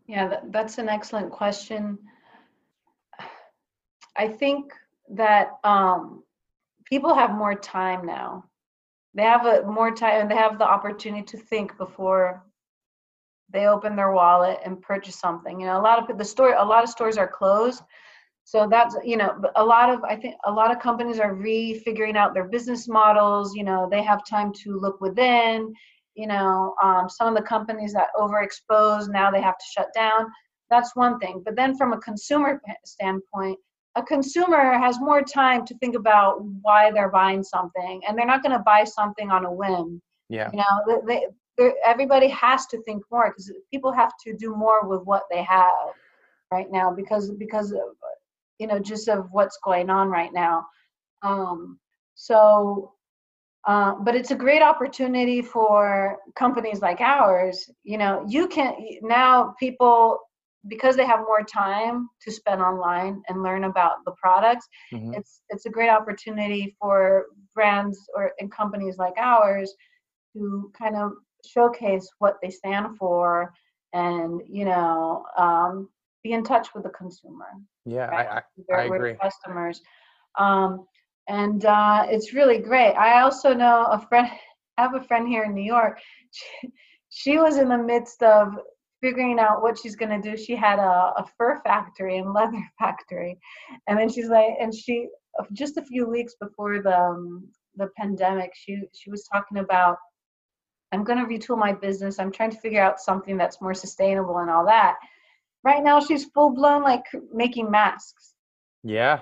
Yeah, 0.06 0.28
that, 0.28 0.52
that's 0.52 0.78
an 0.78 0.88
excellent 0.88 1.30
question. 1.32 1.98
I 4.16 4.28
think 4.28 4.72
that 5.08 5.46
um, 5.64 6.22
people 6.84 7.12
have 7.14 7.32
more 7.32 7.56
time 7.56 8.06
now. 8.06 8.44
They 9.14 9.24
have 9.24 9.44
a 9.46 9.62
more 9.62 9.92
time 9.92 10.20
and 10.20 10.30
they 10.30 10.36
have 10.36 10.58
the 10.58 10.70
opportunity 10.76 11.24
to 11.32 11.36
think 11.36 11.76
before 11.76 12.44
they 13.52 13.66
open 13.66 13.96
their 13.96 14.12
wallet 14.12 14.58
and 14.64 14.80
purchase 14.80 15.18
something. 15.18 15.60
You 15.60 15.66
know, 15.66 15.80
a 15.80 15.82
lot 15.82 15.98
of 15.98 16.18
the 16.18 16.24
store, 16.24 16.54
a 16.54 16.64
lot 16.64 16.84
of 16.84 16.90
stores 16.90 17.16
are 17.16 17.26
closed. 17.28 17.82
So 18.50 18.66
that's, 18.68 18.96
you 19.04 19.16
know, 19.16 19.40
a 19.54 19.64
lot 19.64 19.90
of, 19.90 20.02
I 20.02 20.16
think 20.16 20.34
a 20.44 20.50
lot 20.50 20.72
of 20.72 20.82
companies 20.82 21.20
are 21.20 21.36
refiguring 21.36 22.16
out 22.16 22.34
their 22.34 22.48
business 22.48 22.88
models. 22.88 23.54
You 23.54 23.62
know, 23.62 23.86
they 23.88 24.02
have 24.02 24.26
time 24.26 24.52
to 24.64 24.76
look 24.76 25.00
within. 25.00 25.72
You 26.16 26.26
know, 26.26 26.74
um, 26.82 27.08
some 27.08 27.28
of 27.28 27.36
the 27.36 27.46
companies 27.46 27.92
that 27.92 28.08
overexpose 28.16 29.08
now 29.08 29.30
they 29.30 29.40
have 29.40 29.56
to 29.56 29.64
shut 29.72 29.86
down. 29.94 30.26
That's 30.68 30.96
one 30.96 31.20
thing. 31.20 31.42
But 31.44 31.54
then 31.54 31.76
from 31.76 31.92
a 31.92 32.00
consumer 32.00 32.60
standpoint, 32.84 33.56
a 33.94 34.02
consumer 34.02 34.76
has 34.76 34.98
more 34.98 35.22
time 35.22 35.64
to 35.66 35.78
think 35.78 35.94
about 35.94 36.42
why 36.62 36.90
they're 36.90 37.08
buying 37.08 37.44
something 37.44 38.02
and 38.06 38.18
they're 38.18 38.26
not 38.26 38.42
going 38.42 38.56
to 38.56 38.64
buy 38.64 38.82
something 38.82 39.30
on 39.30 39.44
a 39.44 39.52
whim 39.52 40.00
yeah 40.28 40.48
you 40.52 40.58
know 40.58 41.02
they, 41.08 41.26
they, 41.58 41.72
everybody 41.84 42.28
has 42.28 42.66
to 42.66 42.80
think 42.84 43.02
more 43.10 43.30
because 43.30 43.52
people 43.72 43.90
have 43.92 44.12
to 44.24 44.32
do 44.36 44.54
more 44.54 44.86
with 44.86 45.02
what 45.02 45.24
they 45.28 45.42
have 45.42 45.90
right 46.52 46.70
now 46.70 46.92
because 46.94 47.32
because 47.32 47.72
of, 47.72 47.80
you 48.60 48.66
know 48.66 48.78
just 48.78 49.08
of 49.08 49.26
what's 49.32 49.58
going 49.64 49.90
on 49.90 50.08
right 50.08 50.32
now 50.32 50.64
um 51.22 51.78
so 52.14 52.92
uh, 53.66 53.94
but 54.00 54.16
it's 54.16 54.30
a 54.30 54.34
great 54.34 54.62
opportunity 54.62 55.42
for 55.42 56.16
companies 56.36 56.80
like 56.80 57.00
ours 57.00 57.68
you 57.82 57.98
know 57.98 58.24
you 58.28 58.46
can 58.46 58.74
now 59.02 59.54
people 59.58 60.18
because 60.68 60.94
they 60.94 61.06
have 61.06 61.20
more 61.20 61.42
time 61.42 62.08
to 62.20 62.30
spend 62.30 62.60
online 62.60 63.22
and 63.28 63.42
learn 63.42 63.64
about 63.64 64.04
the 64.04 64.12
products 64.22 64.66
mm-hmm. 64.92 65.14
it's 65.14 65.40
it's 65.48 65.66
a 65.66 65.70
great 65.70 65.90
opportunity 65.90 66.74
for 66.78 67.26
brands 67.54 67.98
or 68.14 68.32
and 68.40 68.52
companies 68.52 68.96
like 68.98 69.14
ours 69.16 69.74
to 70.34 70.70
kind 70.78 70.96
of 70.96 71.12
showcase 71.46 72.08
what 72.18 72.36
they 72.42 72.50
stand 72.50 72.96
for 72.98 73.52
and 73.92 74.42
you 74.46 74.64
know 74.64 75.24
um, 75.36 75.88
be 76.22 76.32
in 76.32 76.44
touch 76.44 76.68
with 76.74 76.84
the 76.84 76.90
consumer 76.90 77.46
yeah 77.84 78.06
right? 78.06 78.26
i, 78.28 78.74
I, 78.74 78.82
I 78.82 78.84
agree 78.84 79.14
customers 79.20 79.80
um, 80.38 80.86
and 81.28 81.64
uh, 81.64 82.06
it's 82.08 82.32
really 82.32 82.58
great 82.58 82.94
i 82.94 83.20
also 83.20 83.54
know 83.54 83.86
a 83.90 84.00
friend 84.08 84.28
i 84.78 84.82
have 84.82 84.94
a 84.94 85.02
friend 85.04 85.28
here 85.28 85.44
in 85.44 85.54
new 85.54 85.64
york 85.64 85.98
she, 86.30 86.70
she 87.10 87.38
was 87.38 87.56
in 87.56 87.68
the 87.68 87.78
midst 87.78 88.22
of 88.22 88.56
figuring 89.00 89.38
out 89.38 89.62
what 89.62 89.78
she's 89.78 89.96
going 89.96 90.20
to 90.20 90.30
do. 90.30 90.36
She 90.36 90.54
had 90.54 90.78
a, 90.78 91.12
a 91.16 91.24
fur 91.36 91.60
factory 91.62 92.18
and 92.18 92.32
leather 92.34 92.62
factory, 92.78 93.38
and 93.86 93.98
then 93.98 94.08
she's 94.08 94.28
like, 94.28 94.54
and 94.60 94.74
she 94.74 95.08
just 95.52 95.76
a 95.76 95.84
few 95.84 96.08
weeks 96.08 96.34
before 96.40 96.82
the 96.82 96.98
um, 96.98 97.48
the 97.76 97.88
pandemic, 97.96 98.52
she 98.54 98.82
she 98.94 99.10
was 99.10 99.26
talking 99.32 99.58
about, 99.58 99.96
I'm 100.92 101.04
going 101.04 101.18
to 101.18 101.24
retool 101.24 101.58
my 101.58 101.72
business. 101.72 102.18
I'm 102.18 102.32
trying 102.32 102.50
to 102.50 102.58
figure 102.58 102.82
out 102.82 103.00
something 103.00 103.36
that's 103.36 103.60
more 103.60 103.74
sustainable 103.74 104.38
and 104.38 104.50
all 104.50 104.66
that. 104.66 104.96
Right 105.62 105.82
now, 105.82 106.00
she's 106.00 106.24
full 106.26 106.50
blown 106.50 106.82
like 106.82 107.04
making 107.32 107.70
masks. 107.70 108.34
Yeah. 108.82 109.20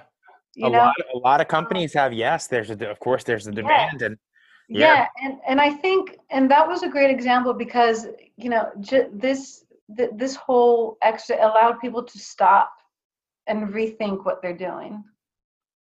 You 0.55 0.67
a 0.67 0.71
know? 0.71 0.79
lot 0.79 0.95
a 1.15 1.19
lot 1.19 1.41
of 1.41 1.49
companies 1.49 1.93
have 1.95 2.13
yes. 2.13 2.47
There's 2.47 2.71
a 2.71 2.91
of 2.91 2.99
course 3.01 3.25
there's 3.25 3.47
a 3.47 3.53
demand 3.53 3.99
yeah. 4.01 4.07
and 4.07 4.19
yeah. 4.69 4.79
yeah. 4.79 5.07
and 5.23 5.39
and 5.49 5.61
i 5.61 5.71
think 5.71 6.19
and 6.31 6.51
that 6.51 6.67
was 6.67 6.83
a 6.83 6.89
great 6.89 7.11
example 7.11 7.55
because 7.55 8.07
you 8.37 8.51
know 8.51 8.71
j- 8.81 9.09
this 9.13 9.65
th- 9.97 10.11
this 10.15 10.37
whole 10.37 10.99
extra 11.03 11.37
allowed 11.37 11.81
people 11.81 12.03
to 12.03 12.19
stop 12.19 12.73
and 13.47 13.69
rethink 13.69 14.25
what 14.25 14.43
they're 14.43 14.57
doing. 14.57 15.03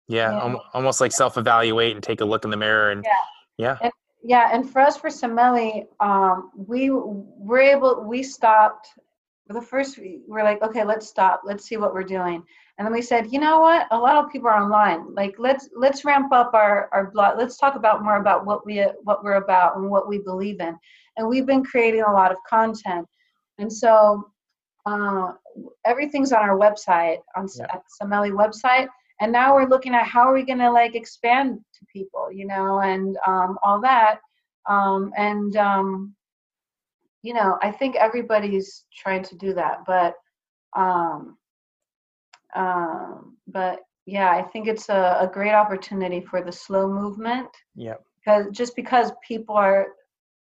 Yeah, 0.08 0.30
yeah. 0.30 0.54
almost 0.72 1.00
like 1.00 1.10
self-evaluate 1.10 1.94
and 1.94 2.02
take 2.02 2.20
a 2.20 2.24
look 2.24 2.44
in 2.44 2.50
the 2.50 2.56
mirror 2.56 2.90
and 2.90 3.04
yeah, 3.04 3.10
yeah, 3.58 3.78
and, 3.82 3.92
yeah. 4.22 4.50
And 4.52 4.70
for 4.70 4.80
us, 4.80 4.96
for 4.96 5.10
Semeli, 5.10 5.86
um, 5.98 6.52
we 6.54 6.90
were 6.90 7.58
able. 7.58 8.04
We 8.04 8.22
stopped. 8.22 8.88
The 9.48 9.62
first, 9.62 9.98
we're 10.26 10.42
like, 10.42 10.60
okay, 10.62 10.84
let's 10.84 11.06
stop. 11.06 11.42
Let's 11.44 11.64
see 11.64 11.76
what 11.76 11.94
we're 11.94 12.02
doing. 12.02 12.42
And 12.78 12.84
then 12.84 12.92
we 12.92 13.00
said, 13.00 13.32
you 13.32 13.38
know 13.38 13.60
what? 13.60 13.86
A 13.90 13.98
lot 13.98 14.22
of 14.22 14.30
people 14.30 14.48
are 14.48 14.60
online. 14.60 15.14
Like, 15.14 15.36
let's 15.38 15.68
let's 15.74 16.04
ramp 16.04 16.32
up 16.32 16.52
our 16.52 16.90
our 16.92 17.10
blog. 17.10 17.38
Let's 17.38 17.56
talk 17.56 17.76
about 17.76 18.02
more 18.02 18.16
about 18.16 18.44
what 18.44 18.66
we 18.66 18.84
what 19.04 19.22
we're 19.24 19.34
about 19.34 19.76
and 19.76 19.88
what 19.88 20.08
we 20.08 20.18
believe 20.18 20.60
in. 20.60 20.76
And 21.16 21.28
we've 21.28 21.46
been 21.46 21.64
creating 21.64 22.02
a 22.02 22.12
lot 22.12 22.32
of 22.32 22.38
content. 22.48 23.06
And 23.58 23.72
so 23.72 24.30
uh, 24.84 25.32
everything's 25.84 26.32
on 26.32 26.42
our 26.42 26.58
website, 26.58 27.18
on 27.34 27.48
yeah. 27.56 27.66
website. 28.30 28.88
And 29.20 29.32
now 29.32 29.54
we're 29.54 29.68
looking 29.68 29.94
at 29.94 30.06
how 30.06 30.28
are 30.28 30.34
we 30.34 30.44
going 30.44 30.58
to 30.58 30.70
like 30.70 30.94
expand 30.94 31.58
to 31.78 31.86
people, 31.90 32.30
you 32.30 32.46
know, 32.46 32.80
and 32.80 33.16
um, 33.26 33.58
all 33.62 33.80
that. 33.80 34.20
Um, 34.68 35.12
and, 35.16 35.56
um, 35.56 36.14
you 37.22 37.34
know, 37.34 37.58
I 37.62 37.70
think 37.70 37.96
everybody's 37.96 38.84
trying 38.94 39.22
to 39.24 39.36
do 39.36 39.54
that. 39.54 39.78
But, 39.86 40.14
um, 40.76 41.36
um, 42.54 43.36
but 43.46 43.80
yeah, 44.06 44.30
I 44.30 44.42
think 44.42 44.68
it's 44.68 44.88
a, 44.88 45.18
a 45.20 45.30
great 45.32 45.52
opportunity 45.52 46.20
for 46.20 46.42
the 46.42 46.52
slow 46.52 46.88
movement. 46.88 47.48
Yeah. 47.74 47.94
Because 48.18 48.46
just 48.52 48.76
because 48.76 49.12
people 49.26 49.56
are 49.56 49.88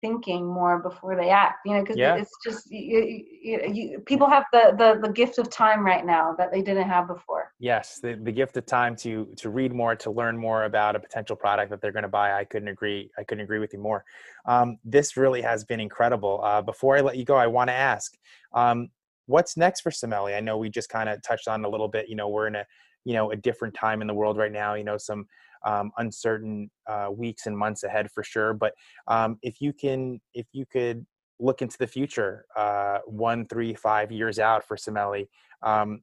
thinking 0.02 0.44
more 0.44 0.80
before 0.80 1.16
they 1.16 1.30
act 1.30 1.60
you 1.64 1.72
know 1.72 1.80
because 1.80 1.96
yeah. 1.96 2.16
it's 2.16 2.36
just 2.44 2.70
you, 2.70 3.24
you, 3.40 3.60
you, 3.72 3.98
people 4.00 4.28
have 4.28 4.44
the, 4.52 4.74
the 4.76 5.06
the 5.06 5.12
gift 5.12 5.38
of 5.38 5.48
time 5.48 5.86
right 5.86 6.04
now 6.04 6.34
that 6.36 6.52
they 6.52 6.60
didn't 6.60 6.88
have 6.88 7.06
before 7.06 7.52
yes 7.60 8.00
the, 8.02 8.18
the 8.22 8.32
gift 8.32 8.56
of 8.56 8.66
time 8.66 8.94
to 8.96 9.26
to 9.36 9.48
read 9.48 9.72
more 9.72 9.94
to 9.94 10.10
learn 10.10 10.36
more 10.36 10.64
about 10.64 10.96
a 10.96 11.00
potential 11.00 11.36
product 11.36 11.70
that 11.70 11.80
they're 11.80 11.92
going 11.92 12.02
to 12.02 12.08
buy 12.08 12.38
i 12.38 12.44
couldn't 12.44 12.68
agree 12.68 13.08
i 13.16 13.22
couldn't 13.22 13.44
agree 13.44 13.60
with 13.60 13.72
you 13.72 13.78
more 13.78 14.04
um, 14.44 14.76
this 14.84 15.16
really 15.16 15.40
has 15.40 15.64
been 15.64 15.80
incredible 15.80 16.40
uh, 16.42 16.60
before 16.60 16.96
i 16.96 17.00
let 17.00 17.16
you 17.16 17.24
go 17.24 17.36
i 17.36 17.46
want 17.46 17.68
to 17.68 17.74
ask 17.74 18.18
um, 18.52 18.88
what's 19.26 19.56
next 19.56 19.80
for 19.80 19.90
Semeli? 19.90 20.36
i 20.36 20.40
know 20.40 20.58
we 20.58 20.68
just 20.68 20.88
kind 20.88 21.08
of 21.08 21.22
touched 21.22 21.48
on 21.48 21.64
a 21.64 21.68
little 21.68 21.88
bit 21.88 22.08
you 22.08 22.16
know 22.16 22.28
we're 22.28 22.48
in 22.48 22.56
a 22.56 22.66
you 23.04 23.14
know 23.14 23.30
a 23.30 23.36
different 23.36 23.72
time 23.72 24.00
in 24.00 24.08
the 24.08 24.14
world 24.14 24.36
right 24.36 24.52
now 24.52 24.74
you 24.74 24.84
know 24.84 24.98
some 24.98 25.26
um, 25.64 25.92
uncertain 25.98 26.70
uh, 26.86 27.08
weeks 27.12 27.46
and 27.46 27.56
months 27.56 27.82
ahead 27.82 28.10
for 28.10 28.22
sure. 28.22 28.54
But 28.54 28.74
um, 29.06 29.38
if 29.42 29.60
you 29.60 29.72
can, 29.72 30.20
if 30.34 30.46
you 30.52 30.66
could 30.66 31.06
look 31.38 31.62
into 31.62 31.76
the 31.78 31.86
future, 31.86 32.46
uh, 32.56 32.98
one, 33.06 33.46
three, 33.46 33.74
five 33.74 34.12
years 34.12 34.38
out 34.38 34.64
for 34.64 34.76
Semeli, 34.76 35.28
um, 35.62 36.02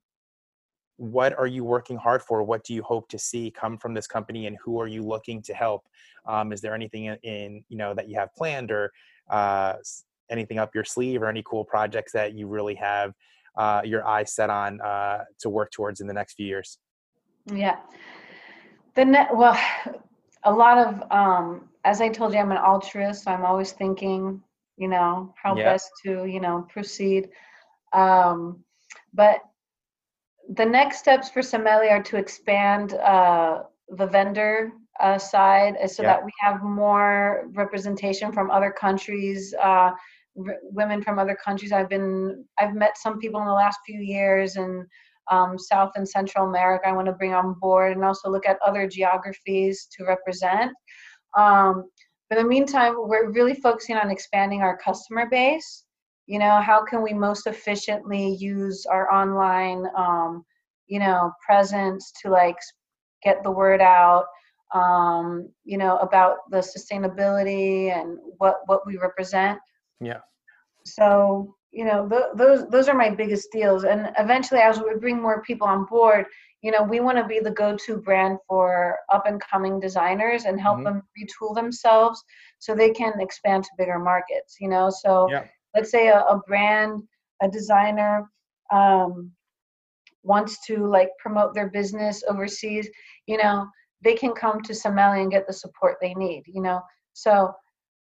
what 0.97 1.38
are 1.38 1.47
you 1.47 1.64
working 1.64 1.97
hard 1.97 2.22
for? 2.22 2.43
What 2.43 2.66
do 2.66 2.74
you 2.74 2.84
hope 2.84 3.07
to 3.10 3.18
see 3.18 3.51
come 3.51 3.78
from 3.78 3.93
this 3.93 4.05
company, 4.05 4.47
and 4.47 4.57
who 4.64 4.82
are 4.82 4.88
you 4.88 5.01
looking 5.01 5.41
to 5.43 5.53
help? 5.53 5.88
Um, 6.28 6.51
is 6.51 6.60
there 6.60 6.76
anything 6.76 7.05
in, 7.05 7.18
in, 7.24 7.64
you 7.70 7.78
know 7.78 7.93
that 7.93 8.10
you 8.10 8.16
have 8.20 8.34
planned, 8.36 8.70
or 8.70 8.91
uh, 9.30 9.76
anything 10.30 10.60
up 10.60 10.76
your 10.76 10.84
sleeve, 10.84 11.22
or 11.22 11.28
any 11.28 11.41
cool 11.45 11.64
projects 11.64 12.12
that 12.12 12.34
you 12.34 12.47
really 12.47 12.76
have 12.76 13.14
uh, 13.57 13.82
your 13.86 14.05
eyes 14.05 14.34
set 14.34 14.49
on 14.49 14.82
uh, 14.82 15.24
to 15.39 15.49
work 15.49 15.72
towards 15.72 16.01
in 16.01 16.07
the 16.07 16.14
next 16.14 16.34
few 16.34 16.45
years? 16.45 16.80
Yeah 17.45 17.78
the 18.95 19.05
net 19.05 19.29
well 19.35 19.57
a 20.43 20.51
lot 20.51 20.77
of 20.77 21.03
um 21.11 21.69
as 21.85 22.01
i 22.01 22.09
told 22.09 22.33
you 22.33 22.39
i'm 22.39 22.51
an 22.51 22.57
altruist 22.57 23.23
so 23.23 23.31
i'm 23.31 23.45
always 23.45 23.71
thinking 23.71 24.41
you 24.77 24.87
know 24.87 25.33
how 25.41 25.55
yeah. 25.55 25.63
best 25.63 25.89
to 26.03 26.25
you 26.25 26.39
know 26.39 26.65
proceed 26.69 27.29
um 27.93 28.63
but 29.13 29.41
the 30.55 30.65
next 30.65 30.97
steps 30.97 31.29
for 31.29 31.41
Semeli 31.41 31.91
are 31.91 32.01
to 32.03 32.17
expand 32.17 32.93
uh, 32.93 33.63
the 33.89 34.07
vendor 34.07 34.71
uh, 34.99 35.17
side 35.17 35.75
uh, 35.83 35.87
so 35.87 36.01
yeah. 36.01 36.13
that 36.13 36.25
we 36.25 36.31
have 36.39 36.63
more 36.63 37.47
representation 37.53 38.31
from 38.31 38.49
other 38.49 38.71
countries 38.71 39.53
uh, 39.61 39.91
r- 40.47 40.57
women 40.63 41.01
from 41.01 41.19
other 41.19 41.37
countries 41.43 41.71
i've 41.71 41.89
been 41.89 42.43
i've 42.59 42.73
met 42.73 42.97
some 42.97 43.19
people 43.19 43.39
in 43.39 43.47
the 43.47 43.53
last 43.53 43.79
few 43.85 43.99
years 44.01 44.55
and 44.55 44.85
um, 45.30 45.57
South 45.57 45.91
and 45.95 46.07
Central 46.07 46.47
America 46.47 46.88
I 46.88 46.93
want 46.93 47.07
to 47.07 47.13
bring 47.13 47.34
on 47.34 47.55
board 47.59 47.93
and 47.95 48.03
also 48.03 48.30
look 48.30 48.47
at 48.47 48.59
other 48.65 48.88
geographies 48.88 49.88
to 49.97 50.05
represent. 50.05 50.71
Um, 51.38 51.89
in 52.32 52.38
the 52.38 52.43
meantime, 52.43 52.95
we're 52.97 53.32
really 53.32 53.55
focusing 53.55 53.95
on 53.95 54.11
expanding 54.11 54.61
our 54.61 54.77
customer 54.77 55.27
base. 55.30 55.86
You 56.27 56.38
know, 56.38 56.61
how 56.61 56.84
can 56.84 57.01
we 57.01 57.13
most 57.13 57.47
efficiently 57.47 58.36
use 58.36 58.86
our 58.86 59.11
online, 59.11 59.86
um, 59.97 60.45
you 60.88 60.99
know, 60.99 61.32
presence 61.43 62.11
to 62.21 62.30
like 62.30 62.57
get 63.23 63.43
the 63.43 63.51
word 63.51 63.82
out, 63.82 64.25
um, 64.73 65.49
you 65.63 65.77
know, 65.77 65.97
about 65.97 66.38
the 66.51 66.57
sustainability 66.57 67.91
and 67.91 68.19
what 68.38 68.59
what 68.67 68.86
we 68.86 68.97
represent. 68.97 69.59
Yeah. 69.99 70.19
So 70.86 71.55
you 71.72 71.86
know 71.86 72.07
th- 72.09 72.36
those 72.36 72.67
those 72.70 72.88
are 72.88 72.95
my 72.95 73.09
biggest 73.09 73.51
deals 73.51 73.84
and 73.84 74.11
eventually 74.17 74.59
as 74.59 74.80
we 74.80 74.95
bring 74.99 75.22
more 75.22 75.41
people 75.43 75.67
on 75.67 75.86
board 75.86 76.26
you 76.61 76.72
know 76.72 76.84
we 76.84 76.99
want 76.99 77.17
to 77.17 77.26
be 77.26 77.39
the 77.39 77.51
go-to 77.51 77.97
brand 77.97 78.38
for 78.47 78.97
up 79.13 79.26
and 79.26 79.41
coming 79.41 79.80
designers 79.80 80.45
and 80.45 80.59
help 80.59 80.78
mm-hmm. 80.78 80.86
them 80.86 81.03
retool 81.17 81.53
themselves 81.55 82.24
so 82.59 82.74
they 82.74 82.89
can 82.89 83.13
expand 83.20 83.63
to 83.63 83.70
bigger 83.78 83.99
markets 83.99 84.57
you 84.59 84.67
know 84.67 84.89
so 84.89 85.28
yeah. 85.30 85.45
let's 85.76 85.91
say 85.91 86.07
a, 86.07 86.20
a, 86.20 86.41
brand 86.47 87.03
a 87.41 87.47
designer 87.47 88.30
um, 88.74 89.32
wants 90.24 90.65
to 90.65 90.86
like 90.88 91.09
promote 91.20 91.53
their 91.53 91.70
business 91.70 92.24
overseas 92.28 92.89
you 93.28 93.38
know 93.38 93.67
they 94.01 94.15
can 94.15 94.32
come 94.34 94.61
to 94.61 94.74
Semeli 94.74 95.22
and 95.22 95.32
get 95.32 95.45
the 95.45 95.53
support 95.53 95.97
they 96.01 96.13
need 96.15 96.43
you 96.47 96.61
know 96.61 96.82
so 97.13 97.53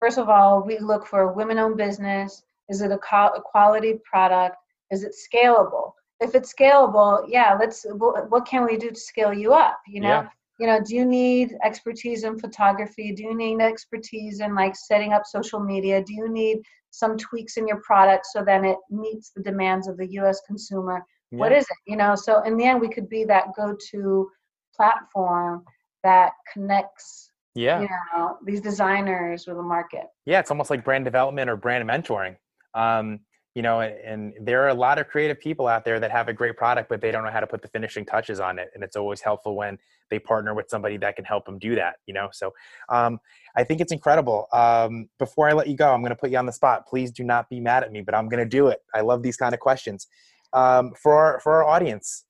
first 0.01 0.19
of 0.19 0.29
all 0.29 0.65
we 0.65 0.79
look 0.79 1.07
for 1.07 1.23
a 1.23 1.33
women-owned 1.33 1.77
business 1.77 2.43
is 2.69 2.81
it 2.81 2.91
a, 2.91 2.99
quality 2.99 3.95
product? 4.05 4.57
Is 4.91 5.05
it 5.05 5.15
scalable? 5.15 5.93
If 6.21 6.35
it's 6.35 6.53
scalable 6.53 7.27
yeah 7.29 7.57
let's 7.59 7.85
what 7.91 8.47
can 8.47 8.65
we 8.65 8.77
do 8.77 8.91
to 8.91 9.01
scale 9.01 9.35
you 9.35 9.53
up 9.53 9.79
you 9.87 10.01
know? 10.01 10.09
Yeah. 10.09 10.29
you 10.59 10.67
know 10.67 10.81
do 10.83 10.95
you 10.97 11.05
need 11.05 11.57
expertise 11.63 12.25
in 12.25 12.39
photography? 12.39 13.13
Do 13.13 13.23
you 13.25 13.37
need 13.37 13.61
expertise 13.61 14.41
in 14.41 14.55
like 14.55 14.75
setting 14.77 15.13
up 15.13 15.27
social 15.27 15.61
media? 15.61 16.03
Do 16.03 16.15
you 16.15 16.29
need 16.31 16.63
some 16.91 17.19
tweaks 17.19 17.59
in 17.59 17.69
your 17.69 17.81
product 17.83 18.27
so 18.27 18.43
then 18.43 18.65
it 18.65 18.79
meets 18.91 19.31
the 19.37 19.43
demands 19.43 19.89
of 19.89 19.99
the 19.99 20.07
us 20.07 20.41
consumer? 20.47 21.05
Yeah. 21.31 21.39
what 21.41 21.53
is 21.53 21.65
it 21.65 21.91
you 21.91 21.97
know? 21.97 22.15
So 22.15 22.43
in 22.45 22.57
the 22.57 22.65
end 22.65 22.81
we 22.81 22.89
could 22.89 23.09
be 23.09 23.25
that 23.25 23.49
go-to 23.57 24.31
platform 24.75 25.65
that 26.03 26.33
connects 26.53 27.31
yeah. 27.55 27.81
you 27.83 27.89
know 27.89 28.39
these 28.47 28.61
designers 28.61 29.47
with 29.47 29.57
the 29.57 29.63
market. 29.63 30.07
Yeah 30.25 30.41
it's 30.41 30.51
almost 30.51 30.71
like 30.71 30.83
brand 30.83 31.05
development 31.05 31.51
or 31.51 31.57
brand 31.57 31.87
mentoring 31.89 32.37
um, 32.77 33.21
you 33.57 33.63
know 33.63 33.81
and 33.81 34.35
there 34.41 34.63
are 34.63 34.69
a 34.69 34.75
lot 34.75 34.99
of 34.99 35.09
creative 35.09 35.41
people 35.41 35.67
out 35.67 35.85
there 35.85 35.99
that 35.99 36.11
have 36.11 36.29
a 36.29 36.33
great 36.33 36.57
product 36.57 36.91
but 36.91 37.01
they 37.01 37.11
don't 37.11 37.25
know 37.25 37.31
how 37.31 37.41
to 37.41 37.47
put 37.47 37.63
the 37.63 37.69
finishing 37.69 38.05
touches 38.05 38.39
on 38.39 38.59
it 38.59 38.69
and 38.75 38.85
it's 38.85 38.97
always 38.97 39.21
helpful 39.23 39.57
when 39.57 39.79
they 40.11 40.19
partner 40.19 40.55
with 40.55 40.69
somebody 40.69 40.99
that 40.99 41.17
can 41.17 41.25
help 41.25 41.47
them 41.47 41.59
do 41.59 41.75
that 41.75 41.97
you 42.07 42.13
know? 42.13 42.29
So 42.33 42.53
um, 42.91 43.19
i 43.57 43.65
think 43.65 43.81
it's 43.81 43.93
incredible. 43.93 44.47
Um, 44.53 45.09
before 45.19 45.49
i 45.49 45.53
let 45.55 45.69
you 45.69 45.77
go 45.77 45.93
i'm 45.93 46.03
going 46.03 46.11
to 46.11 46.17
put 46.17 46.31
you 46.31 46.39
on 46.39 46.47
the 46.47 46.53
spot. 46.53 46.87
Please 46.87 47.11
do 47.11 47.25
not 47.25 47.49
be 47.49 47.59
mad 47.59 47.83
at 47.83 47.91
me 47.91 48.03
but 48.03 48.15
i'm 48.15 48.29
going 48.29 48.45
to 48.45 48.49
do 48.49 48.69
it. 48.69 48.81
I 48.95 49.01
love 49.01 49.23
these 49.23 49.39
kind 49.39 49.55
of 49.55 49.61
questions. 49.61 50.07
Um, 50.53 50.93
for 51.03 51.15
our 51.15 51.41
for 51.41 51.55
our 51.55 51.65
audience 51.65 52.27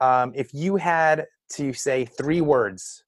um, 0.00 0.32
if 0.34 0.52
you 0.52 0.76
had 0.76 1.26
to 1.50 1.72
say 1.72 2.04
three 2.06 2.40
words 2.40 3.04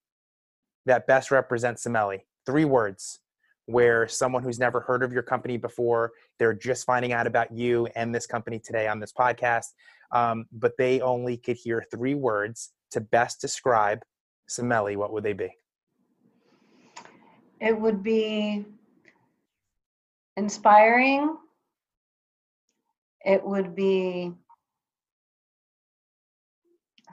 that 0.87 1.07
best 1.07 1.31
represent 1.31 1.79
Semeli, 1.79 2.21
three 2.47 2.65
words 2.65 3.21
where 3.67 4.07
someone 4.07 4.43
who's 4.43 4.59
never 4.59 4.81
heard 4.81 5.03
of 5.03 5.13
your 5.13 5.23
company 5.23 5.57
before, 5.57 6.13
they're 6.39 6.55
just 6.55 6.85
finding 6.85 7.13
out 7.13 7.27
about 7.27 7.53
you 7.53 7.87
and 7.97 8.15
this 8.15 8.27
company 8.27 8.59
today 8.59 8.87
on 8.89 9.01
this 9.01 9.13
podcast, 9.13 9.69
um, 10.13 10.47
but 10.53 10.73
they 10.77 11.01
only 11.01 11.37
could 11.37 11.57
hear 11.57 11.85
three 11.91 12.15
words 12.15 12.73
to 12.91 13.01
best 13.01 13.41
describe 13.41 14.03
Semeli, 14.49 14.97
what 14.97 15.13
would 15.13 15.25
they 15.25 15.33
be? 15.33 15.51
It 17.61 17.79
would 17.79 18.03
be 18.03 18.65
inspiring. 20.37 21.37
It 23.25 23.45
would 23.45 23.75
be 23.75 24.33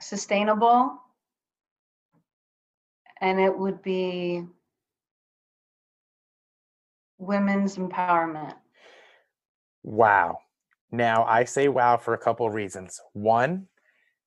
sustainable. 0.00 0.98
And 3.20 3.40
it 3.40 3.56
would 3.56 3.82
be 3.82 4.44
women's 7.22 7.76
empowerment. 7.76 8.54
Wow. 9.82 10.38
Now, 10.90 11.24
I 11.24 11.44
say 11.44 11.68
wow 11.68 11.96
for 11.96 12.14
a 12.14 12.18
couple 12.18 12.46
of 12.46 12.54
reasons. 12.54 13.00
One, 13.12 13.68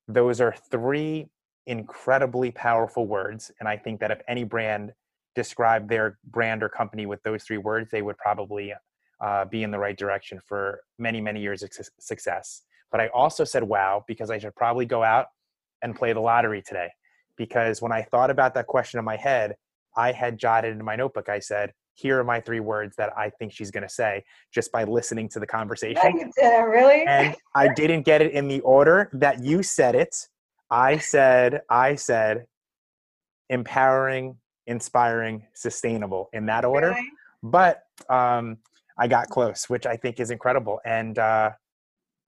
those 0.08 0.42
are 0.42 0.56
three 0.72 1.28
incredibly 1.68 2.52
powerful 2.52 3.06
words. 3.08 3.52
And 3.60 3.68
I 3.68 3.78
think 3.78 4.00
that 4.00 4.12
if 4.12 4.22
any 4.28 4.44
brand 4.44 4.94
described 5.36 5.90
their 5.90 6.18
brand 6.26 6.64
or 6.64 6.70
company 6.70 7.06
with 7.06 7.22
those 7.24 7.44
three 7.44 7.58
words, 7.58 7.90
they 7.92 8.02
would 8.02 8.18
probably 8.18 8.74
uh, 9.22 9.46
be 9.46 9.64
in 9.64 9.72
the 9.72 9.80
right 9.80 9.98
direction 9.98 10.40
for 10.46 10.82
many, 10.98 11.20
many 11.22 11.42
years 11.42 11.64
of 11.64 11.70
success. 12.00 12.62
But 12.92 13.02
I 13.02 13.08
also 13.08 13.44
said 13.44 13.64
wow 13.64 14.04
because 14.08 14.30
I 14.30 14.38
should 14.38 14.56
probably 14.56 14.86
go 14.86 15.04
out 15.04 15.28
and 15.82 15.96
play 15.96 16.14
the 16.14 16.20
lottery 16.20 16.62
today. 16.62 16.90
Because 17.38 17.82
when 17.82 17.92
I 17.92 18.04
thought 18.04 18.30
about 18.30 18.54
that 18.54 18.68
question 18.68 18.98
in 18.98 19.06
my 19.06 19.18
head, 19.18 19.56
I 19.98 20.12
had 20.12 20.38
jotted 20.38 20.78
in 20.78 20.86
my 20.86 20.96
notebook, 20.96 21.30
I 21.30 21.40
said, 21.40 21.74
here 21.96 22.20
are 22.20 22.24
my 22.24 22.40
three 22.40 22.60
words 22.60 22.96
that 22.98 23.12
I 23.18 23.30
think 23.30 23.52
she's 23.52 23.72
going 23.72 23.84
to 23.84 23.90
say 23.90 24.24
just 24.54 24.72
by 24.72 24.84
listening 24.84 25.30
to 25.30 25.40
the 25.40 25.48
conversation. 25.48 26.32
really? 26.38 27.06
And 27.08 27.36
I 27.56 27.68
didn't 27.76 28.04
get 28.04 28.22
it 28.22 28.34
in 28.34 28.48
the 28.48 28.60
order 28.62 29.10
that 29.14 29.44
you 29.44 29.64
said 29.64 29.96
it. 29.96 30.16
I 30.70 30.98
said, 30.98 31.62
I 31.70 31.96
said, 31.96 32.46
empowering, 33.50 34.38
inspiring, 34.68 35.48
sustainable 35.54 36.30
in 36.34 36.46
that 36.48 36.66
order. 36.66 36.90
Really? 36.90 37.10
But 37.44 37.84
um, 38.10 38.58
I 39.00 39.08
got 39.08 39.30
close, 39.30 39.70
which 39.70 39.86
I 39.86 39.96
think 39.96 40.20
is 40.20 40.32
incredible. 40.32 40.80
And 40.86 41.18
uh, 41.18 41.52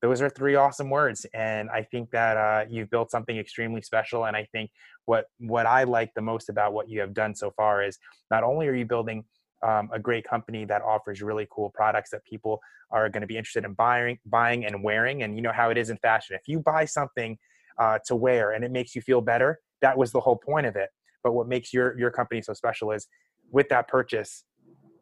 those 0.01 0.22
are 0.22 0.30
three 0.30 0.55
awesome 0.55 0.89
words 0.89 1.26
and 1.34 1.70
i 1.70 1.82
think 1.82 2.09
that 2.11 2.38
uh, 2.38 2.65
you've 2.70 2.89
built 2.89 3.11
something 3.11 3.38
extremely 3.38 3.82
special 3.82 4.26
and 4.26 4.36
i 4.36 4.47
think 4.51 4.70
what 5.05 5.26
what 5.39 5.65
i 5.65 5.84
like 5.84 6.13
the 6.15 6.22
most 6.22 6.49
about 6.49 6.74
what 6.74 6.89
you 6.89 6.99
have 6.99 7.13
done 7.13 7.34
so 7.36 7.51
far 7.51 7.84
is 7.84 7.97
not 8.32 8.43
only 8.43 8.68
are 8.68 8.76
you 8.76 8.86
building 8.86 9.24
um, 9.64 9.89
a 9.91 9.99
great 9.99 10.24
company 10.24 10.66
that 10.66 10.82
offers 10.82 11.22
really 11.22 11.47
cool 11.49 11.70
products 11.74 12.10
that 12.12 12.24
people 12.26 12.60
are 12.91 13.10
going 13.10 13.22
to 13.22 13.28
be 13.28 13.38
interested 13.38 13.66
in 13.66 13.74
buying 13.74 14.18
buying 14.26 14.66
and 14.66 14.84
wearing 14.84 15.24
and 15.24 15.36
you 15.36 15.41
know 15.41 15.51
how 15.51 15.70
it 15.70 15.78
is 15.78 15.89
in 15.89 15.97
fashion. 15.97 16.36
If 16.36 16.47
you 16.47 16.60
buy 16.60 16.86
something 16.86 17.38
uh, 17.80 17.99
to 18.05 18.16
wear 18.16 18.51
and 18.51 18.64
it 18.64 18.72
makes 18.72 18.95
you 18.95 19.01
feel 19.01 19.22
better 19.22 19.60
that 19.82 19.97
was 19.97 20.12
the 20.12 20.20
whole 20.20 20.36
point 20.38 20.66
of 20.66 20.76
it. 20.76 20.89
But 21.24 21.34
what 21.34 21.47
makes 21.47 21.74
your 21.74 21.97
your 21.99 22.12
company 22.12 22.41
so 22.41 22.53
special 22.53 22.91
is 22.91 23.08
with 23.51 23.70
that 23.70 23.88
purchase 23.88 24.43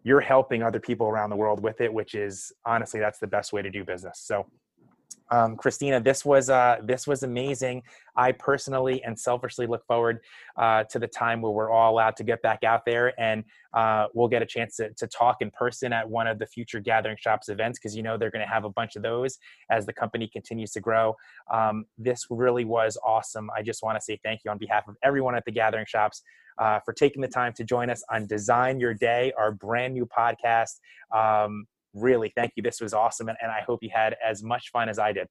you're 0.03 0.22
helping 0.22 0.62
other 0.62 0.80
people 0.80 1.08
around 1.08 1.32
the 1.32 1.36
world 1.36 1.62
with 1.64 1.82
it 1.82 1.91
which 1.91 2.14
is 2.14 2.51
honestly 2.66 2.99
that's 2.99 3.20
the 3.20 3.28
best 3.28 3.53
way 3.53 3.62
to 3.62 3.70
do 3.70 3.84
business. 3.84 4.22
So 4.24 4.45
um, 5.32 5.56
Christina, 5.56 5.99
this 5.99 6.24
was 6.24 6.49
uh, 6.49 6.78
this 6.84 7.08
was 7.08 7.24
amazing. 7.24 7.82
I 8.16 8.32
personally 8.32 9.03
and 9.03 9.20
selfishly 9.20 9.66
look 9.66 9.86
forward 9.88 10.20
uh, 10.56 10.84
to 10.86 10.99
the 10.99 11.08
time 11.08 11.41
where 11.41 11.51
we're 11.51 11.72
all 11.72 11.93
allowed 11.93 12.16
to 12.18 12.24
get 12.24 12.41
back 12.41 12.64
out 12.64 12.86
there 12.86 13.20
and 13.20 13.43
uh, 13.74 14.08
we'll 14.14 14.28
get 14.28 14.41
a 14.41 14.45
chance 14.45 14.78
to, 14.78 14.91
to 14.93 15.08
talk 15.08 15.38
in 15.41 15.51
person 15.51 15.91
at 15.91 16.08
one 16.08 16.28
of 16.28 16.39
the 16.39 16.45
future 16.45 16.80
Gathering 16.80 17.18
Shops 17.20 17.49
events 17.49 17.80
because 17.80 17.95
you 17.95 18.03
know 18.03 18.18
they're 18.18 18.32
going 18.32 18.45
to 18.45 18.53
have 18.53 18.66
a 18.66 18.70
bunch 18.70 18.95
of 18.95 19.01
those 19.01 19.38
as 19.70 19.86
the 19.86 19.93
company 19.93 20.28
continues 20.28 20.72
to 20.72 20.80
grow. 20.80 21.16
Um, 21.51 21.86
this 21.97 22.28
really 22.30 22.64
was 22.64 22.97
awesome. 23.03 23.49
I 23.56 23.64
just 23.64 23.82
want 23.84 23.97
to 23.97 24.01
say 24.01 24.20
thank 24.24 24.41
you 24.45 24.51
on 24.51 24.58
behalf 24.58 24.88
of 24.88 24.95
everyone 25.03 25.36
at 25.36 25.43
the 25.45 25.51
Gathering 25.51 25.86
Shops. 25.88 26.22
Uh, 26.58 26.80
for 26.86 26.93
taking 26.93 27.22
the 27.22 27.28
time 27.28 27.51
to 27.51 27.66
join 27.66 27.89
us 27.89 28.01
on 28.10 28.26
Design 28.28 28.80
Your 28.80 28.93
Day, 28.93 29.34
our 29.38 29.51
brand 29.51 29.93
new 29.93 30.06
podcast. 30.06 30.80
Um, 31.14 31.66
really 31.96 32.32
thank 32.36 32.52
you. 32.56 32.64
This 32.64 32.82
was 32.82 32.93
awesome. 32.93 33.30
And, 33.30 33.38
and 33.41 33.52
I 33.52 33.62
hope 33.62 33.80
you 33.82 33.89
had 33.93 34.16
as 34.26 34.43
much 34.43 34.70
fun 34.72 34.89
as 34.89 35.00
I 35.00 35.12
did. 35.12 35.28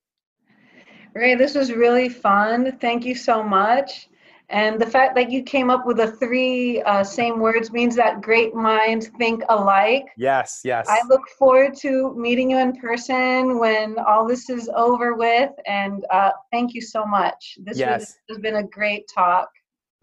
Ray, 1.14 1.36
this 1.36 1.54
was 1.54 1.72
really 1.72 2.08
fun. 2.08 2.76
Thank 2.80 3.04
you 3.04 3.14
so 3.14 3.42
much. 3.42 4.08
And 4.50 4.80
the 4.80 4.86
fact 4.86 5.14
that 5.14 5.30
you 5.30 5.42
came 5.42 5.70
up 5.70 5.86
with 5.86 5.96
the 5.96 6.12
three 6.12 6.82
uh, 6.82 7.02
same 7.02 7.40
words 7.40 7.72
means 7.72 7.96
that 7.96 8.20
great 8.20 8.54
minds 8.54 9.08
think 9.16 9.42
alike. 9.48 10.04
Yes, 10.18 10.60
yes. 10.64 10.86
I 10.88 11.00
look 11.08 11.22
forward 11.38 11.74
to 11.78 12.14
meeting 12.14 12.50
you 12.50 12.58
in 12.58 12.76
person 12.76 13.58
when 13.58 13.98
all 13.98 14.26
this 14.26 14.50
is 14.50 14.68
over 14.74 15.14
with. 15.14 15.50
And 15.66 16.04
uh, 16.10 16.30
thank 16.52 16.74
you 16.74 16.82
so 16.82 17.06
much. 17.06 17.56
This 17.62 17.78
yes. 17.78 18.00
was, 18.00 18.16
has 18.28 18.38
been 18.38 18.56
a 18.56 18.62
great 18.62 19.08
talk. 19.12 19.48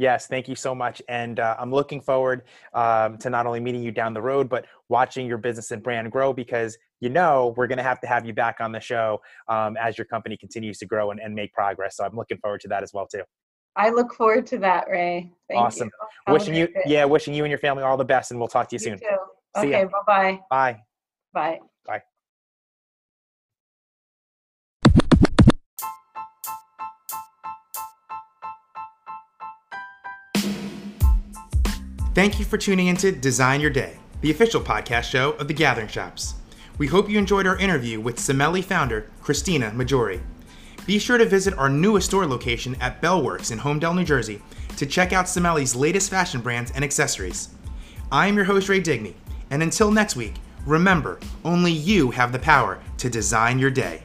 Yes, 0.01 0.25
thank 0.25 0.47
you 0.47 0.55
so 0.55 0.73
much. 0.73 0.99
And 1.07 1.39
uh, 1.39 1.55
I'm 1.59 1.71
looking 1.71 2.01
forward 2.01 2.41
um, 2.73 3.19
to 3.19 3.29
not 3.29 3.45
only 3.45 3.59
meeting 3.59 3.83
you 3.83 3.91
down 3.91 4.15
the 4.15 4.21
road, 4.21 4.49
but 4.49 4.65
watching 4.89 5.27
your 5.27 5.37
business 5.37 5.69
and 5.69 5.83
brand 5.83 6.11
grow 6.11 6.33
because 6.33 6.75
you 7.01 7.09
know 7.09 7.53
we're 7.55 7.67
going 7.67 7.77
to 7.77 7.83
have 7.83 8.01
to 8.01 8.07
have 8.07 8.25
you 8.25 8.33
back 8.33 8.61
on 8.61 8.71
the 8.71 8.79
show 8.79 9.21
um, 9.47 9.77
as 9.77 9.99
your 9.99 10.05
company 10.05 10.35
continues 10.35 10.79
to 10.79 10.87
grow 10.87 11.11
and, 11.11 11.19
and, 11.19 11.35
make 11.35 11.53
progress. 11.53 11.97
So 11.97 12.03
I'm 12.03 12.15
looking 12.15 12.39
forward 12.39 12.61
to 12.61 12.67
that 12.69 12.81
as 12.81 12.91
well 12.95 13.05
too. 13.05 13.21
I 13.75 13.91
look 13.91 14.11
forward 14.15 14.47
to 14.47 14.57
that, 14.57 14.85
Ray. 14.89 15.31
Thank 15.47 15.59
you. 15.59 15.65
awesome. 15.65 15.91
You. 16.27 16.33
Wishing 16.33 16.55
you, 16.55 16.67
yeah, 16.87 17.05
wishing 17.05 17.35
you 17.35 17.43
and 17.43 17.51
your 17.51 17.59
family 17.59 17.83
all 17.83 17.95
the 17.95 18.03
best, 18.03 18.31
and 18.31 18.39
we'll 18.39 18.49
talk 18.49 18.69
to 18.69 18.75
you, 18.75 18.79
you 18.79 18.97
soon. 18.97 18.97
Too. 18.97 19.61
See 19.61 19.67
okay, 19.67 19.83
bye-bye. 19.83 20.39
Bye. 20.49 20.79
Bye. 21.31 21.59
Thank 32.13 32.39
you 32.39 32.45
for 32.45 32.57
tuning 32.57 32.87
into 32.87 33.11
Design 33.11 33.61
Your 33.61 33.69
Day, 33.69 33.97
the 34.21 34.31
official 34.31 34.61
podcast 34.61 35.03
show 35.03 35.31
of 35.33 35.47
the 35.47 35.53
Gathering 35.53 35.87
Shops. 35.87 36.35
We 36.77 36.87
hope 36.87 37.09
you 37.09 37.17
enjoyed 37.17 37.47
our 37.47 37.57
interview 37.57 37.99
with 37.99 38.17
Semeli 38.17 38.63
founder 38.63 39.09
Christina 39.21 39.71
Maggiore. 39.71 40.21
Be 40.85 40.99
sure 40.99 41.17
to 41.17 41.25
visit 41.25 41.57
our 41.57 41.69
newest 41.69 42.07
store 42.07 42.25
location 42.25 42.75
at 42.81 43.01
Bellworks 43.01 43.51
in 43.51 43.59
Holmdel, 43.59 43.95
New 43.95 44.03
Jersey 44.03 44.41
to 44.77 44.85
check 44.85 45.13
out 45.13 45.25
Semeli's 45.25 45.75
latest 45.75 46.09
fashion 46.09 46.41
brands 46.41 46.71
and 46.71 46.83
accessories. 46.83 47.49
I 48.11 48.27
am 48.27 48.35
your 48.35 48.45
host, 48.45 48.67
Ray 48.67 48.81
Digny, 48.81 49.13
and 49.49 49.61
until 49.63 49.91
next 49.91 50.15
week, 50.15 50.33
Remember, 50.65 51.19
only 51.43 51.71
you 51.71 52.11
have 52.11 52.31
the 52.31 52.39
power 52.39 52.79
to 52.97 53.09
design 53.09 53.57
your 53.57 53.71
day. 53.71 54.03